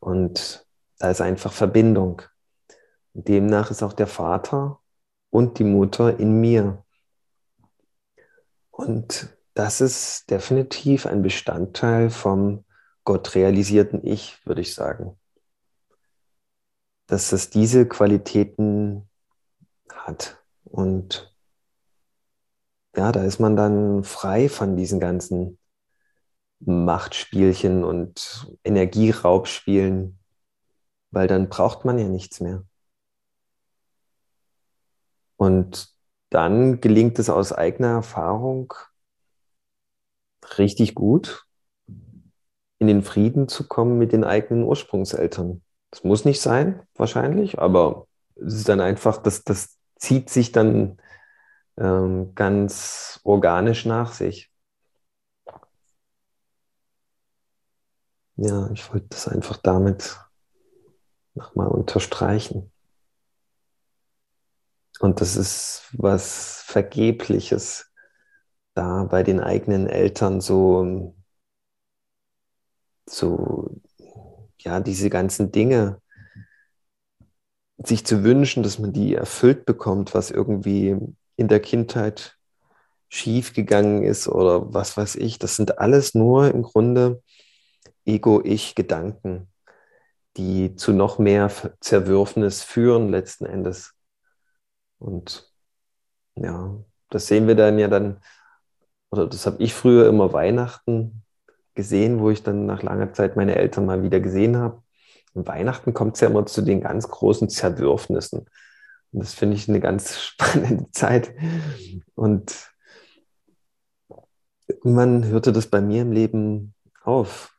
Und 0.00 0.66
da 0.98 1.10
ist 1.10 1.20
einfach 1.20 1.52
Verbindung. 1.52 2.22
Und 3.14 3.28
demnach 3.28 3.70
ist 3.70 3.82
auch 3.82 3.92
der 3.92 4.06
Vater 4.06 4.80
und 5.30 5.58
die 5.58 5.64
Mutter 5.64 6.18
in 6.20 6.40
mir. 6.40 6.84
Und 8.70 9.36
das 9.54 9.80
ist 9.80 10.30
definitiv 10.30 11.06
ein 11.06 11.22
Bestandteil 11.22 12.10
vom 12.10 12.64
Gott 13.04 13.34
realisierten 13.34 14.04
Ich, 14.04 14.44
würde 14.46 14.60
ich 14.60 14.74
sagen. 14.74 15.18
Dass 17.06 17.32
es 17.32 17.50
diese 17.50 17.86
Qualitäten 17.86 19.08
hat. 20.06 20.42
Und 20.64 21.34
ja, 22.96 23.12
da 23.12 23.24
ist 23.24 23.40
man 23.40 23.56
dann 23.56 24.04
frei 24.04 24.48
von 24.48 24.76
diesen 24.76 25.00
ganzen 25.00 25.58
Machtspielchen 26.60 27.84
und 27.84 28.46
Energieraubspielen, 28.64 30.18
weil 31.10 31.26
dann 31.26 31.48
braucht 31.48 31.84
man 31.84 31.98
ja 31.98 32.08
nichts 32.08 32.40
mehr. 32.40 32.64
Und 35.36 35.94
dann 36.30 36.80
gelingt 36.80 37.18
es 37.18 37.28
aus 37.28 37.52
eigener 37.52 37.88
Erfahrung 37.88 38.72
richtig 40.58 40.94
gut, 40.94 41.46
in 42.78 42.86
den 42.86 43.02
Frieden 43.02 43.48
zu 43.48 43.66
kommen 43.66 43.98
mit 43.98 44.12
den 44.12 44.24
eigenen 44.24 44.64
Ursprungseltern. 44.64 45.62
Das 45.90 46.04
muss 46.04 46.24
nicht 46.24 46.40
sein, 46.40 46.82
wahrscheinlich, 46.94 47.58
aber 47.58 48.06
es 48.36 48.54
ist 48.54 48.68
dann 48.68 48.80
einfach, 48.80 49.18
das, 49.18 49.44
das 49.44 49.78
zieht 50.04 50.28
sich 50.30 50.52
dann 50.52 50.98
ähm, 51.78 52.34
ganz 52.34 53.20
organisch 53.24 53.86
nach 53.86 54.12
sich. 54.12 54.52
Ja, 58.36 58.70
ich 58.72 58.92
wollte 58.92 59.08
das 59.10 59.28
einfach 59.28 59.56
damit 59.58 60.18
nochmal 61.34 61.68
unterstreichen. 61.68 62.70
Und 65.00 65.20
das 65.20 65.36
ist 65.36 65.88
was 65.92 66.62
Vergebliches, 66.66 67.92
da 68.74 69.04
bei 69.04 69.22
den 69.22 69.40
eigenen 69.40 69.86
Eltern 69.88 70.40
so, 70.40 71.14
so, 73.06 73.70
ja, 74.58 74.80
diese 74.80 75.10
ganzen 75.10 75.50
Dinge 75.52 76.00
sich 77.78 78.06
zu 78.06 78.24
wünschen, 78.24 78.62
dass 78.62 78.78
man 78.78 78.92
die 78.92 79.14
erfüllt 79.14 79.66
bekommt, 79.66 80.14
was 80.14 80.30
irgendwie 80.30 80.96
in 81.36 81.48
der 81.48 81.60
Kindheit 81.60 82.36
schiefgegangen 83.08 84.02
ist 84.02 84.28
oder 84.28 84.72
was 84.74 84.96
weiß 84.96 85.16
ich. 85.16 85.38
Das 85.38 85.56
sind 85.56 85.78
alles 85.78 86.14
nur 86.14 86.52
im 86.52 86.62
Grunde 86.62 87.22
Ego-Ich-Gedanken, 88.04 89.48
die 90.36 90.76
zu 90.76 90.92
noch 90.92 91.18
mehr 91.18 91.50
Zerwürfnis 91.80 92.62
führen 92.62 93.08
letzten 93.08 93.46
Endes. 93.46 93.94
Und 94.98 95.52
ja, 96.36 96.76
das 97.10 97.26
sehen 97.26 97.46
wir 97.46 97.54
dann 97.54 97.78
ja 97.78 97.88
dann, 97.88 98.20
oder 99.10 99.26
das 99.26 99.46
habe 99.46 99.62
ich 99.62 99.74
früher 99.74 100.08
immer 100.08 100.32
Weihnachten 100.32 101.22
gesehen, 101.74 102.20
wo 102.20 102.30
ich 102.30 102.42
dann 102.42 102.66
nach 102.66 102.82
langer 102.82 103.12
Zeit 103.12 103.36
meine 103.36 103.56
Eltern 103.56 103.86
mal 103.86 104.02
wieder 104.02 104.20
gesehen 104.20 104.56
habe. 104.56 104.83
Und 105.34 105.48
Weihnachten 105.48 105.94
kommt 105.94 106.14
es 106.14 106.20
ja 106.20 106.28
immer 106.28 106.46
zu 106.46 106.62
den 106.62 106.80
ganz 106.80 107.08
großen 107.08 107.48
Zerwürfnissen. 107.48 108.46
Und 109.12 109.22
das 109.22 109.34
finde 109.34 109.56
ich 109.56 109.68
eine 109.68 109.80
ganz 109.80 110.18
spannende 110.20 110.90
Zeit. 110.92 111.34
Und 112.14 112.72
irgendwann 114.66 115.26
hörte 115.26 115.52
das 115.52 115.66
bei 115.66 115.80
mir 115.80 116.02
im 116.02 116.12
Leben 116.12 116.74
auf, 117.02 117.56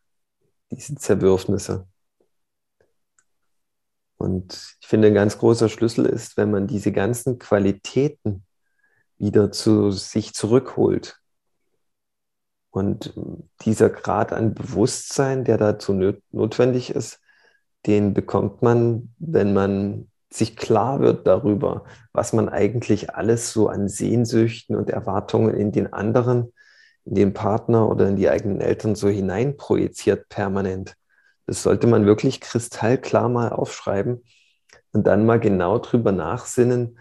diese 0.72 0.96
Zerwürfnisse. 0.96 1.88
Und 4.18 4.78
ich 4.80 4.88
finde, 4.88 5.10
ein 5.10 5.14
ganz 5.14 5.38
großer 5.38 5.70
Schlüssel 5.70 6.06
ist, 6.06 6.38
wenn 6.38 6.50
man 6.50 6.68
diese 6.68 6.92
ganzen 6.92 7.38
Qualitäten 7.38 8.46
wieder 9.18 9.52
zu 9.52 9.92
sich 9.92 10.34
zurückholt. 10.34 11.20
Und 12.70 13.14
dieser 13.62 13.90
Grad 13.90 14.34
an 14.34 14.54
Bewusstsein, 14.54 15.46
der 15.46 15.58
dazu 15.58 15.94
notwendig 16.32 16.90
ist, 16.90 17.20
den 17.86 18.14
bekommt 18.14 18.62
man, 18.62 19.14
wenn 19.20 19.54
man 19.54 20.10
sich 20.32 20.58
klar 20.58 21.00
wird 21.00 21.28
darüber, 21.28 21.86
was 22.12 22.34
man 22.34 22.50
eigentlich 22.50 23.14
alles 23.16 23.54
so 23.54 23.70
an 23.70 23.88
Sehnsüchten 23.88 24.76
und 24.76 24.90
Erwartungen 24.90 25.56
in 25.56 25.72
den 25.72 25.94
anderen, 25.94 26.52
in 27.06 27.16
den 27.16 27.34
Partner 27.34 27.90
oder 27.90 28.08
in 28.08 28.16
die 28.16 28.30
eigenen 28.30 28.62
Eltern 28.62 28.96
so 28.96 29.08
hineinprojiziert 29.08 30.28
permanent. 30.30 30.96
Das 31.46 31.64
sollte 31.64 31.88
man 31.88 32.06
wirklich 32.06 32.42
kristallklar 32.42 33.30
mal 33.30 33.50
aufschreiben 33.50 34.24
und 34.92 35.06
dann 35.08 35.26
mal 35.26 35.40
genau 35.40 35.78
drüber 35.78 36.12
nachsinnen, 36.12 36.98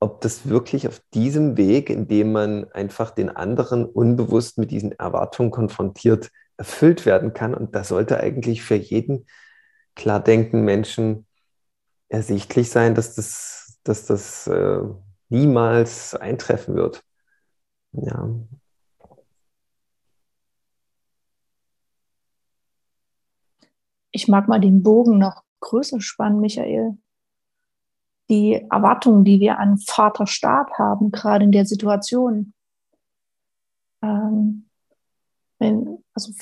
ob 0.00 0.20
das 0.20 0.48
wirklich 0.48 0.86
auf 0.86 1.00
diesem 1.14 1.56
Weg, 1.56 1.90
in 1.90 2.06
dem 2.06 2.32
man 2.32 2.70
einfach 2.72 3.10
den 3.10 3.30
anderen 3.30 3.84
unbewusst 3.84 4.58
mit 4.58 4.70
diesen 4.70 4.92
Erwartungen 4.92 5.50
konfrontiert, 5.50 6.30
erfüllt 6.56 7.06
werden 7.06 7.32
kann. 7.32 7.54
Und 7.54 7.74
das 7.74 7.88
sollte 7.88 8.20
eigentlich 8.20 8.62
für 8.62 8.76
jeden 8.76 9.26
klar 9.98 10.20
denken 10.20 10.62
Menschen 10.64 11.26
ersichtlich 12.08 12.70
sein, 12.70 12.94
dass 12.94 13.14
das, 13.14 13.78
dass 13.82 14.06
das 14.06 14.46
äh, 14.46 14.80
niemals 15.28 16.14
eintreffen 16.14 16.74
wird. 16.74 17.04
Ja. 17.92 18.30
Ich 24.10 24.28
mag 24.28 24.48
mal 24.48 24.60
den 24.60 24.82
Bogen 24.82 25.18
noch 25.18 25.42
größer 25.60 26.00
spannen, 26.00 26.40
Michael. 26.40 26.96
Die 28.30 28.54
Erwartungen, 28.70 29.24
die 29.24 29.40
wir 29.40 29.58
an 29.58 29.78
Vaterstaat 29.78 30.78
haben, 30.78 31.10
gerade 31.10 31.44
in 31.44 31.52
der 31.52 31.66
Situation. 31.66 32.54
Ähm, 34.02 34.68
wenn, 35.58 36.04
also 36.14 36.32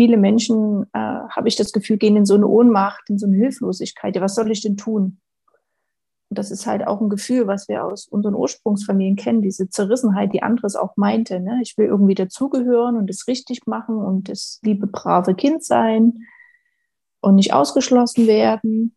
viele 0.00 0.16
Menschen, 0.16 0.84
äh, 0.94 0.98
habe 0.98 1.48
ich 1.48 1.56
das 1.56 1.72
Gefühl, 1.72 1.98
gehen 1.98 2.16
in 2.16 2.24
so 2.24 2.34
eine 2.34 2.46
Ohnmacht, 2.46 3.10
in 3.10 3.18
so 3.18 3.26
eine 3.26 3.36
Hilflosigkeit. 3.36 4.16
Ja, 4.16 4.22
was 4.22 4.34
soll 4.34 4.50
ich 4.50 4.62
denn 4.62 4.78
tun? 4.78 5.20
Und 6.30 6.38
das 6.38 6.50
ist 6.50 6.66
halt 6.66 6.86
auch 6.86 7.02
ein 7.02 7.10
Gefühl, 7.10 7.46
was 7.46 7.68
wir 7.68 7.84
aus 7.84 8.08
unseren 8.08 8.34
Ursprungsfamilien 8.34 9.16
kennen, 9.16 9.42
diese 9.42 9.68
Zerrissenheit, 9.68 10.32
die 10.32 10.42
anderes 10.42 10.74
auch 10.74 10.96
meinte. 10.96 11.38
Ne? 11.38 11.58
Ich 11.60 11.76
will 11.76 11.84
irgendwie 11.84 12.14
dazugehören 12.14 12.96
und 12.96 13.10
es 13.10 13.28
richtig 13.28 13.66
machen 13.66 13.98
und 13.98 14.30
das 14.30 14.58
liebe, 14.62 14.86
brave 14.86 15.34
Kind 15.34 15.62
sein 15.62 16.26
und 17.20 17.34
nicht 17.34 17.52
ausgeschlossen 17.52 18.26
werden. 18.26 18.94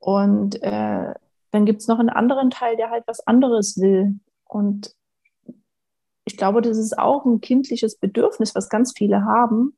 Und 0.00 0.60
äh, 0.64 1.14
dann 1.52 1.64
gibt 1.64 1.80
es 1.80 1.86
noch 1.86 2.00
einen 2.00 2.10
anderen 2.10 2.50
Teil, 2.50 2.76
der 2.76 2.90
halt 2.90 3.04
was 3.06 3.24
anderes 3.24 3.80
will. 3.80 4.18
Und 4.48 4.96
ich 6.24 6.36
glaube, 6.36 6.60
das 6.60 6.76
ist 6.76 6.98
auch 6.98 7.24
ein 7.24 7.40
kindliches 7.40 7.98
Bedürfnis, 7.98 8.56
was 8.56 8.68
ganz 8.68 8.94
viele 8.96 9.24
haben, 9.24 9.76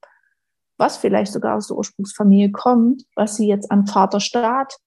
was 0.76 0.96
vielleicht 0.96 1.32
sogar 1.32 1.56
aus 1.56 1.68
der 1.68 1.76
Ursprungsfamilie 1.76 2.50
kommt, 2.50 3.04
was 3.14 3.36
sie 3.36 3.46
jetzt 3.46 3.70
an 3.70 3.86
Vaterstaat 3.86 4.78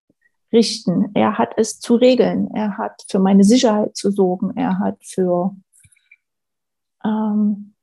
richten. 0.51 1.11
Er 1.13 1.37
hat 1.37 1.53
es 1.57 1.79
zu 1.79 1.95
regeln. 1.95 2.49
Er 2.53 2.77
hat 2.77 3.03
für 3.09 3.19
meine 3.19 3.43
Sicherheit 3.43 3.95
zu 3.95 4.11
sorgen. 4.11 4.55
Er 4.55 4.79
hat 4.79 4.97
für 5.03 5.55
ähm, 7.03 7.73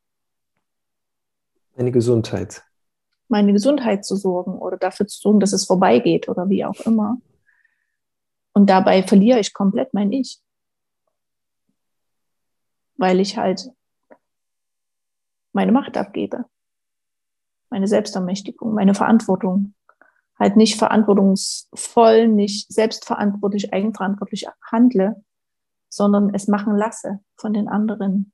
meine 1.76 1.92
Gesundheit. 1.92 2.62
Meine 3.28 3.52
Gesundheit 3.52 4.04
zu 4.04 4.16
sorgen 4.16 4.58
oder 4.58 4.76
dafür 4.76 5.06
zu 5.06 5.18
sorgen, 5.20 5.40
dass 5.40 5.52
es 5.52 5.64
vorbeigeht 5.64 6.28
oder 6.28 6.48
wie 6.48 6.64
auch 6.64 6.80
immer. 6.80 7.18
Und 8.52 8.68
dabei 8.68 9.02
verliere 9.02 9.40
ich 9.40 9.54
komplett 9.54 9.94
mein 9.94 10.12
Ich. 10.12 10.40
Weil 12.96 13.20
ich 13.20 13.38
halt 13.38 13.70
meine 15.52 15.72
Macht 15.72 15.96
abgebe 15.96 16.44
meine 17.72 17.88
Selbstermächtigung, 17.88 18.74
meine 18.74 18.94
Verantwortung. 18.94 19.74
Halt 20.38 20.56
nicht 20.56 20.78
verantwortungsvoll, 20.78 22.28
nicht 22.28 22.72
selbstverantwortlich, 22.72 23.72
eigenverantwortlich 23.72 24.46
handle, 24.70 25.22
sondern 25.88 26.34
es 26.34 26.48
machen 26.48 26.76
lasse 26.76 27.20
von 27.36 27.52
den 27.52 27.68
anderen. 27.68 28.32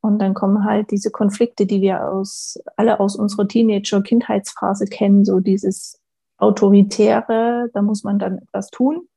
Und 0.00 0.18
dann 0.18 0.34
kommen 0.34 0.64
halt 0.64 0.90
diese 0.90 1.10
Konflikte, 1.10 1.64
die 1.64 1.80
wir 1.80 2.08
aus, 2.08 2.58
alle 2.76 3.00
aus 3.00 3.16
unserer 3.16 3.48
Teenager-Kindheitsphase 3.48 4.86
kennen, 4.86 5.24
so 5.24 5.40
dieses 5.40 6.00
Autoritäre, 6.36 7.70
da 7.72 7.82
muss 7.82 8.04
man 8.04 8.18
dann 8.18 8.38
etwas 8.38 8.70
tun. 8.70 9.08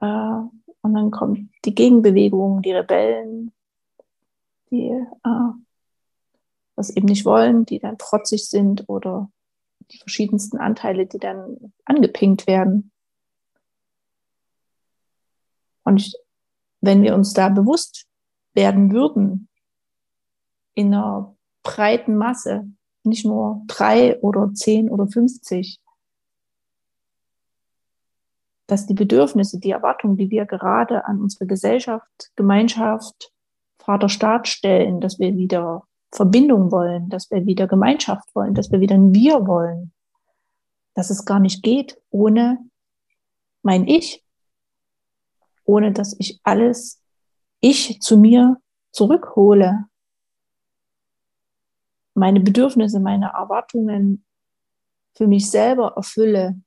Äh, 0.00 0.06
und 0.06 0.94
dann 0.94 1.10
kommt 1.10 1.48
die 1.64 1.74
Gegenbewegung, 1.74 2.62
die 2.62 2.72
Rebellen, 2.72 3.52
die 4.70 4.88
äh, 4.88 5.65
das 6.76 6.90
eben 6.90 7.06
nicht 7.06 7.24
wollen, 7.24 7.64
die 7.64 7.78
dann 7.78 7.98
trotzig 7.98 8.48
sind 8.48 8.84
oder 8.88 9.30
die 9.90 9.98
verschiedensten 9.98 10.58
Anteile, 10.58 11.06
die 11.06 11.18
dann 11.18 11.72
angepinkt 11.84 12.46
werden. 12.46 12.92
Und 15.84 15.98
ich, 15.98 16.14
wenn 16.80 17.02
wir 17.02 17.14
uns 17.14 17.32
da 17.32 17.48
bewusst 17.48 18.06
werden 18.52 18.92
würden, 18.92 19.48
in 20.74 20.92
einer 20.92 21.34
breiten 21.62 22.16
Masse, 22.16 22.68
nicht 23.04 23.24
nur 23.24 23.62
drei 23.66 24.20
oder 24.20 24.52
zehn 24.52 24.90
oder 24.90 25.06
fünfzig, 25.06 25.80
dass 28.66 28.86
die 28.86 28.94
Bedürfnisse, 28.94 29.60
die 29.60 29.70
Erwartungen, 29.70 30.16
die 30.16 30.28
wir 30.30 30.44
gerade 30.44 31.04
an 31.04 31.20
unsere 31.20 31.46
Gesellschaft, 31.46 32.32
Gemeinschaft, 32.34 33.32
Vater 33.78 34.08
Staat 34.08 34.48
stellen, 34.48 35.00
dass 35.00 35.20
wir 35.20 35.36
wieder 35.36 35.86
Verbindung 36.12 36.70
wollen, 36.70 37.08
dass 37.08 37.30
wir 37.30 37.46
wieder 37.46 37.66
Gemeinschaft 37.66 38.34
wollen, 38.34 38.54
dass 38.54 38.70
wir 38.70 38.80
wieder 38.80 38.94
ein 38.94 39.14
Wir 39.14 39.46
wollen, 39.46 39.92
dass 40.94 41.10
es 41.10 41.24
gar 41.24 41.40
nicht 41.40 41.62
geht 41.62 42.00
ohne 42.10 42.58
mein 43.62 43.86
Ich, 43.86 44.24
ohne 45.64 45.92
dass 45.92 46.16
ich 46.18 46.40
alles 46.42 47.02
Ich 47.60 48.00
zu 48.00 48.16
mir 48.16 48.56
zurückhole, 48.92 49.84
meine 52.14 52.40
Bedürfnisse, 52.40 52.98
meine 52.98 53.26
Erwartungen 53.26 54.24
für 55.14 55.26
mich 55.26 55.50
selber 55.50 55.94
erfülle 55.96 56.58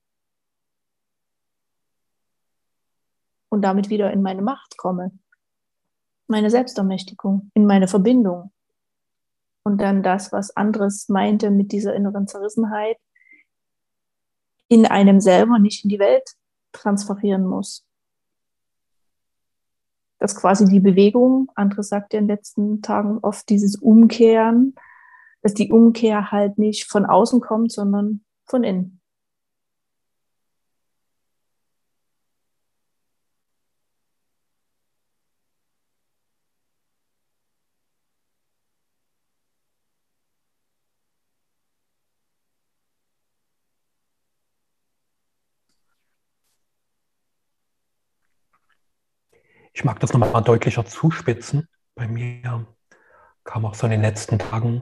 und 3.49 3.63
damit 3.63 3.89
wieder 3.89 4.11
in 4.11 4.21
meine 4.21 4.43
Macht 4.43 4.77
komme, 4.77 5.17
meine 6.27 6.51
Selbstermächtigung, 6.51 7.49
in 7.55 7.65
meine 7.65 7.87
Verbindung 7.87 8.51
und 9.63 9.79
dann 9.81 10.03
das, 10.03 10.31
was 10.31 10.55
anderes 10.55 11.09
meinte 11.09 11.51
mit 11.51 11.71
dieser 11.71 11.93
inneren 11.95 12.27
Zerrissenheit, 12.27 12.97
in 14.67 14.85
einem 14.85 15.19
selber, 15.19 15.59
nicht 15.59 15.83
in 15.83 15.89
die 15.89 15.99
Welt 15.99 16.35
transferieren 16.71 17.45
muss. 17.45 17.85
Dass 20.19 20.35
quasi 20.35 20.65
die 20.65 20.79
Bewegung, 20.79 21.51
andere 21.55 21.83
sagt 21.83 22.13
ja 22.13 22.19
in 22.19 22.27
den 22.27 22.35
letzten 22.35 22.81
Tagen 22.81 23.19
oft 23.21 23.49
dieses 23.49 23.75
Umkehren, 23.75 24.75
dass 25.41 25.53
die 25.53 25.71
Umkehr 25.71 26.31
halt 26.31 26.57
nicht 26.57 26.89
von 26.89 27.05
außen 27.05 27.41
kommt, 27.41 27.71
sondern 27.71 28.23
von 28.45 28.63
innen. 28.63 28.98
Ich 49.79 49.85
mag 49.85 49.97
das 50.01 50.11
nochmal 50.11 50.43
deutlicher 50.43 50.85
zuspitzen. 50.85 51.69
Bei 51.95 52.05
mir 52.05 52.67
kam 53.45 53.65
auch 53.65 53.75
so 53.75 53.87
in 53.87 53.91
den 53.91 54.01
letzten 54.01 54.37
Tagen 54.37 54.81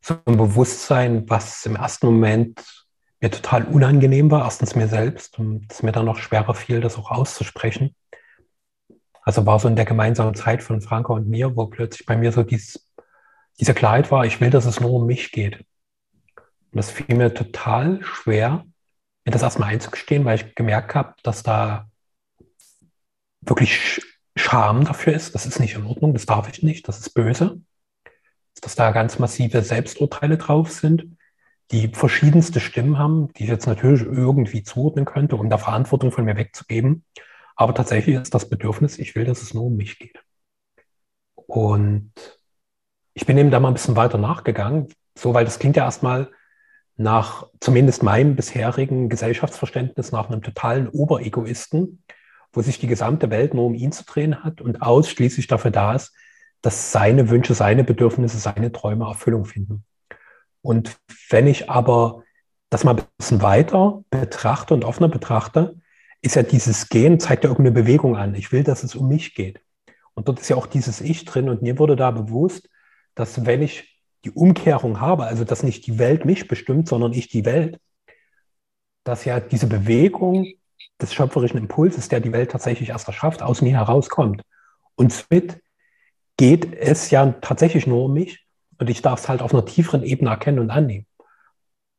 so 0.00 0.16
ein 0.24 0.38
Bewusstsein, 0.38 1.28
was 1.28 1.66
im 1.66 1.76
ersten 1.76 2.06
Moment 2.06 2.86
mir 3.20 3.30
total 3.30 3.64
unangenehm 3.64 4.30
war, 4.30 4.44
erstens 4.44 4.74
mir 4.74 4.88
selbst 4.88 5.38
und 5.38 5.70
es 5.70 5.82
mir 5.82 5.92
dann 5.92 6.06
noch 6.06 6.16
schwerer 6.16 6.54
fiel, 6.54 6.80
das 6.80 6.96
auch 6.96 7.10
auszusprechen. 7.10 7.94
Also 9.20 9.44
war 9.44 9.58
so 9.58 9.68
in 9.68 9.76
der 9.76 9.84
gemeinsamen 9.84 10.34
Zeit 10.34 10.62
von 10.62 10.80
Franka 10.80 11.12
und 11.12 11.28
mir, 11.28 11.54
wo 11.54 11.66
plötzlich 11.66 12.06
bei 12.06 12.16
mir 12.16 12.32
so 12.32 12.42
dieses, 12.42 12.90
diese 13.60 13.74
Klarheit 13.74 14.10
war, 14.10 14.24
ich 14.24 14.40
will, 14.40 14.48
dass 14.48 14.64
es 14.64 14.80
nur 14.80 14.94
um 14.94 15.04
mich 15.04 15.30
geht. 15.30 15.58
Und 15.58 16.72
das 16.72 16.90
fiel 16.90 17.14
mir 17.14 17.34
total 17.34 18.02
schwer, 18.02 18.64
mir 19.26 19.30
das 19.30 19.42
erstmal 19.42 19.68
einzugestehen, 19.74 20.24
weil 20.24 20.36
ich 20.36 20.54
gemerkt 20.54 20.94
habe, 20.94 21.12
dass 21.22 21.42
da 21.42 21.90
wirklich 23.42 24.00
Scham 24.38 24.84
dafür 24.84 25.14
ist, 25.14 25.34
das 25.34 25.46
ist 25.46 25.60
nicht 25.60 25.74
in 25.74 25.86
Ordnung, 25.86 26.12
das 26.12 26.26
darf 26.26 26.48
ich 26.48 26.62
nicht, 26.62 26.88
das 26.88 27.00
ist 27.00 27.10
böse, 27.10 27.60
dass 28.60 28.74
da 28.74 28.90
ganz 28.90 29.18
massive 29.18 29.62
Selbsturteile 29.62 30.36
drauf 30.36 30.70
sind, 30.70 31.16
die 31.70 31.88
verschiedenste 31.88 32.60
Stimmen 32.60 32.98
haben, 32.98 33.32
die 33.34 33.44
ich 33.44 33.50
jetzt 33.50 33.66
natürlich 33.66 34.02
irgendwie 34.02 34.62
zuordnen 34.62 35.04
könnte, 35.04 35.36
um 35.36 35.50
da 35.50 35.58
Verantwortung 35.58 36.12
von 36.12 36.24
mir 36.24 36.36
wegzugeben. 36.36 37.04
Aber 37.56 37.74
tatsächlich 37.74 38.16
ist 38.16 38.34
das 38.34 38.48
Bedürfnis, 38.48 38.98
ich 38.98 39.14
will, 39.14 39.24
dass 39.24 39.42
es 39.42 39.52
nur 39.52 39.64
um 39.64 39.76
mich 39.76 39.98
geht. 39.98 40.22
Und 41.34 42.12
ich 43.14 43.26
bin 43.26 43.36
eben 43.36 43.50
da 43.50 43.60
mal 43.60 43.68
ein 43.68 43.74
bisschen 43.74 43.96
weiter 43.96 44.18
nachgegangen, 44.18 44.88
so, 45.16 45.34
weil 45.34 45.44
das 45.44 45.58
klingt 45.58 45.76
ja 45.76 45.84
erstmal 45.84 46.30
nach 46.96 47.46
zumindest 47.60 48.02
meinem 48.02 48.36
bisherigen 48.36 49.08
Gesellschaftsverständnis 49.08 50.12
nach 50.12 50.28
einem 50.28 50.42
totalen 50.42 50.88
Oberegoisten, 50.88 52.02
wo 52.52 52.62
sich 52.62 52.78
die 52.78 52.86
gesamte 52.86 53.30
Welt 53.30 53.54
nur 53.54 53.66
um 53.66 53.74
ihn 53.74 53.92
zu 53.92 54.04
drehen 54.04 54.42
hat 54.42 54.60
und 54.60 54.82
ausschließlich 54.82 55.46
dafür 55.46 55.70
da 55.70 55.94
ist, 55.94 56.14
dass 56.62 56.92
seine 56.92 57.30
Wünsche, 57.30 57.54
seine 57.54 57.84
Bedürfnisse, 57.84 58.38
seine 58.38 58.72
Träume 58.72 59.06
Erfüllung 59.06 59.44
finden. 59.44 59.84
Und 60.62 60.96
wenn 61.30 61.46
ich 61.46 61.70
aber 61.70 62.24
das 62.70 62.84
mal 62.84 62.96
ein 62.96 63.04
bisschen 63.16 63.42
weiter 63.42 64.02
betrachte 64.10 64.74
und 64.74 64.84
offener 64.84 65.08
betrachte, 65.08 65.76
ist 66.20 66.34
ja 66.34 66.42
dieses 66.42 66.88
Gehen, 66.88 67.20
zeigt 67.20 67.44
ja 67.44 67.50
irgendeine 67.50 67.82
Bewegung 67.82 68.16
an. 68.16 68.34
Ich 68.34 68.50
will, 68.50 68.64
dass 68.64 68.82
es 68.82 68.94
um 68.94 69.08
mich 69.08 69.34
geht. 69.34 69.60
Und 70.14 70.28
dort 70.28 70.40
ist 70.40 70.48
ja 70.48 70.56
auch 70.56 70.66
dieses 70.66 71.00
Ich 71.00 71.24
drin. 71.24 71.48
Und 71.48 71.62
mir 71.62 71.78
wurde 71.78 71.94
da 71.94 72.10
bewusst, 72.10 72.68
dass 73.14 73.46
wenn 73.46 73.62
ich 73.62 74.02
die 74.24 74.32
Umkehrung 74.32 75.00
habe, 75.00 75.24
also 75.24 75.44
dass 75.44 75.62
nicht 75.62 75.86
die 75.86 75.98
Welt 75.98 76.24
mich 76.24 76.48
bestimmt, 76.48 76.88
sondern 76.88 77.12
ich 77.12 77.28
die 77.28 77.44
Welt, 77.44 77.78
dass 79.04 79.24
ja 79.24 79.38
diese 79.38 79.68
Bewegung 79.68 80.46
des 81.00 81.14
schöpferischen 81.14 81.58
Impulses, 81.58 82.08
der 82.08 82.20
die 82.20 82.32
Welt 82.32 82.50
tatsächlich 82.50 82.90
erst 82.90 83.06
erschafft, 83.06 83.42
aus 83.42 83.62
mir 83.62 83.72
herauskommt. 83.72 84.42
Und 84.96 85.12
somit 85.12 85.60
geht 86.36 86.74
es 86.74 87.10
ja 87.10 87.32
tatsächlich 87.40 87.86
nur 87.86 88.04
um 88.04 88.14
mich 88.14 88.46
und 88.78 88.90
ich 88.90 89.02
darf 89.02 89.20
es 89.20 89.28
halt 89.28 89.42
auf 89.42 89.52
einer 89.52 89.64
tieferen 89.64 90.02
Ebene 90.02 90.30
erkennen 90.30 90.58
und 90.60 90.70
annehmen. 90.70 91.06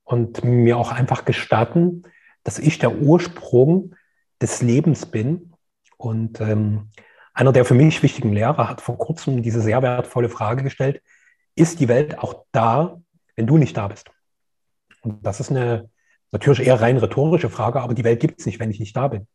Und 0.04 0.44
mir 0.44 0.78
auch 0.78 0.92
einfach 0.92 1.24
gestatten, 1.24 2.04
dass 2.44 2.58
ich 2.58 2.80
der 2.80 2.98
Ursprung 2.98 3.96
des 4.42 4.62
Lebens 4.62 5.06
bin. 5.06 5.54
Und 5.98 6.42
ähm, 6.42 6.90
einer 7.34 7.52
der 7.52 7.66
für 7.66 7.74
mich 7.74 8.02
wichtigen 8.02 8.34
Lehrer 8.34 8.70
hat 8.70 8.82
vor 8.82 8.98
kurzem 8.98 9.44
diese 9.44 9.62
sehr 9.62 9.82
wertvolle 9.82 10.30
Frage 10.30 10.64
gestellt, 10.64 11.02
ist 11.56 11.80
die 11.80 11.88
Welt 11.88 12.18
auch 12.18 12.46
da, 12.52 13.00
wenn 13.36 13.46
du 13.46 13.58
nicht 13.58 13.78
da 13.78 13.88
bist? 13.88 14.10
Und 15.02 15.26
das 15.26 15.40
ist 15.40 15.52
eine 15.52 15.90
Natürlich 16.32 16.68
eher 16.68 16.80
rein 16.80 16.98
rhetorische 16.98 17.50
Frage, 17.50 17.82
aber 17.82 17.94
die 17.94 18.04
Welt 18.04 18.20
gibt 18.20 18.40
es 18.40 18.46
nicht, 18.46 18.60
wenn 18.60 18.72
ich 18.72 18.80
nicht 18.80 18.96
da 18.96 19.08
bin. 19.08 19.28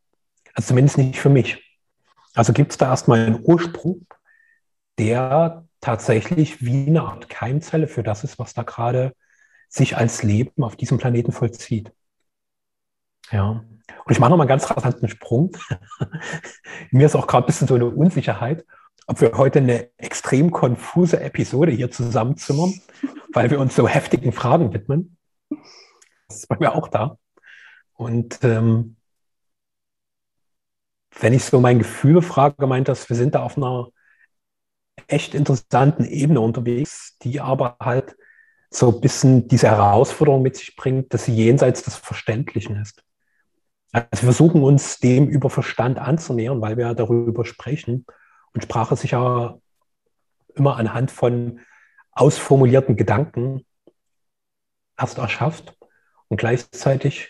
Also 0.55 0.69
zumindest 0.69 0.99
nicht 0.99 1.19
für 1.19 1.29
mich. 1.29 1.63
Also 2.35 2.53
gibt 2.53 2.73
es 2.73 2.79
da 2.79 2.91
erstmal 2.91 3.21
einen 3.21 3.41
Ursprung, 3.43 4.07
der 4.99 5.67
tatsächlich 5.81 6.65
wie 6.65 6.87
eine 6.87 7.03
Art 7.03 7.29
Keimzelle 7.29 7.89
für 7.89 8.03
das 8.03 8.25
ist, 8.25 8.39
was 8.39 8.55
da 8.55 8.63
gerade 8.63 9.15
sich 9.69 9.97
als 9.97 10.23
Leben 10.23 10.63
auf 10.63 10.77
diesem 10.77 10.99
Planeten 10.99 11.33
vollzieht. 11.33 11.93
Ja. 13.31 13.65
Und 14.05 14.13
ich 14.13 14.19
mache 14.19 14.31
noch 14.31 14.37
mal 14.37 14.45
einen 14.45 14.49
ganz 14.49 14.71
rasanten 14.71 15.09
Sprung. 15.09 15.57
Mir 16.91 17.07
ist 17.07 17.17
auch 17.17 17.27
gerade 17.27 17.45
ein 17.45 17.47
bisschen 17.47 17.69
so 17.69 17.75
eine 17.75 17.87
Unsicherheit, 17.87 18.65
ob 19.07 19.21
wir 19.21 19.33
heute 19.37 19.59
eine 19.59 19.91
extrem 19.99 20.51
konfuse 20.51 21.21
Episode 21.21 21.73
hier 21.73 21.91
zusammenzimmern, 21.91 22.81
weil 23.33 23.51
wir 23.51 23.61
uns 23.61 23.75
so 23.75 23.89
heftigen 23.89 24.33
Fragen 24.33 24.73
widmen. 24.73 25.14
Das 26.29 26.39
ist 26.39 26.49
bei 26.49 26.57
mir 26.59 26.75
auch 26.75 26.89
da. 26.89 27.19
Und 27.95 28.39
ähm, 28.43 28.97
wenn 31.21 31.33
ich 31.33 31.45
so 31.45 31.61
mein 31.61 31.79
Gefühl 31.79 32.23
frage, 32.23 32.67
meint 32.67 32.89
das, 32.89 33.09
wir 33.09 33.17
sind 33.17 33.35
da 33.35 33.43
auf 33.43 33.57
einer 33.57 33.89
echt 35.07 35.35
interessanten 35.35 36.05
Ebene 36.05 36.41
unterwegs, 36.41 37.17
die 37.23 37.41
aber 37.41 37.77
halt 37.81 38.17
so 38.71 38.93
ein 38.93 39.01
bisschen 39.01 39.47
diese 39.47 39.69
Herausforderung 39.69 40.43
mit 40.43 40.57
sich 40.57 40.75
bringt, 40.75 41.15
dass 41.15 41.27
sie 41.27 41.35
jenseits 41.35 41.83
des 41.83 41.97
Verständlichen 41.97 42.77
ist. 42.81 43.03
Also 43.93 44.23
wir 44.23 44.33
versuchen 44.33 44.65
uns 44.65 44.99
dem 44.99 45.29
über 45.29 45.51
Verstand 45.51 45.99
anzunähern, 45.99 46.61
weil 46.61 46.77
wir 46.77 46.95
darüber 46.95 47.45
sprechen. 47.45 48.05
Und 48.53 48.63
Sprache 48.63 48.97
sich 48.97 49.13
ja 49.13 49.57
immer 50.57 50.77
anhand 50.77 51.13
von 51.13 51.61
ausformulierten 52.13 52.97
Gedanken 52.97 53.65
erst 54.97 55.19
erschafft. 55.19 55.77
Und 56.29 56.39
gleichzeitig 56.39 57.29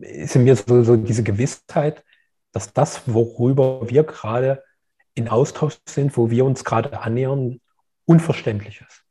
ist 0.00 0.36
in 0.36 0.44
mir 0.44 0.56
so, 0.56 0.82
so 0.82 0.96
diese 0.96 1.22
Gewissheit, 1.22 2.04
dass 2.52 2.72
das, 2.72 3.02
worüber 3.06 3.88
wir 3.88 4.04
gerade 4.04 4.62
in 5.14 5.28
Austausch 5.28 5.78
sind, 5.88 6.16
wo 6.16 6.30
wir 6.30 6.44
uns 6.44 6.64
gerade 6.64 7.00
annähern, 7.00 7.60
unverständlich 8.04 8.80
ist. 8.80 9.04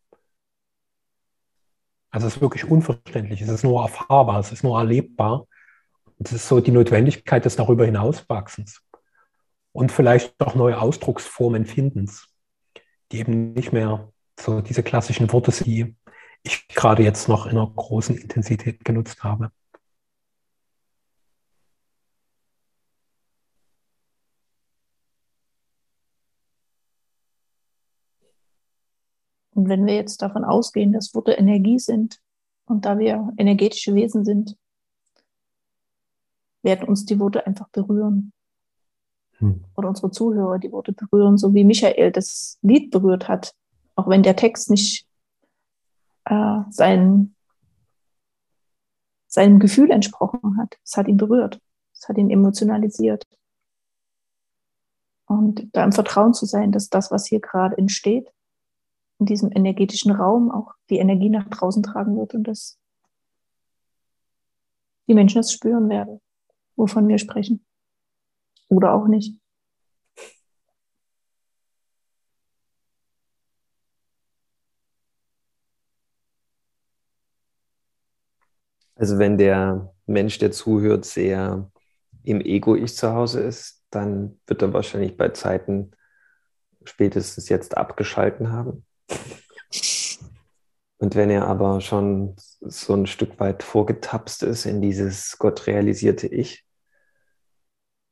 Also 2.10 2.28
es 2.28 2.36
ist 2.38 2.41
wirklich 2.41 2.66
unverständlich, 2.66 3.41
es 3.41 3.50
ist 3.50 3.64
nur 3.64 3.82
erfahrbar, 3.82 4.39
es 4.39 4.52
ist 4.52 4.64
nur 4.64 4.78
erlebbar. 4.80 5.45
Und 6.18 6.28
es 6.28 6.34
ist 6.34 6.48
so 6.48 6.60
die 6.60 6.72
Notwendigkeit 6.72 7.45
des 7.45 7.58
darüber 7.58 7.86
hinauswachsens 7.86 8.82
und 9.72 9.91
vielleicht 9.91 10.41
auch 10.41 10.56
neue 10.56 10.82
Ausdrucksformen 10.82 11.66
Findens, 11.66 12.28
die 13.12 13.20
eben 13.20 13.54
nicht 13.54 13.72
mehr 13.72 14.12
so 14.39 14.62
diese 14.62 14.82
klassischen 14.82 15.32
Worte 15.32 15.52
die 15.64 15.95
ich 16.43 16.67
gerade 16.69 17.03
jetzt 17.03 17.27
noch 17.27 17.45
in 17.45 17.51
einer 17.51 17.67
großen 17.67 18.17
Intensität 18.17 18.83
genutzt 18.85 19.23
habe. 19.23 19.51
Und 29.57 29.69
wenn 29.69 29.88
wir 29.88 29.95
jetzt 29.95 30.21
davon 30.21 30.43
ausgehen, 30.43 30.93
dass 30.93 31.15
Worte 31.15 31.31
Energie 31.31 31.79
sind 31.79 32.19
und 32.67 32.85
da 32.85 32.99
wir 32.99 33.33
energetische 33.38 33.95
Wesen 33.95 34.23
sind, 34.23 34.55
werden 36.61 36.88
uns 36.88 37.05
die 37.05 37.19
Worte 37.19 37.47
einfach 37.47 37.67
berühren. 37.69 38.33
Hm. 39.39 39.63
Oder 39.75 39.89
unsere 39.89 40.11
Zuhörer 40.11 40.59
die 40.59 40.71
Worte 40.71 40.93
berühren, 40.93 41.39
so 41.39 41.55
wie 41.55 41.63
Michael 41.63 42.11
das 42.11 42.59
Lied 42.61 42.91
berührt 42.91 43.27
hat. 43.27 43.55
Auch 43.95 44.07
wenn 44.07 44.21
der 44.21 44.35
Text 44.35 44.69
nicht 44.69 45.07
äh, 46.30 46.63
sein, 46.69 47.36
seinem 49.28 49.59
Gefühl 49.59 49.91
entsprochen 49.91 50.57
hat. 50.57 50.78
Es 50.84 50.97
hat 50.97 51.07
ihn 51.07 51.17
berührt. 51.17 51.59
Es 51.93 52.07
hat 52.07 52.17
ihn 52.17 52.30
emotionalisiert. 52.30 53.25
Und 55.25 55.67
da 55.73 55.84
im 55.84 55.91
Vertrauen 55.91 56.34
zu 56.34 56.45
sein, 56.45 56.71
dass 56.71 56.89
das, 56.89 57.11
was 57.11 57.28
hier 57.28 57.41
gerade 57.41 57.78
entsteht, 57.78 58.32
in 59.19 59.25
diesem 59.25 59.51
energetischen 59.51 60.11
Raum 60.11 60.51
auch 60.51 60.73
die 60.89 60.99
Energie 60.99 61.30
nach 61.30 61.49
draußen 61.49 61.84
tragen 61.84 62.17
wird 62.17 62.34
und 62.34 62.43
dass 62.43 62.80
die 65.07 65.13
Menschen 65.13 65.39
es 65.39 65.51
spüren 65.51 65.89
werden, 65.89 66.21
wovon 66.75 67.07
wir 67.07 67.17
sprechen. 67.17 67.65
Oder 68.69 68.93
auch 68.93 69.07
nicht. 69.07 69.39
Also 78.98 79.20
wenn 79.20 79.38
der 79.38 79.93
Mensch, 80.08 80.39
der 80.39 80.52
zuhört, 80.52 81.06
sehr 81.06 81.70
im 82.24 82.41
Ego-Ich 82.41 82.95
zu 82.95 83.14
Hause 83.14 83.41
ist, 83.41 83.84
dann 83.91 84.39
wird 84.48 84.62
er 84.62 84.74
wahrscheinlich 84.74 85.16
bei 85.16 85.30
Zeiten 85.30 85.91
spätestens 86.84 87.48
jetzt 87.50 87.78
abgeschalten 87.78 88.52
haben. 88.52 88.86
Und 90.98 91.16
wenn 91.16 91.30
er 91.30 91.48
aber 91.48 91.80
schon 91.80 92.36
so 92.38 92.95
ein 92.95 93.06
Stück 93.06 93.39
weit 93.39 93.62
vorgetapst 93.62 94.41
ist 94.41 94.66
in 94.66 94.82
dieses 94.82 95.38
Gott 95.38 95.68
realisierte 95.68 96.28
Ich, 96.28 96.66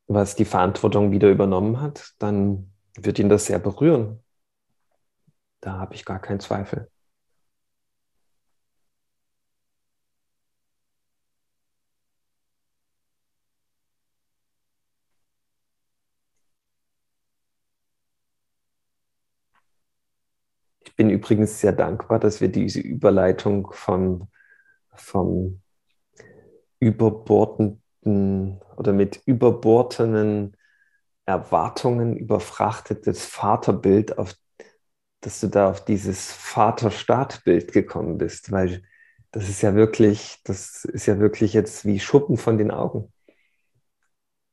was 0.06 0.36
die 0.36 0.44
Verantwortung 0.44 1.10
wieder 1.10 1.28
übernommen 1.30 1.80
hat, 1.80 2.12
dann 2.20 2.70
wird 2.96 3.18
ihn 3.18 3.28
das 3.28 3.46
sehr 3.46 3.58
berühren. 3.58 4.22
Da 5.60 5.78
habe 5.78 5.94
ich 5.94 6.04
gar 6.04 6.20
keinen 6.20 6.38
Zweifel. 6.38 6.88
bin 20.96 21.05
übrigens 21.16 21.60
sehr 21.60 21.72
dankbar, 21.72 22.18
dass 22.18 22.40
wir 22.40 22.48
diese 22.48 22.80
Überleitung 22.80 23.70
vom, 23.72 24.28
vom 24.94 25.60
überbordenden 26.78 27.80
oder 28.76 28.92
mit 28.92 29.22
überbordenen 29.26 30.56
Erwartungen 31.24 32.16
überfrachtetes 32.16 33.26
Vaterbild 33.26 34.18
auf 34.18 34.34
dass 35.26 35.40
du 35.40 35.48
da 35.48 35.70
auf 35.70 35.84
dieses 35.84 36.30
Vater-Staat-Bild 36.32 37.72
gekommen 37.72 38.16
bist, 38.16 38.52
weil 38.52 38.82
das 39.32 39.48
ist 39.48 39.60
ja 39.60 39.74
wirklich, 39.74 40.40
das 40.44 40.84
ist 40.84 41.06
ja 41.06 41.18
wirklich 41.18 41.52
jetzt 41.52 41.84
wie 41.84 41.98
Schuppen 41.98 42.36
von 42.36 42.58
den 42.58 42.70
Augen. 42.70 43.12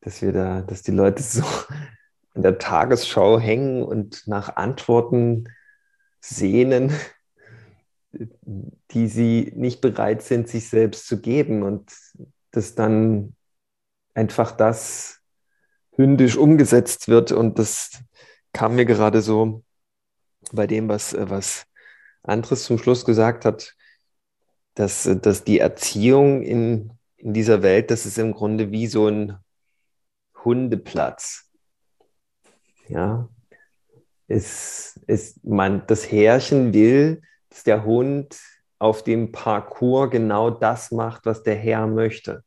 Dass 0.01 0.23
wir 0.23 0.33
da, 0.33 0.61
dass 0.61 0.81
die 0.81 0.91
Leute 0.91 1.21
so 1.21 1.43
in 2.33 2.41
der 2.41 2.57
Tagesschau 2.57 3.39
hängen 3.39 3.83
und 3.83 4.23
nach 4.25 4.55
Antworten 4.55 5.45
sehnen, 6.23 6.91
die 8.91 9.07
sie 9.07 9.51
nicht 9.55 9.81
bereit 9.81 10.21
sind, 10.21 10.47
sich 10.47 10.69
selbst 10.69 11.07
zu 11.07 11.19
geben 11.19 11.63
und 11.63 11.91
dass 12.51 12.75
dann 12.75 13.35
einfach 14.13 14.51
das 14.51 15.19
hündisch 15.91 16.37
umgesetzt 16.37 17.07
wird 17.07 17.31
und 17.31 17.59
das 17.59 18.03
kam 18.53 18.75
mir 18.75 18.85
gerade 18.85 19.21
so 19.21 19.63
bei 20.51 20.65
dem, 20.65 20.87
was, 20.87 21.15
was 21.17 21.65
Andres 22.21 22.63
zum 22.63 22.77
Schluss 22.77 23.03
gesagt 23.03 23.43
hat, 23.43 23.75
dass, 24.75 25.09
dass 25.21 25.43
die 25.43 25.59
Erziehung 25.59 26.41
in, 26.41 26.91
in 27.17 27.33
dieser 27.33 27.63
Welt, 27.63 27.91
das 27.91 28.05
ist 28.05 28.17
im 28.17 28.33
Grunde 28.33 28.71
wie 28.71 28.87
so 28.87 29.07
ein 29.07 29.37
Hundeplatz. 30.43 31.49
Ja, 32.87 33.27
ist, 34.27 34.92
ist 35.07 35.43
man, 35.43 35.83
das 35.87 36.11
Herrchen 36.11 36.73
will, 36.73 37.21
dass 37.49 37.63
der 37.63 37.83
Hund 37.83 38.37
auf 38.79 39.03
dem 39.03 39.31
Parcours 39.31 40.11
genau 40.11 40.49
das 40.49 40.91
macht, 40.91 41.25
was 41.25 41.43
der 41.43 41.55
Herr 41.55 41.87
möchte. 41.87 42.43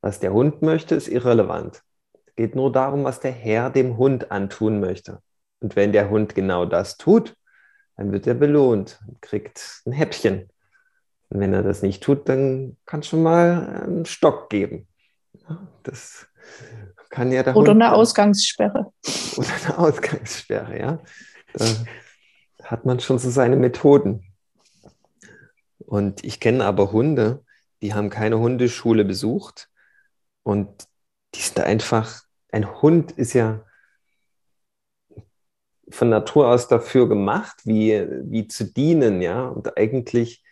Was 0.00 0.20
der 0.20 0.32
Hund 0.32 0.62
möchte, 0.62 0.94
ist 0.94 1.08
irrelevant. 1.08 1.82
Es 2.26 2.34
geht 2.34 2.54
nur 2.54 2.72
darum, 2.72 3.04
was 3.04 3.20
der 3.20 3.32
Herr 3.32 3.70
dem 3.70 3.96
Hund 3.96 4.30
antun 4.30 4.80
möchte. 4.80 5.20
Und 5.60 5.76
wenn 5.76 5.92
der 5.92 6.10
Hund 6.10 6.34
genau 6.34 6.64
das 6.64 6.96
tut, 6.96 7.36
dann 7.96 8.12
wird 8.12 8.26
er 8.26 8.34
belohnt 8.34 8.98
und 9.06 9.20
kriegt 9.20 9.82
ein 9.86 9.92
Häppchen. 9.92 10.50
Und 11.28 11.40
wenn 11.40 11.52
er 11.52 11.62
das 11.62 11.82
nicht 11.82 12.02
tut, 12.02 12.28
dann 12.28 12.76
kann 12.86 13.00
es 13.00 13.08
schon 13.08 13.22
mal 13.22 13.82
einen 13.84 14.06
Stock 14.06 14.50
geben. 14.50 14.88
Das 15.82 16.26
kann 17.10 17.30
ja 17.30 17.42
der 17.42 17.56
Oder 17.56 17.72
Hund 17.72 17.82
eine 17.82 17.92
Ausgangssperre. 17.92 18.92
Oder 19.36 19.48
eine 19.64 19.78
Ausgangssperre, 19.78 20.78
ja. 20.78 20.98
Da 21.54 21.66
hat 22.64 22.84
man 22.84 23.00
schon 23.00 23.18
so 23.18 23.30
seine 23.30 23.56
Methoden. 23.56 24.24
Und 25.78 26.24
ich 26.24 26.40
kenne 26.40 26.64
aber 26.64 26.92
Hunde, 26.92 27.44
die 27.82 27.94
haben 27.94 28.10
keine 28.10 28.38
Hundeschule 28.38 29.04
besucht 29.04 29.70
und 30.42 30.68
die 31.34 31.40
sind 31.40 31.60
einfach, 31.60 32.22
ein 32.52 32.82
Hund 32.82 33.12
ist 33.12 33.32
ja 33.32 33.64
von 35.90 36.08
Natur 36.08 36.48
aus 36.48 36.68
dafür 36.68 37.08
gemacht, 37.08 37.60
wie, 37.64 38.06
wie 38.24 38.46
zu 38.46 38.64
dienen, 38.64 39.20
ja. 39.22 39.46
Und 39.48 39.76
eigentlich, 39.76 40.44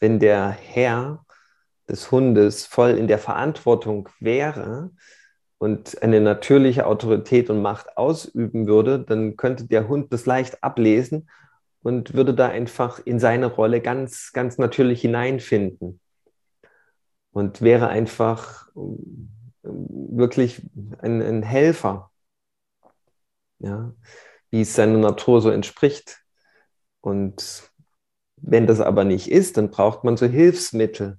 wenn 0.00 0.18
der 0.18 0.50
Herr 0.50 1.24
des 1.88 2.10
Hundes 2.10 2.66
voll 2.66 2.92
in 2.92 3.06
der 3.06 3.18
Verantwortung 3.18 4.08
wäre, 4.20 4.90
und 5.58 6.02
eine 6.02 6.20
natürliche 6.20 6.86
Autorität 6.86 7.50
und 7.50 7.62
Macht 7.62 7.96
ausüben 7.96 8.66
würde, 8.66 9.00
dann 9.00 9.36
könnte 9.36 9.66
der 9.66 9.88
Hund 9.88 10.12
das 10.12 10.26
leicht 10.26 10.62
ablesen 10.62 11.28
und 11.82 12.14
würde 12.14 12.34
da 12.34 12.48
einfach 12.48 13.00
in 13.04 13.18
seine 13.18 13.46
Rolle 13.46 13.80
ganz, 13.80 14.32
ganz 14.32 14.58
natürlich 14.58 15.00
hineinfinden. 15.00 16.00
Und 17.30 17.62
wäre 17.62 17.88
einfach 17.88 18.68
ähm, 18.76 19.30
wirklich 19.62 20.62
ein, 20.98 21.22
ein 21.22 21.42
Helfer, 21.42 22.10
ja, 23.58 23.92
wie 24.50 24.62
es 24.62 24.74
seiner 24.74 24.98
Natur 24.98 25.40
so 25.40 25.50
entspricht. 25.50 26.22
Und 27.00 27.70
wenn 28.36 28.66
das 28.66 28.80
aber 28.80 29.04
nicht 29.04 29.30
ist, 29.30 29.56
dann 29.56 29.70
braucht 29.70 30.04
man 30.04 30.16
so 30.16 30.26
Hilfsmittel 30.26 31.18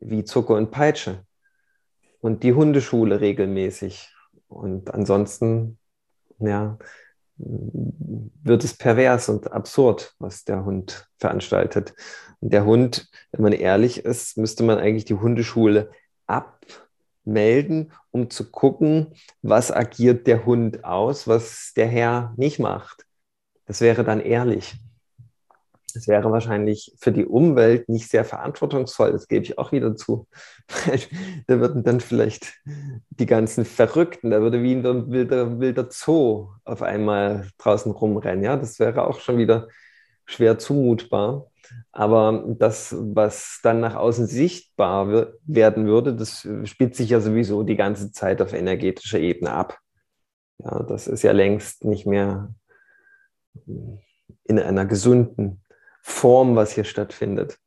wie 0.00 0.24
Zucker 0.24 0.54
und 0.54 0.70
Peitsche 0.70 1.24
und 2.24 2.42
die 2.42 2.54
Hundeschule 2.54 3.20
regelmäßig. 3.20 4.08
Und 4.48 4.94
ansonsten, 4.94 5.78
ja, 6.38 6.78
wird 7.36 8.64
es 8.64 8.78
pervers 8.78 9.28
und 9.28 9.52
absurd, 9.52 10.14
was 10.18 10.42
der 10.44 10.64
Hund 10.64 11.06
veranstaltet. 11.18 11.94
Und 12.40 12.54
der 12.54 12.64
Hund, 12.64 13.10
wenn 13.30 13.42
man 13.42 13.52
ehrlich 13.52 14.06
ist, 14.06 14.38
müsste 14.38 14.62
man 14.62 14.78
eigentlich 14.78 15.04
die 15.04 15.16
Hundeschule 15.16 15.90
abmelden, 16.26 17.92
um 18.10 18.30
zu 18.30 18.50
gucken, 18.50 19.12
was 19.42 19.70
agiert 19.70 20.26
der 20.26 20.46
Hund 20.46 20.82
aus, 20.82 21.28
was 21.28 21.74
der 21.76 21.88
Herr 21.88 22.32
nicht 22.38 22.58
macht. 22.58 23.04
Das 23.66 23.82
wäre 23.82 24.02
dann 24.02 24.20
ehrlich. 24.20 24.76
Das 25.94 26.08
wäre 26.08 26.30
wahrscheinlich 26.30 26.92
für 26.98 27.12
die 27.12 27.24
Umwelt 27.24 27.88
nicht 27.88 28.10
sehr 28.10 28.24
verantwortungsvoll, 28.24 29.12
das 29.12 29.28
gebe 29.28 29.44
ich 29.44 29.58
auch 29.58 29.72
wieder 29.72 29.94
zu. 29.94 30.26
da 31.46 31.60
würden 31.60 31.84
dann 31.84 32.00
vielleicht 32.00 32.54
die 33.10 33.26
ganzen 33.26 33.64
Verrückten, 33.64 34.30
da 34.30 34.40
würde 34.40 34.62
wie 34.62 34.74
ein 34.74 35.10
wilder, 35.10 35.60
wilder 35.60 35.86
Zoo 35.90 36.48
auf 36.64 36.82
einmal 36.82 37.48
draußen 37.58 37.92
rumrennen. 37.92 38.44
Ja, 38.44 38.56
das 38.56 38.78
wäre 38.78 39.06
auch 39.06 39.20
schon 39.20 39.38
wieder 39.38 39.68
schwer 40.26 40.58
zumutbar. 40.58 41.46
Aber 41.92 42.44
das, 42.58 42.94
was 42.98 43.60
dann 43.62 43.80
nach 43.80 43.94
außen 43.94 44.26
sichtbar 44.26 45.28
werden 45.46 45.86
würde, 45.86 46.14
das 46.14 46.46
spielt 46.64 46.94
sich 46.94 47.10
ja 47.10 47.20
sowieso 47.20 47.62
die 47.62 47.76
ganze 47.76 48.12
Zeit 48.12 48.42
auf 48.42 48.52
energetischer 48.52 49.18
Ebene 49.18 49.52
ab. 49.52 49.78
Ja, 50.58 50.82
das 50.82 51.06
ist 51.06 51.22
ja 51.22 51.32
längst 51.32 51.84
nicht 51.84 52.06
mehr 52.06 52.54
in 54.44 54.58
einer 54.58 54.84
gesunden 54.84 55.63
Form, 56.06 56.54
was 56.54 56.72
hier 56.72 56.84
stattfindet. 56.84 57.58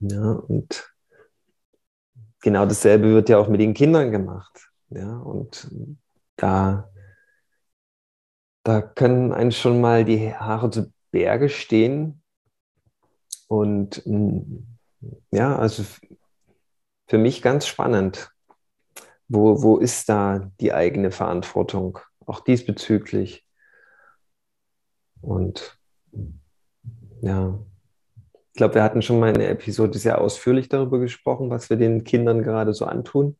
Ja, 0.00 0.32
und 0.32 0.92
genau 2.42 2.66
dasselbe 2.66 3.14
wird 3.14 3.30
ja 3.30 3.38
auch 3.38 3.48
mit 3.48 3.60
den 3.60 3.72
Kindern 3.72 4.10
gemacht. 4.10 4.68
Ja, 4.90 5.16
und 5.16 5.70
da, 6.36 6.90
da 8.64 8.82
können 8.82 9.32
einem 9.32 9.50
schon 9.50 9.80
mal 9.80 10.04
die 10.04 10.34
Haare 10.34 10.70
zu 10.70 10.92
Berge 11.10 11.48
stehen. 11.48 12.22
Und 13.48 14.02
mm, 14.04 14.66
ja, 15.30 15.56
also 15.56 15.84
für 17.08 17.18
mich 17.18 17.40
ganz 17.40 17.66
spannend. 17.66 18.30
Wo, 19.26 19.62
wo 19.62 19.78
ist 19.78 20.08
da 20.10 20.50
die 20.60 20.74
eigene 20.74 21.10
Verantwortung, 21.12 21.98
auch 22.26 22.40
diesbezüglich? 22.40 23.46
Und 25.22 25.78
ja, 27.22 27.58
ich 28.52 28.56
glaube, 28.56 28.74
wir 28.74 28.82
hatten 28.82 29.02
schon 29.02 29.20
mal 29.20 29.28
in 29.30 29.38
der 29.38 29.50
Episode 29.50 29.98
sehr 29.98 30.20
ausführlich 30.20 30.68
darüber 30.68 30.98
gesprochen, 30.98 31.50
was 31.50 31.70
wir 31.70 31.76
den 31.76 32.04
Kindern 32.04 32.42
gerade 32.42 32.74
so 32.74 32.84
antun. 32.84 33.36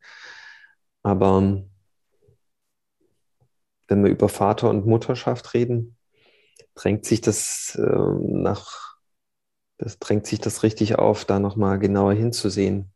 Aber 1.03 1.39
ähm, 1.39 1.69
wenn 3.87 4.03
wir 4.03 4.11
über 4.11 4.29
Vater 4.29 4.69
und 4.69 4.85
Mutterschaft 4.85 5.53
reden, 5.53 5.97
drängt 6.75 7.05
sich 7.05 7.21
das 7.21 7.75
äh, 7.75 7.81
nach, 7.81 8.95
das 9.77 9.99
drängt 9.99 10.27
sich 10.27 10.39
das 10.39 10.63
richtig 10.63 10.97
auf, 10.97 11.25
da 11.25 11.39
nochmal 11.39 11.77
genauer 11.79 12.13
hinzusehen. 12.13 12.90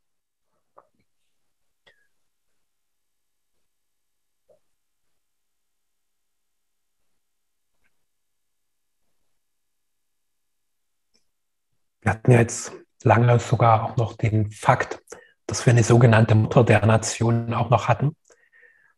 Hatten 12.16 12.32
ja 12.32 12.40
jetzt 12.40 12.74
lange 13.04 13.40
sogar 13.40 13.84
auch 13.84 13.98
noch 13.98 14.14
den 14.18 14.52
Fakt, 14.52 15.02
dass 15.46 15.66
wir 15.66 15.72
eine 15.72 15.84
sogenannte 15.84 16.36
Mutter 16.36 16.64
der 16.64 16.86
Nation 16.86 17.54
auch 17.54 17.70
noch 17.70 17.88
hatten, 17.88 18.16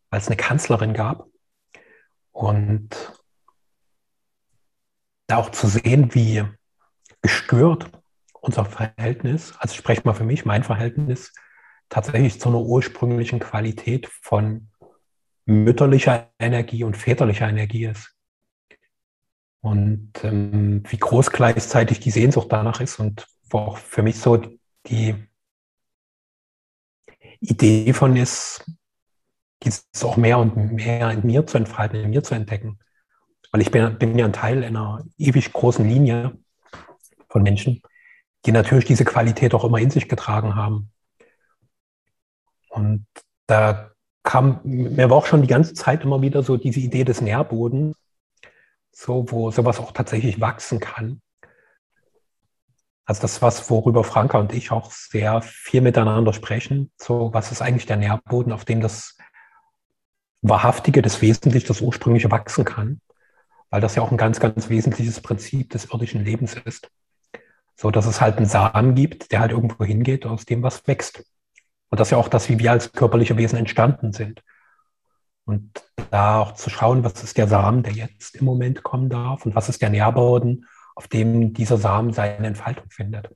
weil 0.09 0.20
es 0.20 0.28
eine 0.28 0.38
Kanzlerin 0.38 0.93
gab. 0.93 1.28
Und 2.32 2.89
da 5.28 5.38
auch 5.38 5.51
zu 5.51 5.68
sehen, 5.68 6.13
wie 6.13 6.43
gestört 7.22 7.89
unser 8.39 8.63
Verhältnis, 8.63 9.53
also 9.57 9.74
ich 9.74 9.80
spreche 9.80 10.03
mal 10.05 10.13
für 10.13 10.24
mich, 10.24 10.45
mein 10.45 10.63
Verhältnis 10.63 11.34
tatsächlich 11.89 12.39
zu 12.39 12.49
einer 12.49 12.61
ursprünglichen 12.61 13.39
Qualität 13.39 14.07
von 14.07 14.70
mütterlicher 15.45 16.30
Energie 16.39 16.84
und 16.84 16.95
väterlicher 16.95 17.49
Energie 17.49 17.86
ist. 17.86 18.16
Und 19.62 20.12
ähm, 20.24 20.84
wie 20.88 20.97
groß 20.97 21.32
gleichzeitig 21.32 21.99
die 21.99 22.12
Sehnsucht 22.12 22.47
danach 22.51 22.80
ist 22.80 22.99
und 22.99 23.28
wo 23.49 23.60
auch 23.60 23.78
für 23.78 24.03
mich 24.03 24.20
so 24.20 24.38
die 24.88 25.16
Idee 27.39 27.93
von 27.93 28.16
ist, 28.16 28.66
dieses 29.64 29.86
auch 30.03 30.18
mehr 30.18 30.38
und 30.38 30.74
mehr 30.74 31.12
in 31.12 31.26
mir 31.26 31.45
zu 31.47 31.58
entfalten, 31.58 31.99
in 31.99 32.10
mir 32.10 32.24
zu 32.24 32.36
entdecken. 32.36 32.80
Weil 33.51 33.62
ich 33.62 33.72
bin, 33.72 33.97
bin 33.97 34.18
ja 34.18 34.26
ein 34.26 34.34
Teil 34.34 34.64
einer 34.64 35.03
ewig 35.18 35.51
großen 35.53 35.88
Linie 35.88 36.38
von 37.30 37.43
Menschen, 37.43 37.82
die 38.45 38.51
natürlich 38.51 38.86
diese 38.86 39.05
Qualität 39.05 39.53
auch 39.53 39.64
immer 39.64 39.80
in 39.80 39.89
sich 39.89 40.08
getragen 40.08 40.55
haben. 40.55 40.91
Und 42.70 43.05
da 43.47 43.91
kam 44.24 44.60
mir 44.64 45.10
war 45.10 45.18
auch 45.18 45.26
schon 45.26 45.41
die 45.41 45.47
ganze 45.47 45.74
Zeit 45.74 46.03
immer 46.03 46.22
wieder 46.22 46.43
so 46.43 46.58
diese 46.58 46.80
Idee 46.80 47.03
des 47.03 47.22
Nährbodens, 47.22 47.95
so, 48.98 49.26
wo 49.30 49.52
sowas 49.52 49.80
auch 49.80 49.91
tatsächlich 49.91 50.41
wachsen 50.41 50.80
kann. 50.80 51.22
Also 53.06 53.22
das, 53.22 53.41
was, 53.43 53.70
worüber 53.70 54.04
Franka 54.04 54.39
und 54.39 54.54
ich 54.54 54.72
auch 54.72 54.91
sehr 54.91 55.41
viel 55.43 55.82
miteinander 55.82 56.34
sprechen, 56.34 56.91
so 56.98 57.32
was 57.32 57.52
ist 57.52 57.62
eigentlich 57.62 57.86
der 57.86 57.98
Nährboden, 57.98 58.52
auf 58.52 58.66
dem 58.66 58.82
das 58.82 59.16
Wahrhaftige, 60.41 61.02
das 61.04 61.22
Wesentliche, 61.22 61.68
das 61.68 61.82
Ursprüngliche 61.82 62.32
wachsen 62.32 62.66
kann, 62.66 63.00
weil 63.70 63.82
das 63.82 63.95
ja 63.95 64.02
auch 64.02 64.12
ein 64.12 64.18
ganz, 64.18 64.39
ganz 64.39 64.68
wesentliches 64.68 65.22
Prinzip 65.22 65.70
des 65.70 65.86
irdischen 65.86 66.26
Lebens 66.26 66.56
ist. 66.66 66.89
So, 67.76 67.91
dass 67.91 68.08
es 68.08 68.20
halt 68.20 68.38
einen 68.38 68.48
Samen 68.48 68.95
gibt, 68.95 69.32
der 69.32 69.41
halt 69.41 69.52
irgendwo 69.52 69.86
hingeht, 69.86 70.26
aus 70.26 70.45
dem 70.45 70.64
was 70.64 70.88
wächst. 70.88 71.24
Und 71.89 72.00
das 72.00 72.08
ist 72.08 72.12
ja 72.12 72.18
auch 72.18 72.30
das, 72.30 72.50
wie 72.50 72.58
wir 72.58 72.72
als 72.72 72.91
körperliche 72.91 73.38
Wesen 73.38 73.60
entstanden 73.60 74.12
sind. 74.12 74.41
Und 75.48 75.82
da 76.12 76.41
auch 76.41 76.56
zu 76.56 76.70
schauen, 76.70 77.06
was 77.06 77.24
ist 77.24 77.38
der 77.38 77.48
Samen, 77.48 77.82
der 77.82 77.93
jetzt 77.93 78.36
im 78.36 78.43
Moment 78.45 78.84
kommen 78.84 79.10
darf 79.10 79.45
und 79.45 79.56
was 79.56 79.70
ist 79.70 79.82
der 79.82 79.89
Nährboden, 79.89 80.66
auf 80.93 81.08
dem 81.08 81.54
dieser 81.54 81.78
Samen 81.78 82.12
seine 82.12 82.48
Entfaltung 82.48 82.89
findet. 82.89 83.34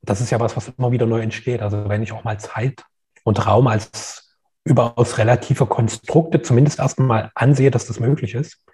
Das 0.00 0.22
ist 0.22 0.30
ja 0.30 0.40
was, 0.40 0.56
was 0.56 0.68
immer 0.68 0.90
wieder 0.90 1.04
neu 1.04 1.20
entsteht. 1.20 1.60
Also 1.60 1.86
wenn 1.86 2.02
ich 2.02 2.12
auch 2.12 2.24
mal 2.24 2.40
Zeit 2.40 2.82
und 3.24 3.46
Raum 3.46 3.66
als 3.66 4.38
überaus 4.64 5.18
relative 5.18 5.66
Konstrukte 5.66 6.40
zumindest 6.40 6.78
erstmal 6.78 7.30
ansehe, 7.34 7.70
dass 7.70 7.86
das 7.86 8.00
möglich 8.00 8.34
ist, 8.34 8.64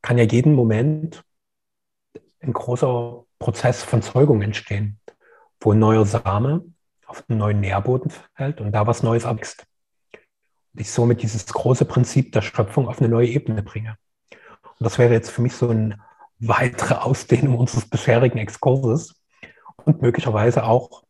kann 0.00 0.16
ja 0.16 0.24
jeden 0.24 0.54
Moment 0.54 1.24
ein 2.40 2.52
großer 2.52 3.24
Prozess 3.40 3.82
von 3.82 4.00
Zeugung 4.00 4.42
entstehen, 4.42 5.00
wo 5.60 5.72
ein 5.72 5.80
neuer 5.80 6.06
Same 6.06 6.64
auf 7.06 7.24
einen 7.28 7.40
neuen 7.40 7.58
Nährboden 7.58 8.12
fällt 8.36 8.60
und 8.60 8.70
da 8.70 8.86
was 8.86 9.02
Neues 9.02 9.24
abwächst 9.24 9.66
ich 10.80 10.90
somit 10.90 11.22
dieses 11.22 11.46
große 11.46 11.84
Prinzip 11.84 12.32
der 12.32 12.42
Schöpfung 12.42 12.88
auf 12.88 13.00
eine 13.00 13.08
neue 13.08 13.28
Ebene 13.28 13.62
bringe. 13.62 13.96
Und 14.30 14.84
das 14.84 14.98
wäre 14.98 15.12
jetzt 15.12 15.30
für 15.30 15.42
mich 15.42 15.54
so 15.54 15.68
eine 15.68 15.98
weitere 16.38 16.94
Ausdehnung 16.94 17.58
unseres 17.58 17.88
bisherigen 17.88 18.38
Exkurses 18.38 19.14
und 19.84 20.02
möglicherweise 20.02 20.64
auch 20.64 21.04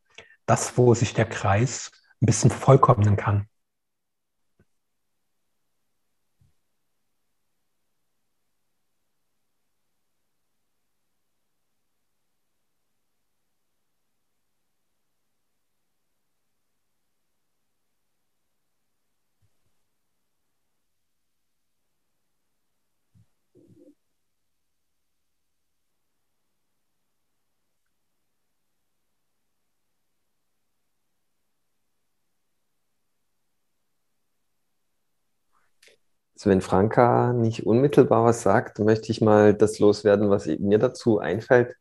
das, 0.47 0.77
wo 0.79 0.95
sich 0.95 1.15
der 1.15 1.27
Kreis 1.27 1.91
ein 2.23 2.27
bisschen 2.27 2.51
vollkommnen 2.51 3.17
kann. 3.17 3.49
Wenn 36.45 36.61
Franka 36.61 37.33
nicht 37.33 37.67
unmittelbar 37.67 38.25
was 38.25 38.43
sagt, 38.43 38.79
möchte 38.79 39.11
ich 39.11 39.21
mal 39.21 39.55
das 39.55 39.79
loswerden, 39.79 40.29
was 40.31 40.47
mir 40.47 40.79
dazu 40.79 41.19
einfällt. 41.19 41.75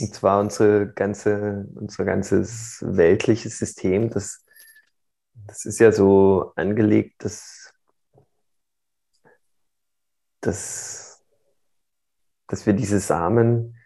Und 0.00 0.14
zwar 0.14 0.40
unsere 0.40 0.92
ganze, 0.92 1.68
unser 1.74 2.04
ganzes 2.04 2.82
weltliches 2.86 3.58
System, 3.58 4.10
das, 4.10 4.44
das 5.46 5.64
ist 5.66 5.78
ja 5.78 5.92
so 5.92 6.52
angelegt, 6.56 7.22
dass, 7.24 7.72
dass, 10.40 11.22
dass 12.48 12.66
wir 12.66 12.72
diese 12.72 12.98
Samen 12.98 13.76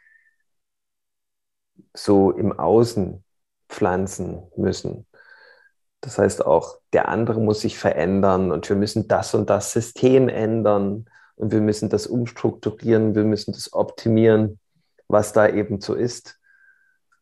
so 1.94 2.30
im 2.30 2.52
Außen 2.52 3.24
pflanzen 3.68 4.50
müssen. 4.56 5.07
Das 6.00 6.18
heißt 6.18 6.46
auch, 6.46 6.78
der 6.92 7.08
andere 7.08 7.40
muss 7.40 7.60
sich 7.60 7.76
verändern 7.76 8.52
und 8.52 8.68
wir 8.68 8.76
müssen 8.76 9.08
das 9.08 9.34
und 9.34 9.50
das 9.50 9.72
System 9.72 10.28
ändern 10.28 11.06
und 11.36 11.52
wir 11.52 11.60
müssen 11.60 11.88
das 11.88 12.06
umstrukturieren, 12.06 13.14
wir 13.14 13.24
müssen 13.24 13.52
das 13.52 13.72
optimieren, 13.72 14.60
was 15.08 15.32
da 15.32 15.48
eben 15.48 15.80
so 15.80 15.94
ist. 15.94 16.38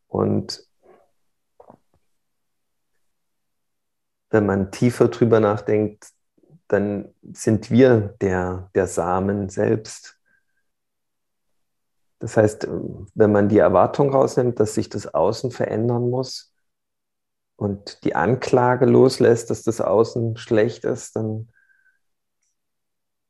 Und 0.09 0.66
wenn 4.31 4.47
man 4.47 4.70
tiefer 4.72 5.09
drüber 5.09 5.41
nachdenkt, 5.41 6.09
dann 6.68 7.14
sind 7.22 7.70
wir 7.70 8.16
der, 8.20 8.70
der 8.74 8.87
Samen 8.87 9.49
selbst. 9.49 10.18
Das 12.18 12.37
heißt, 12.37 12.66
wenn 13.14 13.33
man 13.33 13.49
die 13.49 13.59
Erwartung 13.59 14.11
rausnimmt, 14.11 14.59
dass 14.59 14.74
sich 14.74 14.89
das 14.89 15.14
Außen 15.14 15.51
verändern 15.51 16.11
muss, 16.11 16.55
und 17.57 18.04
die 18.04 18.14
Anklage 18.14 18.86
loslässt, 18.86 19.50
dass 19.50 19.62
das 19.62 19.80
Außen 19.80 20.36
schlecht 20.36 20.84
ist, 20.84 21.16
dann 21.16 21.48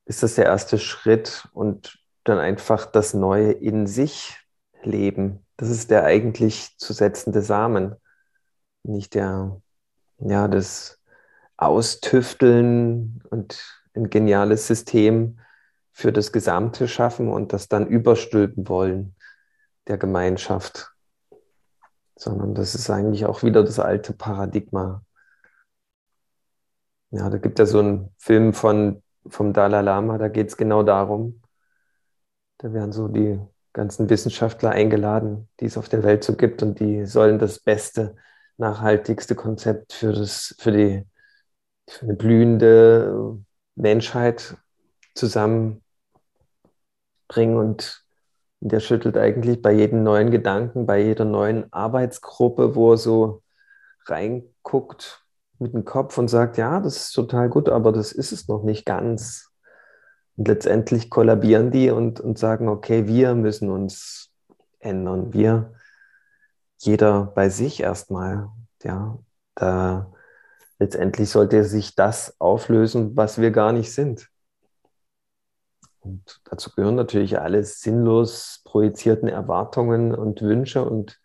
ist 0.04 0.22
das 0.22 0.34
der 0.34 0.46
erste 0.46 0.78
Schritt 0.78 1.48
und 1.52 1.98
dann 2.24 2.38
einfach 2.38 2.86
das 2.86 3.14
Neue 3.14 3.52
in 3.52 3.86
sich 3.86 4.36
leben. 4.82 5.44
Das 5.56 5.68
ist 5.68 5.90
der 5.90 6.04
eigentlich 6.04 6.76
zu 6.78 6.92
setzende 6.92 7.42
Samen, 7.42 7.94
nicht 8.82 9.14
der, 9.14 9.60
ja, 10.18 10.48
das 10.48 11.00
Austüfteln 11.56 13.22
und 13.30 13.82
ein 13.94 14.10
geniales 14.10 14.66
System 14.66 15.40
für 15.92 16.12
das 16.12 16.30
Gesamte 16.30 16.88
schaffen 16.88 17.28
und 17.28 17.52
das 17.52 17.68
dann 17.68 17.86
überstülpen 17.86 18.68
wollen 18.68 19.16
der 19.86 19.98
Gemeinschaft, 19.98 20.92
sondern 22.16 22.54
das 22.54 22.74
ist 22.74 22.90
eigentlich 22.90 23.26
auch 23.26 23.42
wieder 23.42 23.62
das 23.62 23.78
alte 23.78 24.12
Paradigma. 24.12 25.04
Ja, 27.10 27.30
da 27.30 27.38
gibt 27.38 27.58
es 27.60 27.68
ja 27.68 27.72
so 27.72 27.78
einen 27.80 28.14
Film 28.18 28.52
von, 28.52 29.02
vom 29.26 29.52
Dalai 29.52 29.82
Lama, 29.82 30.18
da 30.18 30.28
geht 30.28 30.48
es 30.48 30.56
genau 30.56 30.82
darum. 30.82 31.42
Da 32.58 32.72
werden 32.72 32.92
so 32.92 33.08
die 33.08 33.38
ganzen 33.72 34.08
Wissenschaftler 34.08 34.70
eingeladen, 34.70 35.48
die 35.60 35.66
es 35.66 35.76
auf 35.76 35.88
der 35.88 36.02
Welt 36.02 36.24
so 36.24 36.34
gibt 36.34 36.62
und 36.62 36.80
die 36.80 37.04
sollen 37.04 37.38
das 37.38 37.58
beste, 37.60 38.16
nachhaltigste 38.56 39.34
Konzept 39.34 39.92
für, 39.92 40.12
das, 40.12 40.54
für, 40.58 40.72
die, 40.72 41.06
für 41.88 42.06
eine 42.06 42.14
blühende 42.14 43.38
Menschheit 43.74 44.56
zusammenbringen 45.14 45.82
und 47.28 48.05
der 48.60 48.80
schüttelt 48.80 49.16
eigentlich 49.16 49.62
bei 49.62 49.72
jedem 49.72 50.02
neuen 50.02 50.30
Gedanken, 50.30 50.86
bei 50.86 51.02
jeder 51.02 51.24
neuen 51.24 51.72
Arbeitsgruppe, 51.72 52.74
wo 52.74 52.92
er 52.92 52.96
so 52.96 53.42
reinguckt 54.06 55.24
mit 55.58 55.74
dem 55.74 55.84
Kopf 55.84 56.18
und 56.18 56.28
sagt, 56.28 56.56
ja, 56.58 56.80
das 56.80 56.96
ist 56.96 57.12
total 57.12 57.48
gut, 57.48 57.68
aber 57.68 57.92
das 57.92 58.12
ist 58.12 58.32
es 58.32 58.48
noch 58.48 58.62
nicht 58.62 58.84
ganz. 58.84 59.50
Und 60.36 60.48
letztendlich 60.48 61.10
kollabieren 61.10 61.70
die 61.70 61.90
und, 61.90 62.20
und 62.20 62.38
sagen, 62.38 62.68
okay, 62.68 63.06
wir 63.06 63.34
müssen 63.34 63.70
uns 63.70 64.30
ändern. 64.80 65.32
Wir, 65.32 65.72
jeder 66.78 67.32
bei 67.34 67.48
sich 67.48 67.82
erstmal, 67.82 68.48
ja, 68.82 69.18
da 69.54 70.12
letztendlich 70.78 71.30
sollte 71.30 71.64
sich 71.64 71.94
das 71.94 72.38
auflösen, 72.38 73.16
was 73.16 73.40
wir 73.40 73.50
gar 73.50 73.72
nicht 73.72 73.92
sind. 73.92 74.28
Und 76.06 76.40
dazu 76.44 76.70
gehören 76.70 76.94
natürlich 76.94 77.40
alle 77.40 77.64
sinnlos 77.64 78.62
projizierten 78.64 79.28
Erwartungen 79.28 80.14
und 80.14 80.40
Wünsche 80.40 80.84
und 80.84 81.20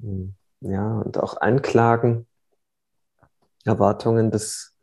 hm, 0.00 0.34
ja, 0.60 0.98
und 0.98 1.18
auch 1.18 1.40
Anklagen, 1.40 2.26
Erwartungen, 3.64 4.30
dass, 4.30 4.76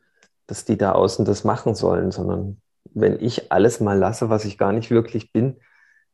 dass 0.47 0.63
die 0.63 0.77
da 0.77 0.93
außen 0.93 1.25
das 1.25 1.43
machen 1.43 1.75
sollen, 1.75 2.11
sondern 2.11 2.61
wenn 2.93 3.19
ich 3.19 3.51
alles 3.51 3.79
mal 3.81 3.97
lasse, 3.97 4.29
was 4.29 4.45
ich 4.45 4.57
gar 4.57 4.71
nicht 4.71 4.89
wirklich 4.89 5.33
bin, 5.33 5.59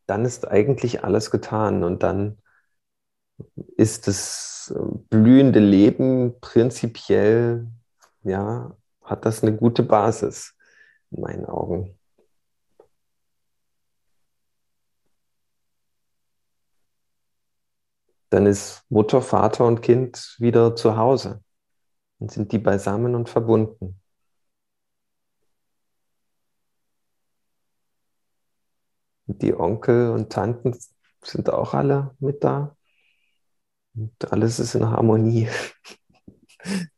dann 0.06 0.24
ist 0.24 0.48
eigentlich 0.48 1.04
alles 1.04 1.30
getan 1.30 1.84
und 1.84 2.02
dann 2.02 2.38
ist 3.76 4.08
das 4.08 4.74
blühende 5.10 5.60
Leben 5.60 6.40
prinzipiell, 6.40 7.68
ja, 8.22 8.76
hat 9.02 9.24
das 9.26 9.42
eine 9.42 9.54
gute 9.56 9.82
Basis 9.82 10.54
in 11.10 11.20
meinen 11.22 11.46
Augen. 11.46 11.98
Dann 18.34 18.46
ist 18.46 18.84
Mutter, 18.88 19.22
Vater 19.22 19.64
und 19.64 19.80
Kind 19.80 20.34
wieder 20.40 20.74
zu 20.74 20.96
Hause. 20.96 21.42
Dann 22.18 22.28
sind 22.28 22.50
die 22.52 22.58
beisammen 22.58 23.14
und 23.14 23.28
verbunden. 23.28 24.00
Und 29.26 29.40
die 29.42 29.54
Onkel 29.54 30.10
und 30.10 30.32
Tanten 30.32 30.76
sind 31.22 31.48
auch 31.50 31.74
alle 31.74 32.16
mit 32.18 32.42
da. 32.42 32.76
Und 33.94 34.32
alles 34.32 34.58
ist 34.58 34.74
in 34.74 34.90
Harmonie. 34.90 35.48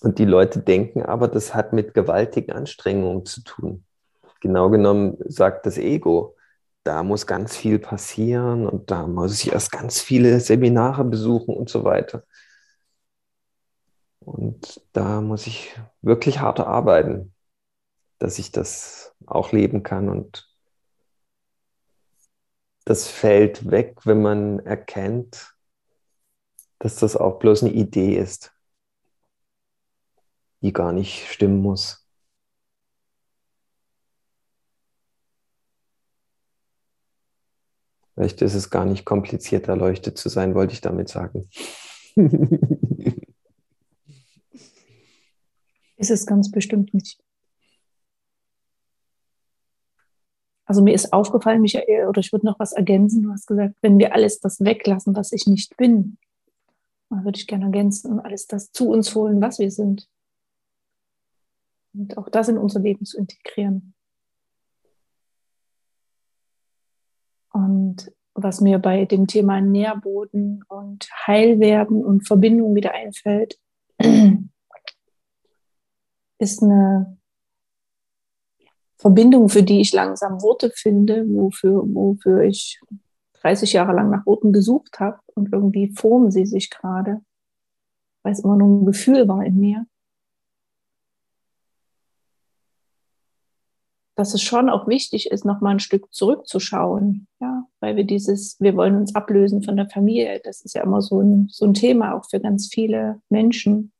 Und 0.00 0.18
die 0.18 0.26
Leute 0.26 0.60
denken 0.60 1.02
aber, 1.02 1.28
das 1.28 1.54
hat 1.54 1.72
mit 1.72 1.94
gewaltigen 1.94 2.52
Anstrengungen 2.52 3.24
zu 3.24 3.42
tun 3.42 3.86
genau 4.44 4.68
genommen 4.68 5.16
sagt 5.24 5.64
das 5.64 5.78
Ego, 5.78 6.36
da 6.82 7.02
muss 7.02 7.26
ganz 7.26 7.56
viel 7.56 7.78
passieren 7.78 8.66
und 8.66 8.90
da 8.90 9.06
muss 9.06 9.42
ich 9.42 9.52
erst 9.52 9.72
ganz 9.72 10.02
viele 10.02 10.38
Seminare 10.38 11.02
besuchen 11.02 11.56
und 11.56 11.70
so 11.70 11.82
weiter. 11.82 12.24
Und 14.20 14.82
da 14.92 15.22
muss 15.22 15.46
ich 15.46 15.74
wirklich 16.02 16.40
hart 16.40 16.60
arbeiten, 16.60 17.32
dass 18.18 18.38
ich 18.38 18.52
das 18.52 19.14
auch 19.24 19.52
leben 19.52 19.82
kann. 19.82 20.10
Und 20.10 20.46
das 22.84 23.08
fällt 23.08 23.70
weg, 23.70 23.96
wenn 24.04 24.20
man 24.20 24.58
erkennt, 24.58 25.54
dass 26.80 26.96
das 26.96 27.16
auch 27.16 27.38
bloß 27.38 27.62
eine 27.62 27.72
Idee 27.72 28.18
ist, 28.18 28.54
die 30.60 30.74
gar 30.74 30.92
nicht 30.92 31.28
stimmen 31.30 31.62
muss. 31.62 32.03
Vielleicht 38.14 38.42
ist 38.42 38.54
es 38.54 38.70
gar 38.70 38.84
nicht 38.84 39.04
kompliziert, 39.04 39.66
erleuchtet 39.68 40.16
zu 40.18 40.28
sein, 40.28 40.54
wollte 40.54 40.72
ich 40.72 40.80
damit 40.80 41.08
sagen. 41.08 41.48
ist 45.96 46.10
es 46.10 46.26
ganz 46.26 46.50
bestimmt 46.50 46.94
nicht. 46.94 47.20
Also 50.66 50.82
mir 50.82 50.94
ist 50.94 51.12
aufgefallen, 51.12 51.60
Michael, 51.60 52.08
oder 52.08 52.20
ich 52.20 52.32
würde 52.32 52.46
noch 52.46 52.58
was 52.58 52.72
ergänzen. 52.72 53.22
Du 53.22 53.30
hast 53.30 53.46
gesagt, 53.46 53.74
wenn 53.82 53.98
wir 53.98 54.14
alles 54.14 54.40
das 54.40 54.60
weglassen, 54.60 55.14
was 55.14 55.32
ich 55.32 55.46
nicht 55.46 55.76
bin, 55.76 56.16
dann 57.10 57.24
würde 57.24 57.38
ich 57.38 57.46
gerne 57.46 57.66
ergänzen 57.66 58.12
und 58.12 58.20
alles 58.20 58.46
das 58.46 58.72
zu 58.72 58.88
uns 58.88 59.14
holen, 59.14 59.40
was 59.40 59.58
wir 59.58 59.70
sind. 59.70 60.08
Und 61.92 62.16
auch 62.16 62.28
das 62.28 62.48
in 62.48 62.58
unser 62.58 62.80
Leben 62.80 63.04
zu 63.04 63.18
integrieren. 63.18 63.93
Und 67.54 68.12
was 68.34 68.60
mir 68.60 68.80
bei 68.80 69.04
dem 69.04 69.28
Thema 69.28 69.60
Nährboden 69.60 70.64
und 70.68 71.08
Heilwerden 71.26 72.04
und 72.04 72.26
Verbindung 72.26 72.74
wieder 72.74 72.92
einfällt, 72.92 73.58
ist 76.38 76.62
eine 76.62 77.16
Verbindung, 78.96 79.48
für 79.48 79.62
die 79.62 79.80
ich 79.80 79.92
langsam 79.92 80.42
Worte 80.42 80.70
finde, 80.70 81.24
wofür, 81.28 81.82
wofür 81.86 82.42
ich 82.42 82.80
30 83.42 83.72
Jahre 83.72 83.92
lang 83.92 84.10
nach 84.10 84.26
Worten 84.26 84.52
gesucht 84.52 84.98
habe 84.98 85.20
und 85.34 85.52
irgendwie 85.52 85.92
formen 85.92 86.32
sie 86.32 86.46
sich 86.46 86.70
gerade, 86.70 87.20
weil 88.24 88.32
es 88.32 88.40
immer 88.40 88.56
nur 88.56 88.82
ein 88.82 88.86
Gefühl 88.86 89.28
war 89.28 89.44
in 89.44 89.60
mir. 89.60 89.86
Dass 94.16 94.34
es 94.34 94.42
schon 94.42 94.68
auch 94.70 94.86
wichtig 94.86 95.30
ist, 95.30 95.44
noch 95.44 95.60
mal 95.60 95.70
ein 95.70 95.80
Stück 95.80 96.12
zurückzuschauen, 96.12 97.26
ja, 97.40 97.64
weil 97.80 97.96
wir 97.96 98.04
dieses, 98.04 98.60
wir 98.60 98.76
wollen 98.76 98.96
uns 98.96 99.14
ablösen 99.14 99.62
von 99.62 99.76
der 99.76 99.88
Familie, 99.88 100.40
das 100.44 100.60
ist 100.60 100.74
ja 100.74 100.82
immer 100.82 101.02
so 101.02 101.20
ein, 101.20 101.48
so 101.50 101.64
ein 101.64 101.74
Thema 101.74 102.14
auch 102.14 102.24
für 102.28 102.40
ganz 102.40 102.68
viele 102.72 103.20
Menschen, 103.28 103.92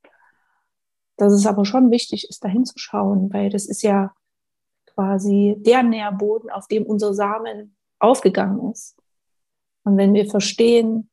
dass 1.17 1.33
es 1.33 1.47
aber 1.47 1.65
schon 1.65 1.91
wichtig 1.91 2.29
ist, 2.29 2.45
dahin 2.45 2.65
zu 2.65 2.79
schauen, 2.79 3.33
weil 3.33 3.51
das 3.51 3.67
ist 3.67 3.83
ja 3.83 4.13
quasi 4.87 5.57
der 5.59 5.83
Nährboden, 5.83 6.51
auf 6.51 6.69
dem 6.69 6.85
unser 6.85 7.15
Samen 7.15 7.77
aufgegangen 7.99 8.71
ist. 8.73 8.97
Und 9.85 9.97
wenn 9.97 10.15
wir 10.15 10.27
verstehen, 10.27 11.11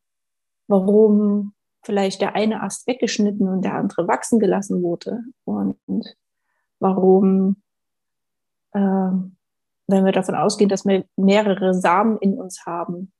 warum 0.67 1.53
vielleicht 1.83 2.21
der 2.21 2.35
eine 2.35 2.61
Ast 2.61 2.87
weggeschnitten 2.87 3.47
und 3.47 3.63
der 3.63 3.73
andere 3.73 4.07
wachsen 4.07 4.39
gelassen 4.39 4.83
wurde 4.83 5.23
und 5.45 5.77
warum 6.79 7.61
wenn 8.79 10.05
wir 10.05 10.11
davon 10.11 10.35
ausgehen, 10.35 10.69
dass 10.69 10.85
wir 10.85 11.05
mehrere 11.15 11.73
Samen 11.73 12.17
in 12.19 12.39
uns 12.39 12.65
haben, 12.65 13.11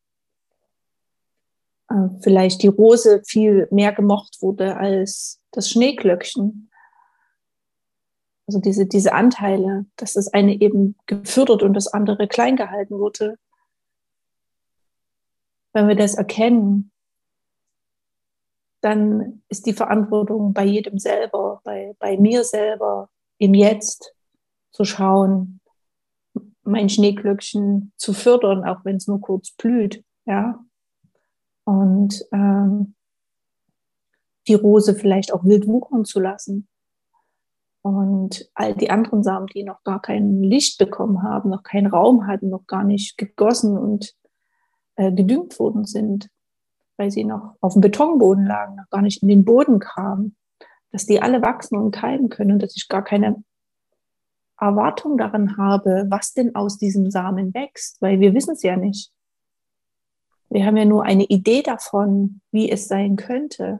äh, 1.89 2.09
vielleicht 2.21 2.63
die 2.63 2.67
Rose 2.67 3.21
viel 3.25 3.67
mehr 3.71 3.91
gemocht 3.91 4.37
wurde 4.41 4.77
als 4.77 5.41
das 5.51 5.69
Schneeglöckchen. 5.69 6.69
Also 8.47 8.59
diese, 8.59 8.85
diese 8.85 9.13
Anteile, 9.13 9.85
dass 9.97 10.13
das 10.13 10.27
eine 10.33 10.59
eben 10.59 10.95
gefördert 11.05 11.63
und 11.63 11.73
das 11.73 11.87
andere 11.87 12.27
klein 12.27 12.55
gehalten 12.55 12.97
wurde. 12.97 13.37
Wenn 15.73 15.87
wir 15.87 15.95
das 15.95 16.15
erkennen, 16.15 16.91
dann 18.81 19.43
ist 19.47 19.67
die 19.67 19.73
Verantwortung 19.73 20.53
bei 20.53 20.65
jedem 20.65 20.97
selber, 20.97 21.61
bei, 21.63 21.95
bei 21.99 22.17
mir 22.17 22.43
selber, 22.43 23.09
im 23.37 23.53
Jetzt 23.53 24.15
zu 24.71 24.85
schauen, 24.85 25.59
mein 26.63 26.89
Schneeglöckchen 26.89 27.91
zu 27.97 28.13
fördern, 28.13 28.63
auch 28.63 28.85
wenn 28.85 28.97
es 28.97 29.07
nur 29.07 29.21
kurz 29.21 29.51
blüht, 29.51 30.03
ja. 30.25 30.63
Und 31.63 32.23
ähm, 32.31 32.95
die 34.47 34.53
Rose 34.55 34.95
vielleicht 34.95 35.33
auch 35.33 35.43
wild 35.43 35.67
wuchern 35.67 36.05
zu 36.05 36.19
lassen. 36.19 36.67
Und 37.83 38.49
all 38.53 38.75
die 38.75 38.89
anderen 38.91 39.23
Samen, 39.23 39.47
die 39.47 39.63
noch 39.63 39.83
gar 39.83 40.01
kein 40.01 40.43
Licht 40.43 40.77
bekommen 40.77 41.23
haben, 41.23 41.49
noch 41.49 41.63
keinen 41.63 41.87
Raum 41.87 42.27
hatten, 42.27 42.49
noch 42.49 42.67
gar 42.67 42.83
nicht 42.83 43.17
gegossen 43.17 43.77
und 43.77 44.13
äh, 44.95 45.11
gedüngt 45.11 45.57
worden 45.59 45.85
sind, 45.85 46.29
weil 46.97 47.09
sie 47.09 47.23
noch 47.23 47.55
auf 47.59 47.73
dem 47.73 47.81
Betonboden 47.81 48.45
lagen, 48.45 48.75
noch 48.75 48.89
gar 48.89 49.01
nicht 49.01 49.23
in 49.23 49.29
den 49.29 49.45
Boden 49.45 49.79
kamen, 49.79 50.35
dass 50.91 51.05
die 51.05 51.21
alle 51.21 51.41
wachsen 51.41 51.77
und 51.77 51.91
keimen 51.91 52.29
können 52.29 52.51
und 52.51 52.61
dass 52.61 52.75
ich 52.75 52.87
gar 52.87 53.03
keine 53.03 53.43
Erwartung 54.61 55.17
daran 55.17 55.57
habe, 55.57 56.05
was 56.09 56.33
denn 56.33 56.55
aus 56.55 56.77
diesem 56.77 57.09
Samen 57.09 57.53
wächst, 57.53 58.01
weil 58.01 58.19
wir 58.19 58.33
wissen 58.33 58.53
es 58.53 58.63
ja 58.63 58.77
nicht. 58.77 59.11
Wir 60.49 60.65
haben 60.65 60.77
ja 60.77 60.85
nur 60.85 61.03
eine 61.03 61.23
Idee 61.25 61.63
davon, 61.63 62.41
wie 62.51 62.69
es 62.69 62.87
sein 62.87 63.15
könnte. 63.15 63.79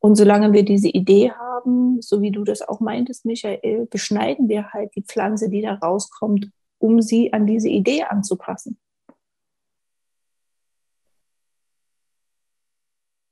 Und 0.00 0.16
solange 0.16 0.52
wir 0.52 0.64
diese 0.64 0.88
Idee 0.88 1.30
haben, 1.30 2.02
so 2.02 2.20
wie 2.20 2.30
du 2.30 2.44
das 2.44 2.60
auch 2.60 2.80
meintest, 2.80 3.24
Michael, 3.24 3.86
beschneiden 3.86 4.48
wir 4.48 4.72
halt 4.72 4.94
die 4.96 5.02
Pflanze, 5.02 5.48
die 5.48 5.62
da 5.62 5.74
rauskommt, 5.74 6.50
um 6.78 7.00
sie 7.00 7.32
an 7.32 7.46
diese 7.46 7.68
Idee 7.68 8.02
anzupassen. 8.02 8.78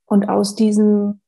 Und 0.06 0.28
aus 0.28 0.54
diesem 0.54 1.21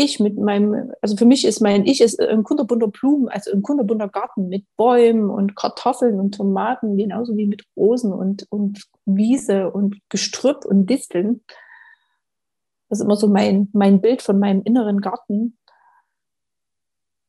Ich 0.00 0.20
mit 0.20 0.38
meinem, 0.38 0.92
also 1.02 1.16
für 1.16 1.24
mich 1.24 1.44
ist 1.44 1.60
mein 1.60 1.84
Ich 1.84 2.00
ist 2.00 2.20
ein 2.20 2.44
kunterbunter 2.44 2.86
Blumen, 2.86 3.28
also 3.28 3.50
ein 3.50 3.62
kunterbunter 3.62 4.08
Garten 4.08 4.48
mit 4.48 4.64
Bäumen 4.76 5.28
und 5.28 5.56
Kartoffeln 5.56 6.20
und 6.20 6.36
Tomaten, 6.36 6.96
genauso 6.96 7.36
wie 7.36 7.48
mit 7.48 7.64
Rosen 7.76 8.12
und, 8.12 8.46
und 8.48 8.84
Wiese 9.06 9.72
und 9.72 9.96
Gestrüpp 10.08 10.64
und 10.64 10.88
Disteln. 10.88 11.42
Das 12.88 13.00
ist 13.00 13.04
immer 13.06 13.16
so 13.16 13.26
mein, 13.26 13.70
mein 13.72 14.00
Bild 14.00 14.22
von 14.22 14.38
meinem 14.38 14.62
inneren 14.62 15.00
Garten. 15.00 15.58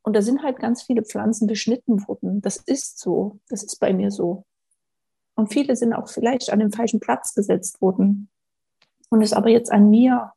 Und 0.03 0.15
da 0.15 0.21
sind 0.21 0.43
halt 0.43 0.59
ganz 0.59 0.83
viele 0.83 1.03
Pflanzen 1.03 1.47
beschnitten 1.47 2.07
worden. 2.07 2.39
Das 2.39 2.57
ist 2.57 2.99
so. 2.99 3.39
Das 3.49 3.63
ist 3.63 3.79
bei 3.79 3.93
mir 3.93 4.11
so. 4.11 4.45
Und 5.33 5.51
viele 5.51 5.75
sind 5.75 5.93
auch 5.93 6.07
vielleicht 6.07 6.51
an 6.51 6.59
den 6.59 6.71
falschen 6.71 6.99
Platz 6.99 7.33
gesetzt 7.33 7.81
worden. 7.81 8.29
Und 9.09 9.23
es 9.23 9.31
ist 9.31 9.37
aber 9.37 9.49
jetzt 9.49 9.71
an 9.71 9.89
mir, 9.89 10.33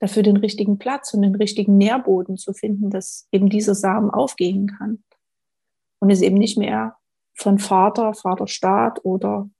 dafür 0.00 0.22
den 0.22 0.36
richtigen 0.36 0.78
Platz 0.78 1.12
und 1.14 1.22
den 1.22 1.34
richtigen 1.34 1.76
Nährboden 1.76 2.36
zu 2.36 2.52
finden, 2.52 2.90
dass 2.90 3.26
eben 3.32 3.48
dieser 3.48 3.74
Samen 3.74 4.10
aufgehen 4.10 4.68
kann. 4.68 5.02
Und 6.00 6.10
es 6.10 6.22
eben 6.22 6.36
nicht 6.36 6.56
mehr 6.56 6.96
von 7.34 7.58
Vater, 7.58 8.14
Vaterstaat 8.14 9.04
oder 9.04 9.50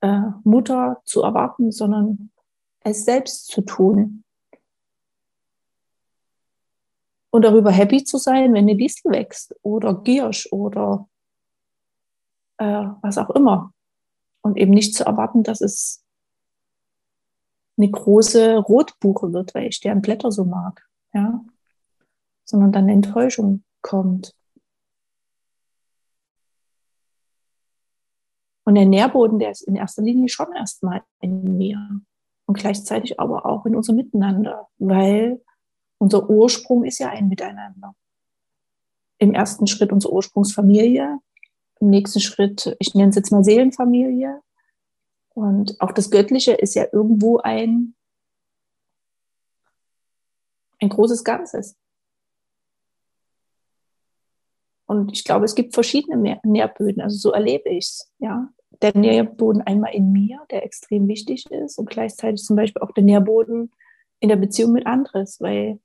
äh, 0.00 0.20
Mutter 0.44 1.00
zu 1.04 1.22
erwarten, 1.22 1.72
sondern 1.72 2.30
es 2.80 3.04
selbst 3.04 3.46
zu 3.48 3.62
tun. 3.62 4.24
Und 7.30 7.42
darüber 7.42 7.70
happy 7.70 8.04
zu 8.04 8.18
sein, 8.18 8.54
wenn 8.54 8.64
eine 8.64 8.76
Distel 8.76 9.12
wächst 9.12 9.54
oder 9.62 9.94
Giersch 9.94 10.48
oder 10.52 11.08
äh, 12.58 12.86
was 13.02 13.18
auch 13.18 13.30
immer. 13.30 13.72
Und 14.42 14.56
eben 14.56 14.72
nicht 14.72 14.94
zu 14.94 15.04
erwarten, 15.04 15.42
dass 15.42 15.60
es 15.60 16.05
eine 17.76 17.90
große 17.90 18.56
Rotbuche 18.56 19.32
wird, 19.32 19.54
weil 19.54 19.68
ich 19.68 19.80
deren 19.80 20.02
Blätter 20.02 20.32
so 20.32 20.44
mag, 20.44 20.86
ja, 21.12 21.44
sondern 22.44 22.72
dann 22.72 22.88
Enttäuschung 22.88 23.64
kommt. 23.82 24.34
Und 28.64 28.74
der 28.74 28.86
Nährboden, 28.86 29.38
der 29.38 29.50
ist 29.50 29.62
in 29.62 29.76
erster 29.76 30.02
Linie 30.02 30.28
schon 30.28 30.52
erstmal 30.52 31.02
in 31.20 31.56
mir 31.56 31.78
und 32.46 32.58
gleichzeitig 32.58 33.20
aber 33.20 33.46
auch 33.46 33.64
in 33.66 33.76
unserem 33.76 33.96
Miteinander, 33.96 34.68
weil 34.78 35.40
unser 35.98 36.28
Ursprung 36.28 36.84
ist 36.84 36.98
ja 36.98 37.10
ein 37.10 37.28
Miteinander. 37.28 37.94
Im 39.18 39.34
ersten 39.34 39.66
Schritt 39.66 39.92
unsere 39.92 40.12
Ursprungsfamilie, 40.12 41.18
im 41.80 41.90
nächsten 41.90 42.20
Schritt, 42.20 42.76
ich 42.80 42.94
nenne 42.94 43.10
es 43.10 43.16
jetzt 43.16 43.30
mal 43.30 43.44
Seelenfamilie, 43.44 44.40
und 45.36 45.78
auch 45.82 45.92
das 45.92 46.10
Göttliche 46.10 46.52
ist 46.52 46.74
ja 46.74 46.86
irgendwo 46.90 47.36
ein, 47.36 47.94
ein 50.80 50.88
großes 50.88 51.24
Ganzes. 51.24 51.76
Und 54.86 55.12
ich 55.12 55.24
glaube, 55.24 55.44
es 55.44 55.54
gibt 55.54 55.74
verschiedene 55.74 56.40
Nährböden. 56.42 57.02
Also 57.02 57.18
so 57.18 57.32
erlebe 57.32 57.68
ich 57.68 57.84
es. 57.84 58.10
Ja? 58.18 58.48
Der 58.80 58.96
Nährboden 58.96 59.60
einmal 59.60 59.94
in 59.94 60.10
mir, 60.10 60.40
der 60.50 60.64
extrem 60.64 61.06
wichtig 61.06 61.44
ist, 61.50 61.78
und 61.78 61.90
gleichzeitig 61.90 62.42
zum 62.42 62.56
Beispiel 62.56 62.80
auch 62.80 62.92
der 62.92 63.04
Nährboden 63.04 63.70
in 64.20 64.30
der 64.30 64.36
Beziehung 64.36 64.72
mit 64.72 64.86
anderes, 64.86 65.38
weil 65.42 65.78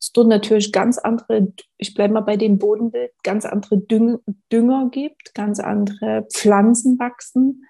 es 0.00 0.10
dort 0.10 0.26
natürlich 0.26 0.72
ganz 0.72 0.98
andere, 0.98 1.52
ich 1.76 1.94
bleibe 1.94 2.14
mal 2.14 2.22
bei 2.22 2.36
dem 2.36 2.58
Bodenbild, 2.58 3.12
ganz 3.22 3.44
andere 3.44 3.78
Dünger, 3.78 4.18
Dünger 4.50 4.88
gibt, 4.90 5.32
ganz 5.32 5.60
andere 5.60 6.26
Pflanzen 6.32 6.98
wachsen, 6.98 7.62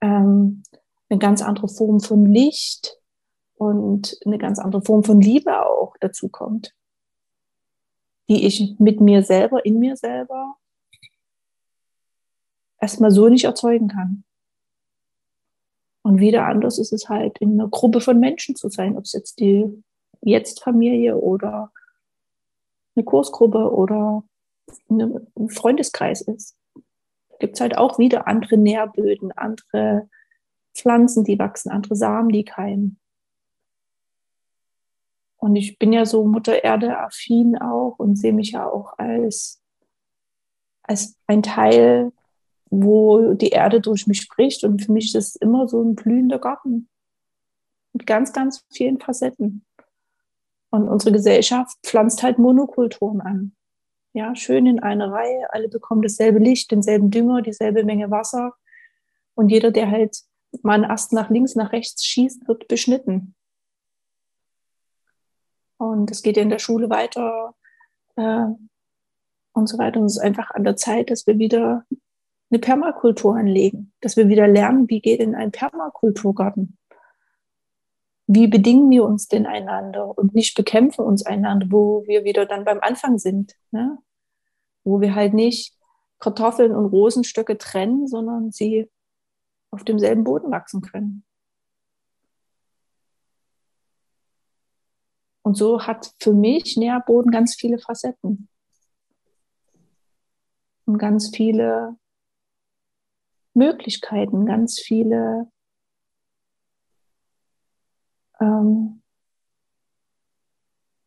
ähm, 0.00 0.62
eine 1.08 1.18
ganz 1.18 1.42
andere 1.42 1.68
Form 1.68 2.00
von 2.00 2.26
Licht 2.26 3.00
und 3.56 4.18
eine 4.24 4.38
ganz 4.38 4.58
andere 4.58 4.82
Form 4.82 5.04
von 5.04 5.20
Liebe 5.20 5.64
auch 5.66 5.96
dazu 6.00 6.28
kommt, 6.28 6.74
die 8.28 8.46
ich 8.46 8.78
mit 8.78 9.00
mir 9.00 9.22
selber, 9.22 9.64
in 9.64 9.78
mir 9.78 9.96
selber 9.96 10.56
erstmal 12.80 13.10
so 13.10 13.28
nicht 13.28 13.44
erzeugen 13.44 13.88
kann. 13.88 14.24
Und 16.02 16.20
wieder 16.20 16.46
anders 16.46 16.78
ist 16.78 16.92
es 16.92 17.08
halt, 17.08 17.38
in 17.38 17.52
einer 17.52 17.68
Gruppe 17.68 18.00
von 18.00 18.20
Menschen 18.20 18.56
zu 18.56 18.68
sein, 18.68 18.96
ob 18.96 19.04
es 19.04 19.12
jetzt 19.12 19.40
die 19.40 19.82
Jetzt-Familie 20.20 21.16
oder 21.16 21.72
eine 22.94 23.04
Kursgruppe 23.04 23.72
oder 23.72 24.22
ein 24.90 25.48
Freundeskreis 25.48 26.20
ist 26.20 26.56
gibt 27.38 27.54
es 27.54 27.60
halt 27.60 27.76
auch 27.76 27.98
wieder 27.98 28.26
andere 28.26 28.56
Nährböden, 28.56 29.32
andere 29.32 30.08
Pflanzen, 30.74 31.24
die 31.24 31.38
wachsen, 31.38 31.70
andere 31.70 31.96
Samen, 31.96 32.30
die 32.30 32.44
keimen. 32.44 32.98
Und 35.36 35.56
ich 35.56 35.78
bin 35.78 35.92
ja 35.92 36.06
so 36.06 36.24
Mutter 36.24 36.64
Erde 36.64 36.98
affin 36.98 37.58
auch 37.58 37.98
und 37.98 38.16
sehe 38.16 38.32
mich 38.32 38.52
ja 38.52 38.66
auch 38.66 38.98
als, 38.98 39.62
als 40.82 41.16
ein 41.26 41.42
Teil, 41.42 42.12
wo 42.70 43.34
die 43.34 43.50
Erde 43.50 43.80
durch 43.80 44.06
mich 44.06 44.22
spricht. 44.22 44.64
Und 44.64 44.82
für 44.82 44.92
mich 44.92 45.14
ist 45.14 45.14
es 45.14 45.36
immer 45.36 45.68
so 45.68 45.82
ein 45.82 45.94
blühender 45.94 46.38
Garten 46.38 46.88
mit 47.92 48.06
ganz, 48.06 48.32
ganz 48.32 48.64
vielen 48.72 48.98
Facetten. 48.98 49.64
Und 50.70 50.88
unsere 50.88 51.12
Gesellschaft 51.12 51.76
pflanzt 51.84 52.22
halt 52.22 52.38
Monokulturen 52.38 53.20
an. 53.20 53.54
Ja, 54.16 54.36
schön 54.36 54.66
in 54.66 54.78
einer 54.78 55.10
Reihe. 55.10 55.52
Alle 55.52 55.68
bekommen 55.68 56.00
dasselbe 56.00 56.38
Licht, 56.38 56.70
denselben 56.70 57.10
Dünger, 57.10 57.42
dieselbe 57.42 57.82
Menge 57.82 58.12
Wasser. 58.12 58.54
Und 59.34 59.48
jeder, 59.48 59.72
der 59.72 59.90
halt 59.90 60.16
mal 60.62 60.74
einen 60.74 60.84
Ast 60.84 61.12
nach 61.12 61.30
links, 61.30 61.56
nach 61.56 61.72
rechts 61.72 62.04
schießt, 62.04 62.46
wird 62.46 62.68
beschnitten. 62.68 63.34
Und 65.78 66.12
es 66.12 66.22
geht 66.22 66.36
ja 66.36 66.44
in 66.44 66.48
der 66.48 66.60
Schule 66.60 66.90
weiter 66.90 67.56
äh, 68.14 68.46
und 69.52 69.68
so 69.68 69.78
weiter. 69.78 69.98
Und 69.98 70.06
es 70.06 70.16
ist 70.16 70.22
einfach 70.22 70.52
an 70.52 70.62
der 70.62 70.76
Zeit, 70.76 71.10
dass 71.10 71.26
wir 71.26 71.38
wieder 71.38 71.84
eine 72.50 72.60
Permakultur 72.60 73.34
anlegen, 73.34 73.92
dass 74.00 74.16
wir 74.16 74.28
wieder 74.28 74.46
lernen, 74.46 74.88
wie 74.88 75.00
geht 75.00 75.18
in 75.18 75.34
ein 75.34 75.50
Permakulturgarten 75.50 76.78
wie 78.26 78.46
bedingen 78.46 78.90
wir 78.90 79.04
uns 79.04 79.28
denn 79.28 79.46
einander 79.46 80.16
und 80.16 80.34
nicht 80.34 80.56
bekämpfen 80.56 81.04
uns 81.04 81.24
einander, 81.26 81.66
wo 81.70 82.04
wir 82.06 82.24
wieder 82.24 82.46
dann 82.46 82.64
beim 82.64 82.80
Anfang 82.80 83.18
sind, 83.18 83.54
ne? 83.70 83.98
wo 84.82 85.00
wir 85.00 85.14
halt 85.14 85.34
nicht 85.34 85.76
Kartoffeln 86.18 86.74
und 86.74 86.86
Rosenstöcke 86.86 87.58
trennen, 87.58 88.06
sondern 88.06 88.50
sie 88.50 88.90
auf 89.70 89.84
demselben 89.84 90.24
Boden 90.24 90.50
wachsen 90.50 90.80
können. 90.80 91.24
Und 95.42 95.56
so 95.56 95.82
hat 95.82 96.14
für 96.20 96.32
mich 96.32 96.78
Nährboden 96.78 97.30
ganz 97.30 97.54
viele 97.54 97.78
Facetten 97.78 98.48
und 100.86 100.96
ganz 100.96 101.36
viele 101.36 101.96
Möglichkeiten, 103.52 104.46
ganz 104.46 104.80
viele 104.80 105.50
ähm, 108.44 109.02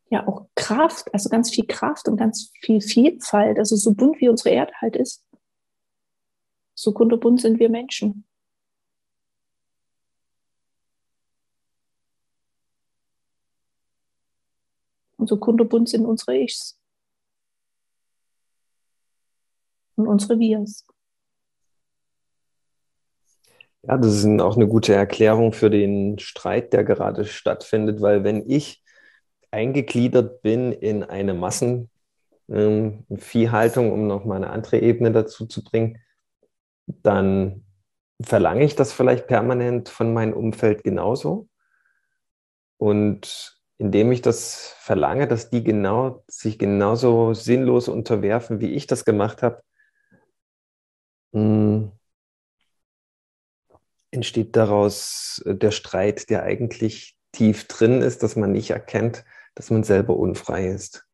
ja 0.10 0.28
auch 0.28 0.48
Kraft, 0.56 1.14
also 1.14 1.30
ganz 1.30 1.50
viel 1.54 1.66
Kraft 1.66 2.08
und 2.08 2.18
ganz 2.18 2.52
viel 2.62 2.82
Vielfalt. 2.82 3.58
Also 3.60 3.76
so 3.76 3.94
bunt 3.94 4.20
wie 4.22 4.30
unsere 4.30 4.50
Erde 4.50 4.74
halt 4.82 4.96
ist, 4.96 5.26
so 6.74 6.94
kunterbunt 6.94 7.42
sind 7.42 7.60
wir 7.60 7.70
Menschen. 7.70 8.26
Und 15.18 15.28
so 15.28 15.38
kunterbunt 15.38 15.90
sind 15.90 16.06
unsere 16.06 16.38
Ichs. 16.38 16.80
Und 19.96 20.08
unsere 20.08 20.38
Wirs. 20.38 20.86
Ja, 23.88 23.98
das 23.98 24.16
ist 24.24 24.42
auch 24.42 24.56
eine 24.56 24.68
gute 24.68 24.94
Erklärung 24.94 25.54
für 25.54 25.70
den 25.70 26.20
Streit, 26.20 26.74
der 26.74 26.84
gerade 26.84 27.26
stattfindet, 27.26 28.02
weil 28.02 28.24
wenn 28.24 28.50
ich 28.50 28.84
eingegliedert 29.52 30.42
bin 30.42 30.74
in 30.74 31.04
eine 31.04 31.34
Massenviehhaltung, 31.34 31.90
ähm, 32.50 33.92
um 33.94 34.08
nochmal 34.08 34.38
eine 34.38 34.50
andere 34.50 34.80
Ebene 34.80 35.12
dazu 35.12 35.46
zu 35.46 35.64
bringen, 35.64 35.98
dann 36.88 37.66
verlange 38.22 38.66
ich 38.66 38.76
das 38.76 38.94
vielleicht 38.94 39.28
permanent 39.28 39.90
von 39.90 40.14
meinem 40.14 40.34
Umfeld 40.34 40.84
genauso. 40.84 41.50
Und 42.78 43.58
indem 43.78 44.12
ich 44.12 44.22
das 44.22 44.76
verlange, 44.80 45.28
dass 45.28 45.50
die 45.50 45.64
genau, 45.64 46.24
sich 46.28 46.58
genauso 46.60 47.34
sinnlos 47.34 47.88
unterwerfen, 47.88 48.60
wie 48.60 48.72
ich 48.74 48.88
das 48.88 49.06
gemacht 49.06 49.44
habe, 49.44 49.62
hm, 51.34 51.92
entsteht 54.12 54.56
daraus 54.56 55.42
der 55.46 55.72
Streit, 55.72 56.30
der 56.30 56.44
eigentlich 56.44 57.18
tief 57.32 57.68
drin 57.68 58.02
ist, 58.02 58.24
dass 58.24 58.36
man 58.36 58.52
nicht 58.52 58.70
erkennt, 58.70 59.26
dass 59.56 59.70
man 59.70 59.84
selber 59.84 60.18
unfrei 60.18 60.68
ist. 60.68 61.08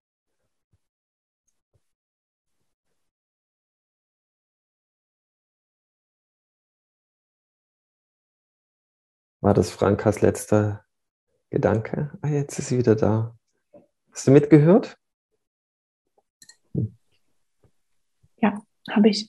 War 9.41 9.53
das 9.53 9.71
Frankas 9.71 10.21
letzter 10.21 10.85
Gedanke? 11.49 12.17
Ah, 12.21 12.29
jetzt 12.29 12.57
ist 12.59 12.69
sie 12.69 12.77
wieder 12.77 12.95
da. 12.95 13.37
Hast 14.13 14.25
du 14.25 14.31
mitgehört? 14.31 14.97
Ja, 18.37 18.61
habe 18.89 19.09
ich. 19.09 19.27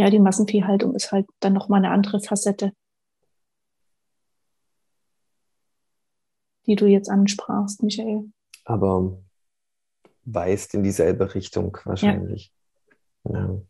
Ja, 0.00 0.10
die 0.10 0.18
Massenviehhaltung 0.18 0.94
ist 0.94 1.12
halt 1.12 1.26
dann 1.40 1.52
nochmal 1.52 1.78
eine 1.78 1.90
andere 1.90 2.20
Facette. 2.20 2.72
die 6.66 6.76
du 6.76 6.86
jetzt 6.86 7.10
ansprachst, 7.10 7.82
Michael 7.82 8.30
aber 8.64 9.18
weist 10.24 10.74
in 10.74 10.82
dieselbe 10.82 11.34
Richtung 11.34 11.76
wahrscheinlich. 11.84 12.52
Ja. 13.24 13.32
ja. 13.32 13.62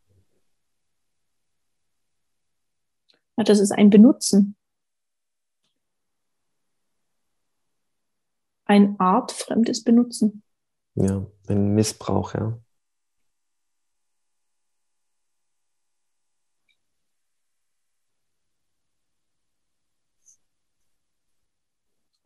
ja 3.38 3.44
das 3.44 3.60
ist 3.60 3.72
ein 3.72 3.90
Benutzen. 3.90 4.56
Ein 8.66 9.00
artfremdes 9.00 9.82
Benutzen. 9.82 10.42
Ja, 10.94 11.26
ein 11.48 11.74
Missbrauch, 11.74 12.34
ja. 12.34 12.58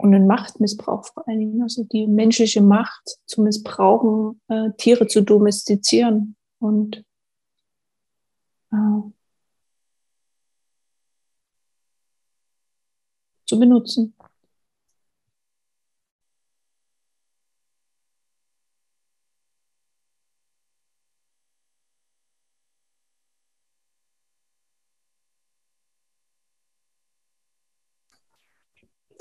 Und 0.05 0.15
ein 0.15 0.27
Machtmissbrauch 0.27 1.07
vor 1.07 1.27
allen 1.27 1.39
Dingen, 1.39 1.63
also 1.63 1.83
die 1.85 2.07
menschliche 2.07 2.61
Macht 2.61 3.19
zu 3.25 3.41
missbrauchen, 3.41 4.39
äh, 4.49 4.71
Tiere 4.77 5.07
zu 5.07 5.23
domestizieren 5.23 6.37
und 6.59 7.03
äh, 8.71 8.77
zu 13.47 13.59
benutzen. 13.59 14.15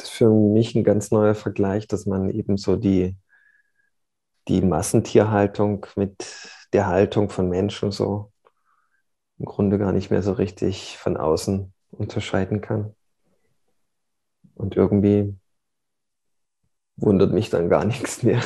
Für 0.10 0.30
mich 0.30 0.76
ein 0.76 0.84
ganz 0.84 1.12
neuer 1.12 1.36
Vergleich, 1.36 1.88
dass 1.88 2.06
man 2.06 2.30
eben 2.30 2.58
so 2.58 2.76
die, 2.76 3.16
die 4.48 4.62
Massentierhaltung 4.62 5.86
mit 5.96 6.50
der 6.74 6.88
Haltung 6.88 7.30
von 7.30 7.50
Menschen 7.50 7.92
so 7.92 8.32
im 9.40 9.46
Grunde 9.46 9.78
gar 9.78 9.92
nicht 9.92 10.12
mehr 10.12 10.24
so 10.24 10.34
richtig 10.34 10.98
von 10.98 11.18
außen 11.18 11.74
unterscheiden 11.92 12.62
kann. 12.62 12.96
Und 14.56 14.76
irgendwie 14.76 15.36
wundert 16.96 17.32
mich 17.34 17.50
dann 17.50 17.70
gar 17.70 17.86
nichts 17.86 18.24
mehr. 18.24 18.42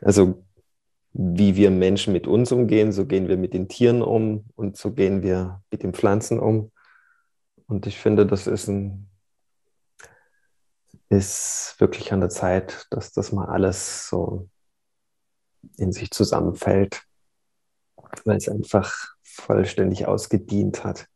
also 0.00 0.44
wie 1.14 1.56
wir 1.56 1.70
Menschen 1.70 2.12
mit 2.12 2.26
uns 2.26 2.52
umgehen, 2.52 2.90
so 2.92 3.06
gehen 3.06 3.28
wir 3.28 3.36
mit 3.36 3.52
den 3.52 3.68
Tieren 3.68 4.02
um 4.02 4.46
und 4.56 4.76
so 4.76 4.92
gehen 4.92 5.22
wir 5.22 5.62
mit 5.70 5.82
den 5.82 5.92
Pflanzen 5.92 6.40
um. 6.40 6.72
Und 7.72 7.86
ich 7.86 7.96
finde, 7.96 8.26
das 8.26 8.46
ist, 8.46 8.68
ein, 8.68 9.08
ist 11.08 11.74
wirklich 11.78 12.12
an 12.12 12.20
der 12.20 12.28
Zeit, 12.28 12.86
dass 12.90 13.12
das 13.12 13.32
mal 13.32 13.46
alles 13.46 14.08
so 14.08 14.50
in 15.78 15.90
sich 15.90 16.10
zusammenfällt, 16.10 17.02
weil 18.26 18.36
es 18.36 18.50
einfach 18.50 18.94
vollständig 19.22 20.06
ausgedient 20.06 20.84
hat. 20.84 21.08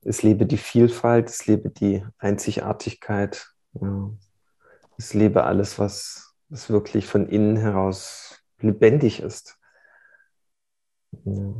Es 0.00 0.24
lebe 0.24 0.46
die 0.46 0.58
Vielfalt, 0.58 1.28
es 1.28 1.46
lebe 1.46 1.70
die 1.70 2.04
Einzigartigkeit, 2.18 3.54
es 4.98 5.14
lebe 5.14 5.44
alles, 5.44 5.78
was, 5.78 6.34
was 6.48 6.70
wirklich 6.70 7.06
von 7.06 7.28
innen 7.28 7.56
heraus 7.56 8.42
lebendig 8.58 9.20
ist. 9.20 9.60
Ja 11.22 11.54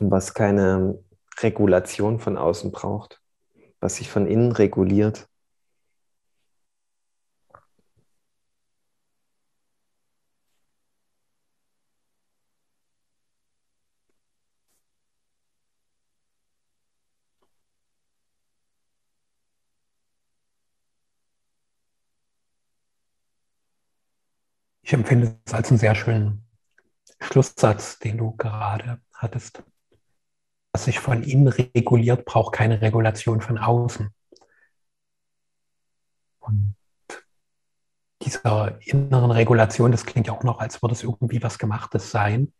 und 0.00 0.10
was 0.10 0.34
keine 0.34 0.98
Regulation 1.40 2.20
von 2.20 2.36
außen 2.36 2.72
braucht, 2.72 3.20
was 3.80 3.96
sich 3.96 4.10
von 4.10 4.26
innen 4.26 4.52
reguliert. 4.52 5.28
Ich 24.82 24.92
empfinde 24.92 25.38
es 25.46 25.54
als 25.54 25.70
einen 25.70 25.78
sehr 25.78 25.94
schönen 25.94 26.46
Schlusssatz, 27.20 27.98
den 27.98 28.18
du 28.18 28.36
gerade 28.36 29.00
hattest 29.14 29.62
was 30.74 30.86
sich 30.86 30.98
von 30.98 31.22
innen 31.22 31.46
reguliert, 31.46 32.24
braucht 32.24 32.52
keine 32.52 32.82
Regulation 32.82 33.40
von 33.40 33.58
außen. 33.58 34.10
Und 36.40 36.74
dieser 38.22 38.80
inneren 38.80 39.30
Regulation, 39.30 39.92
das 39.92 40.04
klingt 40.04 40.26
ja 40.26 40.32
auch 40.32 40.42
noch, 40.42 40.58
als 40.58 40.82
würde 40.82 40.94
es 40.94 41.04
irgendwie 41.04 41.40
was 41.44 41.60
Gemachtes 41.60 42.10
sein. 42.10 42.52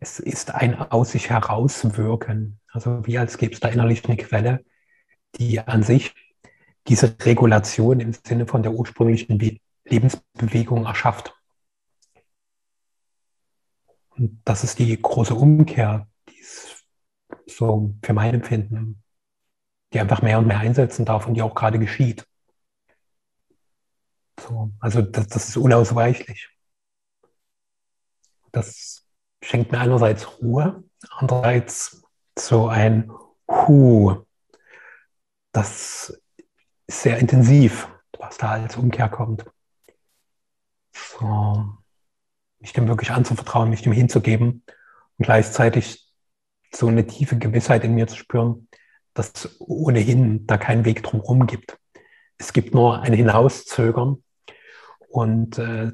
Es 0.00 0.18
ist 0.18 0.52
ein 0.52 0.74
aus 0.74 1.12
sich 1.12 1.30
herauswirken. 1.30 2.58
Also 2.66 3.06
wie 3.06 3.16
als 3.16 3.38
gäbe 3.38 3.54
es 3.54 3.60
da 3.60 3.68
innerlich 3.68 4.04
eine 4.06 4.16
Quelle, 4.16 4.64
die 5.36 5.60
an 5.60 5.84
sich 5.84 6.12
diese 6.88 7.14
Regulation 7.22 8.00
im 8.00 8.12
Sinne 8.12 8.48
von 8.48 8.64
der 8.64 8.72
ursprünglichen 8.72 9.60
Lebensbewegung 9.84 10.84
erschafft. 10.84 11.32
Und 14.08 14.42
das 14.44 14.64
ist 14.64 14.80
die 14.80 15.00
große 15.00 15.34
Umkehr, 15.34 16.09
so 17.56 17.94
für 18.02 18.12
mein 18.12 18.34
Empfinden, 18.34 19.02
die 19.92 20.00
einfach 20.00 20.22
mehr 20.22 20.38
und 20.38 20.46
mehr 20.46 20.58
einsetzen 20.58 21.04
darf 21.04 21.26
und 21.26 21.34
die 21.34 21.42
auch 21.42 21.54
gerade 21.54 21.78
geschieht. 21.78 22.26
So, 24.40 24.70
also 24.80 25.02
das, 25.02 25.26
das 25.28 25.48
ist 25.48 25.56
unausweichlich. 25.56 26.48
Das 28.52 29.06
schenkt 29.42 29.72
mir 29.72 29.78
einerseits 29.78 30.40
Ruhe, 30.40 30.84
andererseits 31.10 32.02
so 32.38 32.68
ein 32.68 33.10
Hu. 33.48 34.24
Das 35.52 36.18
ist 36.86 37.02
sehr 37.02 37.18
intensiv, 37.18 37.88
was 38.18 38.38
da 38.38 38.52
als 38.52 38.76
Umkehr 38.76 39.08
kommt. 39.08 39.44
So, 40.92 41.78
mich 42.58 42.72
dem 42.72 42.88
wirklich 42.88 43.10
anzuvertrauen, 43.10 43.70
mich 43.70 43.82
dem 43.82 43.92
hinzugeben 43.92 44.64
und 45.18 45.24
gleichzeitig 45.24 46.09
so 46.74 46.86
eine 46.88 47.06
tiefe 47.06 47.36
Gewissheit 47.38 47.84
in 47.84 47.94
mir 47.94 48.06
zu 48.06 48.16
spüren, 48.16 48.68
dass 49.14 49.56
ohnehin 49.60 50.46
da 50.46 50.56
keinen 50.56 50.84
Weg 50.84 51.02
drumherum 51.02 51.46
gibt. 51.46 51.78
Es 52.38 52.52
gibt 52.52 52.74
nur 52.74 53.02
ein 53.02 53.12
Hinauszögern 53.12 54.22
und 55.08 55.58
äh, 55.58 55.92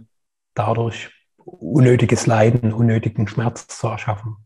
dadurch 0.55 1.11
unnötiges 1.39 2.27
Leiden, 2.27 2.73
unnötigen 2.73 3.27
Schmerz 3.27 3.67
zu 3.67 3.89
erschaffen. 3.89 4.37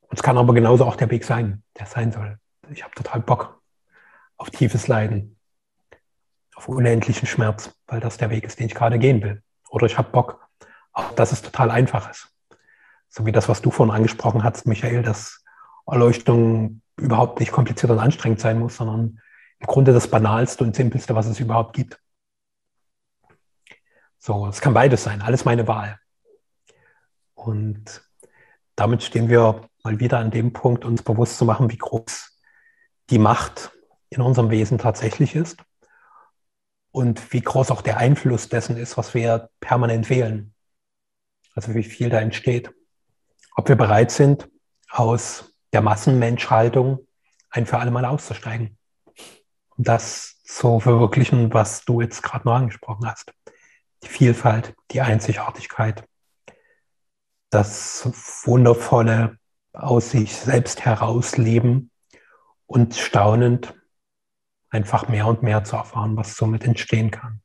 Und 0.00 0.18
es 0.18 0.22
kann 0.22 0.38
aber 0.38 0.54
genauso 0.54 0.84
auch 0.84 0.96
der 0.96 1.10
Weg 1.10 1.24
sein, 1.24 1.62
der 1.78 1.86
sein 1.86 2.12
soll. 2.12 2.38
Ich 2.72 2.82
habe 2.82 2.94
total 2.94 3.20
Bock 3.20 3.60
auf 4.36 4.50
tiefes 4.50 4.88
Leiden, 4.88 5.36
auf 6.54 6.68
unendlichen 6.68 7.28
Schmerz, 7.28 7.72
weil 7.86 8.00
das 8.00 8.16
der 8.16 8.30
Weg 8.30 8.44
ist, 8.44 8.58
den 8.58 8.66
ich 8.66 8.74
gerade 8.74 8.98
gehen 8.98 9.22
will. 9.22 9.42
Oder 9.68 9.86
ich 9.86 9.98
habe 9.98 10.10
Bock, 10.10 10.48
auch 10.92 11.12
dass 11.12 11.32
es 11.32 11.42
total 11.42 11.70
einfach 11.70 12.10
ist 12.10 12.29
so 13.10 13.26
wie 13.26 13.32
das, 13.32 13.48
was 13.48 13.60
du 13.60 13.70
vorhin 13.70 13.94
angesprochen 13.94 14.44
hast, 14.44 14.66
Michael, 14.66 15.02
dass 15.02 15.44
Erleuchtung 15.86 16.80
überhaupt 16.96 17.40
nicht 17.40 17.52
kompliziert 17.52 17.90
und 17.90 17.98
anstrengend 17.98 18.40
sein 18.40 18.58
muss, 18.58 18.76
sondern 18.76 19.20
im 19.58 19.66
Grunde 19.66 19.92
das 19.92 20.08
Banalste 20.08 20.64
und 20.64 20.76
Simpelste, 20.76 21.14
was 21.14 21.26
es 21.26 21.40
überhaupt 21.40 21.74
gibt. 21.74 22.00
So, 24.18 24.46
es 24.46 24.60
kann 24.60 24.74
beides 24.74 25.02
sein, 25.02 25.22
alles 25.22 25.44
meine 25.44 25.66
Wahl. 25.66 25.98
Und 27.34 28.02
damit 28.76 29.02
stehen 29.02 29.28
wir 29.28 29.68
mal 29.82 29.98
wieder 29.98 30.18
an 30.18 30.30
dem 30.30 30.52
Punkt, 30.52 30.84
uns 30.84 31.02
bewusst 31.02 31.38
zu 31.38 31.44
machen, 31.44 31.70
wie 31.70 31.78
groß 31.78 32.40
die 33.10 33.18
Macht 33.18 33.72
in 34.08 34.20
unserem 34.20 34.50
Wesen 34.50 34.78
tatsächlich 34.78 35.34
ist 35.34 35.62
und 36.92 37.32
wie 37.32 37.40
groß 37.40 37.70
auch 37.70 37.82
der 37.82 37.96
Einfluss 37.96 38.48
dessen 38.48 38.76
ist, 38.76 38.96
was 38.96 39.14
wir 39.14 39.50
permanent 39.60 40.10
wählen. 40.10 40.54
Also 41.54 41.74
wie 41.74 41.82
viel 41.82 42.10
da 42.10 42.20
entsteht. 42.20 42.72
Ob 43.56 43.68
wir 43.68 43.76
bereit 43.76 44.10
sind, 44.10 44.48
aus 44.90 45.54
der 45.72 45.82
Massenmenschhaltung 45.82 47.06
ein 47.50 47.66
für 47.66 47.78
alle 47.78 47.90
Mal 47.90 48.04
auszusteigen. 48.04 48.76
Um 49.76 49.84
das 49.84 50.42
zu 50.44 50.80
verwirklichen, 50.80 51.52
was 51.52 51.84
du 51.84 52.00
jetzt 52.00 52.22
gerade 52.22 52.46
noch 52.46 52.54
angesprochen 52.54 53.06
hast. 53.06 53.32
Die 54.02 54.08
Vielfalt, 54.08 54.74
die 54.90 55.00
Einzigartigkeit, 55.00 56.04
das 57.50 58.08
wundervolle 58.44 59.38
aus 59.72 60.10
sich 60.10 60.34
selbst 60.34 60.84
herausleben 60.84 61.90
und 62.66 62.94
staunend 62.94 63.74
einfach 64.70 65.08
mehr 65.08 65.26
und 65.26 65.42
mehr 65.42 65.64
zu 65.64 65.76
erfahren, 65.76 66.16
was 66.16 66.36
somit 66.36 66.64
entstehen 66.64 67.10
kann. 67.10 67.42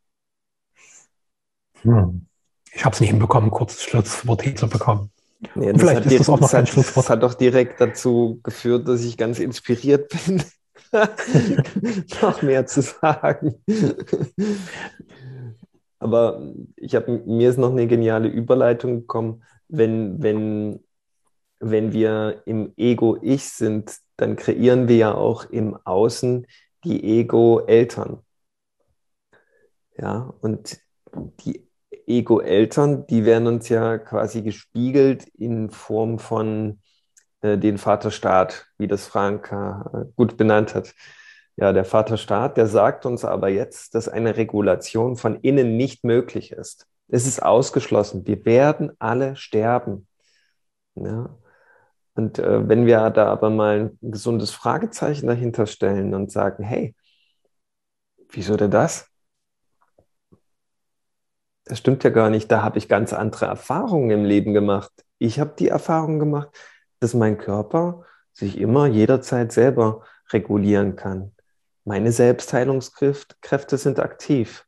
Hm. 1.82 2.28
Ich 2.72 2.86
habe 2.86 2.94
es 2.94 3.00
nicht 3.00 3.10
hinbekommen, 3.10 3.52
kurzes 3.52 3.84
Schlusswort 3.84 4.44
hier 4.44 4.56
Nee, 5.56 5.74
vielleicht 5.78 6.06
ist 6.06 6.20
das 6.20 6.30
auch 6.30 6.40
noch 6.40 6.54
ein 6.54 6.68
Schlusswort. 6.68 7.06
Das 7.06 7.10
hat 7.10 7.24
doch 7.24 7.34
direkt 7.34 7.80
dazu 7.80 8.40
geführt, 8.44 8.88
dass 8.88 9.04
ich 9.04 9.18
ganz 9.18 9.40
inspiriert 9.40 10.10
bin, 10.10 10.44
noch 12.22 12.42
mehr 12.42 12.66
zu 12.66 12.82
sagen. 12.82 13.56
Aber 16.00 16.42
ich 16.76 16.96
habe 16.96 17.24
mir 17.26 17.50
ist 17.50 17.58
noch 17.58 17.72
eine 17.72 17.88
geniale 17.88 18.28
Überleitung 18.28 19.02
gekommen, 19.02 19.44
wenn, 19.68 20.22
wenn, 20.22 20.84
wenn 21.60 21.94
wir 21.94 22.44
im 22.46 22.74
Ego-Ich 22.78 23.46
sind, 23.46 23.98
dann 24.18 24.36
kreieren 24.36 24.88
wir 24.88 24.98
ja 24.98 25.16
auch 25.16 25.50
im 25.50 25.78
Außen 25.84 26.46
die 26.84 27.04
Ego-Eltern. 27.20 28.20
Ja, 29.98 30.34
und 30.42 30.80
die 31.40 31.66
Ego-Eltern, 32.08 33.08
die 33.08 33.26
werden 33.26 33.48
uns 33.48 33.70
ja 33.70 33.98
quasi 33.98 34.42
gespiegelt 34.42 35.28
in 35.36 35.70
Form 35.70 36.20
von 36.20 36.80
äh, 37.42 37.58
den 37.58 37.78
Vaterstaat, 37.78 38.68
wie 38.78 38.88
das 38.88 39.08
Franka 39.08 39.92
äh, 39.94 40.12
gut 40.16 40.38
benannt 40.38 40.76
hat. 40.76 40.94
Ja, 41.58 41.72
der 41.74 41.86
Vaterstaat, 41.86 42.58
der 42.58 42.68
sagt 42.68 43.06
uns 43.06 43.24
aber 43.24 43.50
jetzt, 43.50 43.96
dass 43.96 44.10
eine 44.10 44.36
Regulation 44.38 45.16
von 45.16 45.40
innen 45.42 45.78
nicht 45.78 46.04
möglich 46.04 46.52
ist. 46.52 46.88
Es 47.08 47.28
ist 47.28 47.42
ausgeschlossen. 47.42 48.26
Wir 48.28 48.44
werden 48.46 48.92
alle 49.00 49.36
sterben. 49.36 50.08
Ja. 50.96 51.38
Und 52.16 52.40
äh, 52.40 52.68
wenn 52.68 52.86
wir 52.86 53.10
da 53.10 53.28
aber 53.28 53.50
mal 53.50 53.92
ein 54.02 54.12
gesundes 54.12 54.52
Fragezeichen 54.52 55.28
dahinter 55.28 55.66
stellen 55.68 56.14
und 56.14 56.32
sagen, 56.32 56.64
hey, 56.64 56.96
wieso 58.30 58.58
denn 58.58 58.72
das? 58.72 59.10
Das 61.66 61.80
stimmt 61.80 62.04
ja 62.04 62.12
gar 62.12 62.30
nicht. 62.30 62.52
Da 62.52 62.62
habe 62.62 62.78
ich 62.78 62.88
ganz 62.88 63.12
andere 63.12 63.46
Erfahrungen 63.48 64.12
im 64.12 64.24
Leben 64.24 64.54
gemacht. 64.54 64.92
Ich 65.18 65.40
habe 65.40 65.54
die 65.58 65.68
Erfahrung 65.68 66.20
gemacht, 66.20 66.50
dass 67.00 67.14
mein 67.14 67.38
Körper 67.38 68.06
sich 68.34 68.58
immer 68.58 68.86
jederzeit 68.86 69.52
selber 69.52 70.04
regulieren 70.32 70.96
kann. 70.96 71.34
Meine 71.84 72.12
Selbstheilungskräfte 72.12 73.78
sind 73.78 74.00
aktiv. 74.00 74.66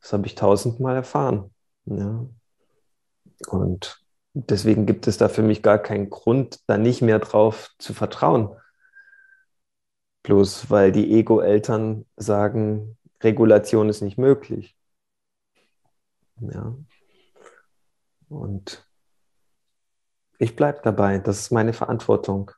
Das 0.00 0.12
habe 0.12 0.26
ich 0.26 0.34
tausendmal 0.34 0.96
erfahren. 0.96 1.54
Ja. 1.84 2.26
Und 3.48 4.02
deswegen 4.32 4.86
gibt 4.86 5.06
es 5.06 5.18
da 5.18 5.28
für 5.28 5.42
mich 5.42 5.62
gar 5.62 5.78
keinen 5.78 6.10
Grund, 6.10 6.60
da 6.66 6.78
nicht 6.78 7.02
mehr 7.02 7.18
drauf 7.18 7.70
zu 7.78 7.94
vertrauen. 7.94 8.56
Bloß 10.22 10.70
weil 10.70 10.92
die 10.92 11.12
Ego-Eltern 11.12 12.06
sagen, 12.16 12.96
Regulation 13.22 13.88
ist 13.88 14.00
nicht 14.00 14.18
möglich. 14.18 14.76
Ja. 16.40 16.76
Und 18.28 18.86
ich 20.38 20.56
bleibe 20.56 20.80
dabei, 20.82 21.18
das 21.18 21.40
ist 21.40 21.50
meine 21.50 21.72
Verantwortung. 21.72 22.50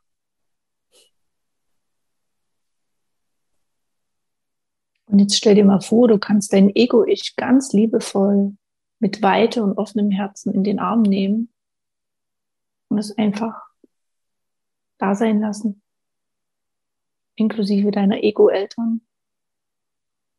Und 5.07 5.19
jetzt 5.19 5.37
stell 5.37 5.55
dir 5.55 5.65
mal 5.65 5.81
vor, 5.81 6.09
du 6.09 6.19
kannst 6.19 6.53
dein 6.53 6.75
Ego-Ich 6.75 7.37
ganz 7.37 7.73
liebevoll 7.73 8.57
mit 8.99 9.21
Weite 9.21 9.63
und 9.63 9.77
offenem 9.77 10.11
Herzen 10.11 10.55
in 10.55 10.65
den 10.65 10.79
Arm 10.79 11.03
nehmen 11.03 11.53
und 12.89 12.99
es 12.99 13.17
einfach 13.19 13.61
da 14.99 15.15
sein 15.15 15.41
lassen, 15.41 15.83
inklusive 17.35 17.91
deiner 17.91 18.23
Ego-Eltern 18.23 19.01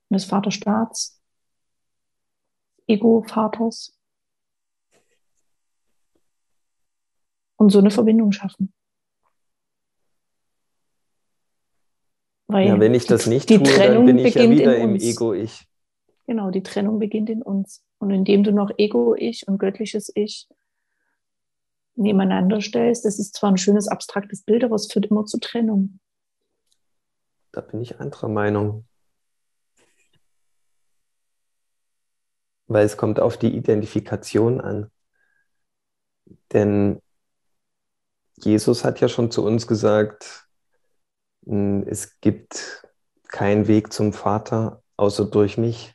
und 0.10 0.14
des 0.14 0.26
Vaterstaats, 0.26 1.22
Ego-Vaters 2.88 3.98
und 7.58 7.70
so 7.70 7.80
eine 7.80 7.92
Verbindung 7.92 8.32
schaffen. 8.32 8.74
Weil 12.48 12.68
ja, 12.68 12.80
wenn 12.80 12.94
ich 12.94 13.06
das 13.06 13.26
nicht 13.26 13.50
die, 13.50 13.58
tue, 13.58 13.66
Trennung 13.66 14.06
dann 14.06 14.18
bin 14.18 14.26
ich 14.26 14.36
ja 14.36 14.50
wieder 14.50 14.78
im 14.78 14.96
Ego-Ich. 14.96 15.66
Genau, 16.28 16.52
die 16.52 16.64
Trennung 16.64 17.00
beginnt 17.00 17.30
in 17.30 17.42
uns. 17.42 17.84
Und 17.98 18.12
indem 18.12 18.44
du 18.44 18.52
noch 18.52 18.72
Ego-Ich 18.78 19.48
und 19.48 19.58
göttliches 19.58 20.12
Ich 20.16 20.48
nebeneinander 21.96 22.62
stellst, 22.62 23.06
das 23.06 23.20
ist 23.20 23.36
zwar 23.36 23.52
ein 23.52 23.58
schönes 23.58 23.88
abstraktes 23.88 24.44
Bild, 24.44 24.64
aber 24.64 24.76
es 24.76 24.92
führt 24.92 25.08
immer 25.08 25.26
zur 25.26 25.40
Trennung. 25.40 26.00
Da 27.52 27.62
bin 27.62 27.82
ich 27.82 28.00
anderer 28.00 28.30
Meinung. 28.30 28.86
Weil 32.74 32.88
es 32.88 32.98
kommt 32.98 33.20
auf 33.20 33.38
die 33.38 33.56
Identifikation 33.56 34.60
an. 34.60 34.90
Denn 36.52 37.00
Jesus 38.38 38.84
hat 38.84 39.00
ja 39.00 39.08
schon 39.08 39.30
zu 39.30 39.46
uns 39.46 39.68
gesagt, 39.68 40.48
es 41.46 42.20
gibt 42.20 42.88
keinen 43.28 43.68
Weg 43.68 43.94
zum 43.94 44.12
Vater 44.12 44.82
außer 44.98 45.26
durch 45.26 45.60
mich. 45.60 45.94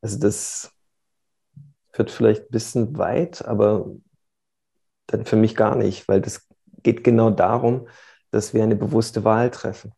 Also 0.00 0.20
das 0.20 0.70
führt 1.90 2.12
vielleicht 2.12 2.42
ein 2.42 2.50
bisschen 2.50 2.96
weit, 2.96 3.44
aber 3.44 3.90
dann 5.08 5.24
für 5.24 5.34
mich 5.34 5.56
gar 5.56 5.74
nicht, 5.74 6.06
weil 6.06 6.20
das 6.20 6.46
geht 6.84 7.02
genau 7.02 7.30
darum, 7.30 7.88
dass 8.30 8.54
wir 8.54 8.62
eine 8.62 8.76
bewusste 8.76 9.24
Wahl 9.24 9.50
treffen. 9.50 9.92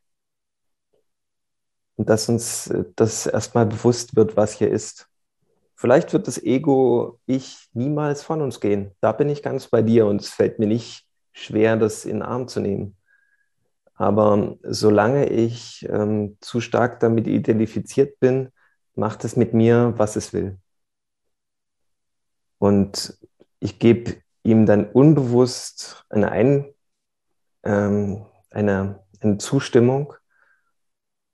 Und 1.96 2.08
dass 2.08 2.30
uns 2.30 2.72
das 2.94 3.26
erstmal 3.26 3.66
bewusst 3.66 4.16
wird, 4.16 4.38
was 4.38 4.52
hier 4.52 4.70
ist. 4.70 5.08
Vielleicht 5.76 6.12
wird 6.14 6.26
das 6.26 6.42
Ego, 6.42 7.20
ich, 7.26 7.68
niemals 7.74 8.22
von 8.22 8.40
uns 8.40 8.60
gehen. 8.60 8.92
Da 9.00 9.12
bin 9.12 9.28
ich 9.28 9.42
ganz 9.42 9.68
bei 9.68 9.82
dir 9.82 10.06
und 10.06 10.22
es 10.22 10.30
fällt 10.30 10.58
mir 10.58 10.66
nicht 10.66 11.06
schwer, 11.32 11.76
das 11.76 12.06
in 12.06 12.16
den 12.16 12.22
Arm 12.22 12.48
zu 12.48 12.60
nehmen. 12.60 12.96
Aber 13.94 14.56
solange 14.62 15.28
ich 15.28 15.86
ähm, 15.88 16.38
zu 16.40 16.60
stark 16.60 17.00
damit 17.00 17.26
identifiziert 17.26 18.18
bin, 18.20 18.50
macht 18.94 19.24
es 19.24 19.36
mit 19.36 19.52
mir, 19.52 19.92
was 19.96 20.16
es 20.16 20.32
will. 20.32 20.58
Und 22.58 23.18
ich 23.60 23.78
gebe 23.78 24.16
ihm 24.42 24.64
dann 24.64 24.88
unbewusst 24.88 26.04
eine, 26.08 26.30
Ein, 26.30 26.74
ähm, 27.64 28.24
eine, 28.50 29.04
eine 29.20 29.38
Zustimmung 29.38 30.14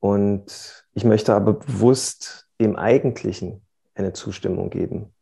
und 0.00 0.84
ich 0.94 1.04
möchte 1.04 1.34
aber 1.34 1.52
bewusst 1.52 2.48
dem 2.60 2.74
Eigentlichen 2.74 3.64
eine 3.94 4.12
Zustimmung 4.12 4.70
geben. 4.70 5.14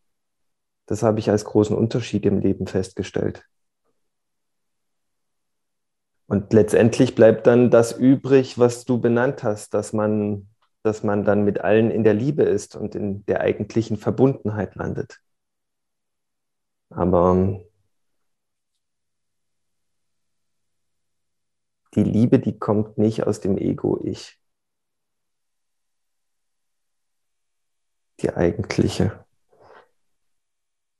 Das 0.86 1.02
habe 1.02 1.20
ich 1.20 1.30
als 1.30 1.44
großen 1.44 1.76
Unterschied 1.76 2.26
im 2.26 2.40
Leben 2.40 2.66
festgestellt. 2.66 3.44
Und 6.26 6.52
letztendlich 6.52 7.14
bleibt 7.14 7.46
dann 7.46 7.70
das 7.70 7.92
übrig, 7.92 8.58
was 8.58 8.84
du 8.84 9.00
benannt 9.00 9.42
hast, 9.42 9.74
dass 9.74 9.92
man, 9.92 10.48
dass 10.82 11.02
man 11.02 11.24
dann 11.24 11.44
mit 11.44 11.60
allen 11.60 11.90
in 11.90 12.04
der 12.04 12.14
Liebe 12.14 12.44
ist 12.44 12.76
und 12.76 12.94
in 12.94 13.24
der 13.26 13.40
eigentlichen 13.40 13.96
Verbundenheit 13.96 14.76
landet. 14.76 15.20
Aber 16.90 17.60
die 21.94 22.02
Liebe, 22.02 22.40
die 22.40 22.58
kommt 22.58 22.98
nicht 22.98 23.26
aus 23.26 23.40
dem 23.40 23.56
Ego-Ich. 23.58 24.39
Die 28.22 28.30
eigentliche. 28.30 29.24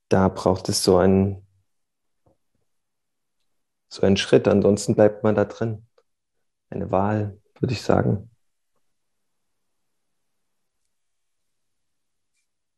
Da 0.08 0.28
braucht 0.28 0.68
es 0.68 0.82
so 0.82 0.96
einen 0.96 1.46
so 3.92 4.02
ein 4.02 4.16
Schritt, 4.16 4.46
ansonsten 4.46 4.94
bleibt 4.94 5.24
man 5.24 5.34
da 5.34 5.44
drin. 5.44 5.86
eine 6.70 6.90
Wahl, 6.92 7.40
würde 7.58 7.74
ich 7.74 7.82
sagen. 7.82 8.30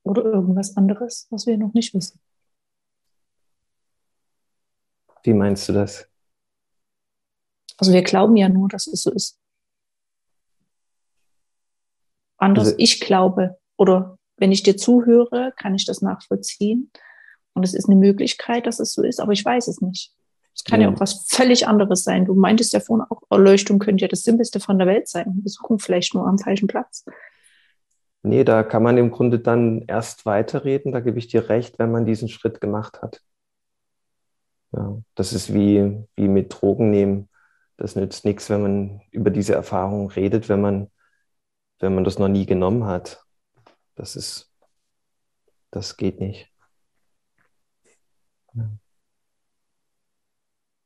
Oder 0.03 0.25
irgendwas 0.25 0.77
anderes, 0.77 1.27
was 1.31 1.47
wir 1.47 1.59
noch 1.59 1.75
nicht 1.75 1.95
wissen. 1.95 2.19
Wie 5.23 5.35
meinst 5.35 5.69
du 5.69 5.75
das? 5.75 6.09
Also 7.77 7.93
wir 7.93 8.03
glauben 8.03 8.37
ja 8.37 8.49
nur, 8.49 8.69
dass 8.69 8.87
es 8.87 9.03
so 9.03 9.13
ist. 9.13 9.39
Anders, 12.39 12.69
also, 12.69 12.79
ich 12.79 13.01
glaube, 13.01 13.61
oder 13.77 14.19
wenn 14.43 14.51
ich 14.51 14.65
dir 14.65 14.77
zuhöre, 14.77 15.53
kann 15.57 15.77
ich 15.77 15.87
das 15.87 16.03
nachvollziehen. 16.03 16.91
Und 17.55 17.63
es 17.63 17.75
ist 17.75 17.89
eine 17.89 17.95
Möglichkeit, 17.95 18.67
dass 18.67 18.81
es 18.81 18.93
so 18.93 19.05
ist, 19.05 19.21
aber 19.21 19.31
ich 19.31 19.45
weiß 19.45 19.69
es 19.69 19.81
nicht. 19.81 20.13
Es 20.53 20.65
kann 20.65 20.81
ja. 20.81 20.89
ja 20.89 20.95
auch 20.95 20.99
was 20.99 21.27
völlig 21.29 21.69
anderes 21.69 22.03
sein. 22.03 22.25
Du 22.25 22.35
meintest 22.35 22.73
ja 22.73 22.81
vorhin 22.81 23.07
auch, 23.09 23.23
Erleuchtung 23.31 23.79
könnte 23.79 24.03
ja 24.03 24.09
das 24.09 24.25
Simpelste 24.25 24.59
von 24.59 24.79
der 24.79 24.89
Welt 24.89 25.07
sein. 25.07 25.27
Wir 25.41 25.49
suchen 25.49 25.79
vielleicht 25.79 26.15
nur 26.15 26.27
am 26.27 26.39
falschen 26.39 26.67
Platz. 26.67 27.05
Nee, 28.25 28.43
da 28.43 28.65
kann 28.65 28.83
man 28.83 28.99
im 28.99 29.13
Grunde 29.13 29.39
dann 29.39 29.85
erst 29.87 30.27
weiterreden, 30.27 30.91
da 30.91 30.99
gebe 30.99 31.21
ich 31.21 31.29
dir 31.29 31.49
recht, 31.49 31.79
wenn 31.79 31.93
man 31.93 32.05
diesen 32.05 32.29
Schritt 32.29 32.61
gemacht 32.61 33.01
hat. 33.01 33.21
Ja, 34.73 34.99
das 35.15 35.33
ist 35.33 35.55
wie, 35.55 36.05
wie 36.17 36.29
mit 36.29 36.53
Drogen 36.53 36.91
nehmen. 36.91 37.29
Das 37.77 37.95
nützt 37.95 38.25
nichts, 38.25 38.51
wenn 38.51 38.63
man 38.63 39.01
über 39.13 39.31
diese 39.31 39.55
Erfahrung 39.55 40.11
redet, 40.11 40.49
wenn 40.49 40.61
man, 40.61 40.91
wenn 41.79 41.95
man 41.95 42.03
das 42.03 42.19
noch 42.19 42.29
nie 42.29 42.45
genommen 42.45 42.87
hat. 42.87 43.25
Das 43.95 44.17
ist, 44.17 44.53
das 45.71 45.97
geht 45.97 46.21
nicht. 46.21 46.51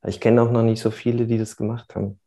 Ich 0.05 0.21
kenne 0.21 0.41
auch 0.41 0.51
noch 0.51 0.63
nicht 0.63 0.81
so 0.81 0.91
viele, 0.91 1.27
die 1.27 1.37
das 1.37 1.57
gemacht 1.57 1.95
haben. 1.95 2.19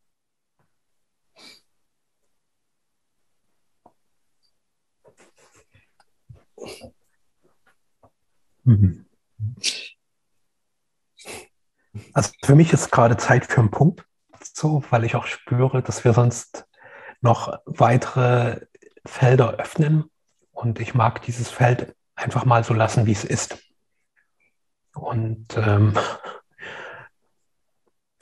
Mhm. 8.65 9.07
Also 12.13 12.31
für 12.45 12.55
mich 12.55 12.73
ist 12.73 12.91
gerade 12.91 13.17
Zeit 13.17 13.47
für 13.47 13.61
einen 13.61 13.71
Punkt, 13.71 14.07
so, 14.43 14.85
weil 14.91 15.05
ich 15.05 15.17
auch 15.17 15.27
spüre, 15.27 15.83
dass 15.83 16.05
wir 16.05 16.13
sonst 16.13 16.67
noch 17.21 17.59
weitere 17.65 18.67
Felder 19.07 19.55
öffnen 19.55 20.10
und 20.61 20.79
ich 20.79 20.95
mag 20.95 21.23
dieses 21.23 21.51
Feld 21.51 21.97
einfach 22.15 22.45
mal 22.45 22.63
so 22.65 22.75
lassen, 22.75 23.07
wie 23.07 23.13
es 23.13 23.25
ist. 23.25 23.59
Und 24.95 25.57
ähm, 25.57 25.95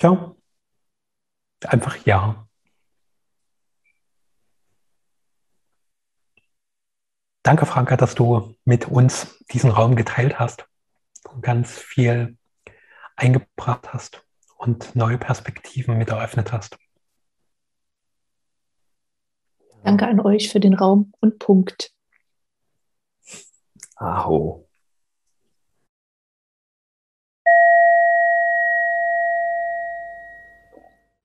ja, 0.00 0.36
einfach 1.64 1.96
ja. 2.06 2.46
Danke, 7.42 7.66
Franka, 7.66 7.96
dass 7.96 8.14
du 8.14 8.54
mit 8.64 8.86
uns 8.86 9.36
diesen 9.50 9.72
Raum 9.72 9.96
geteilt 9.96 10.38
hast 10.38 10.68
und 11.28 11.42
ganz 11.42 11.76
viel 11.76 12.38
eingebracht 13.16 13.92
hast 13.92 14.24
und 14.58 14.94
neue 14.94 15.18
Perspektiven 15.18 15.98
mit 15.98 16.10
eröffnet 16.10 16.52
hast. 16.52 16.78
Danke 19.82 20.06
an 20.06 20.20
euch 20.20 20.50
für 20.50 20.60
den 20.60 20.74
Raum 20.74 21.12
und 21.20 21.40
Punkt. 21.40 21.97
Arro. 24.00 24.66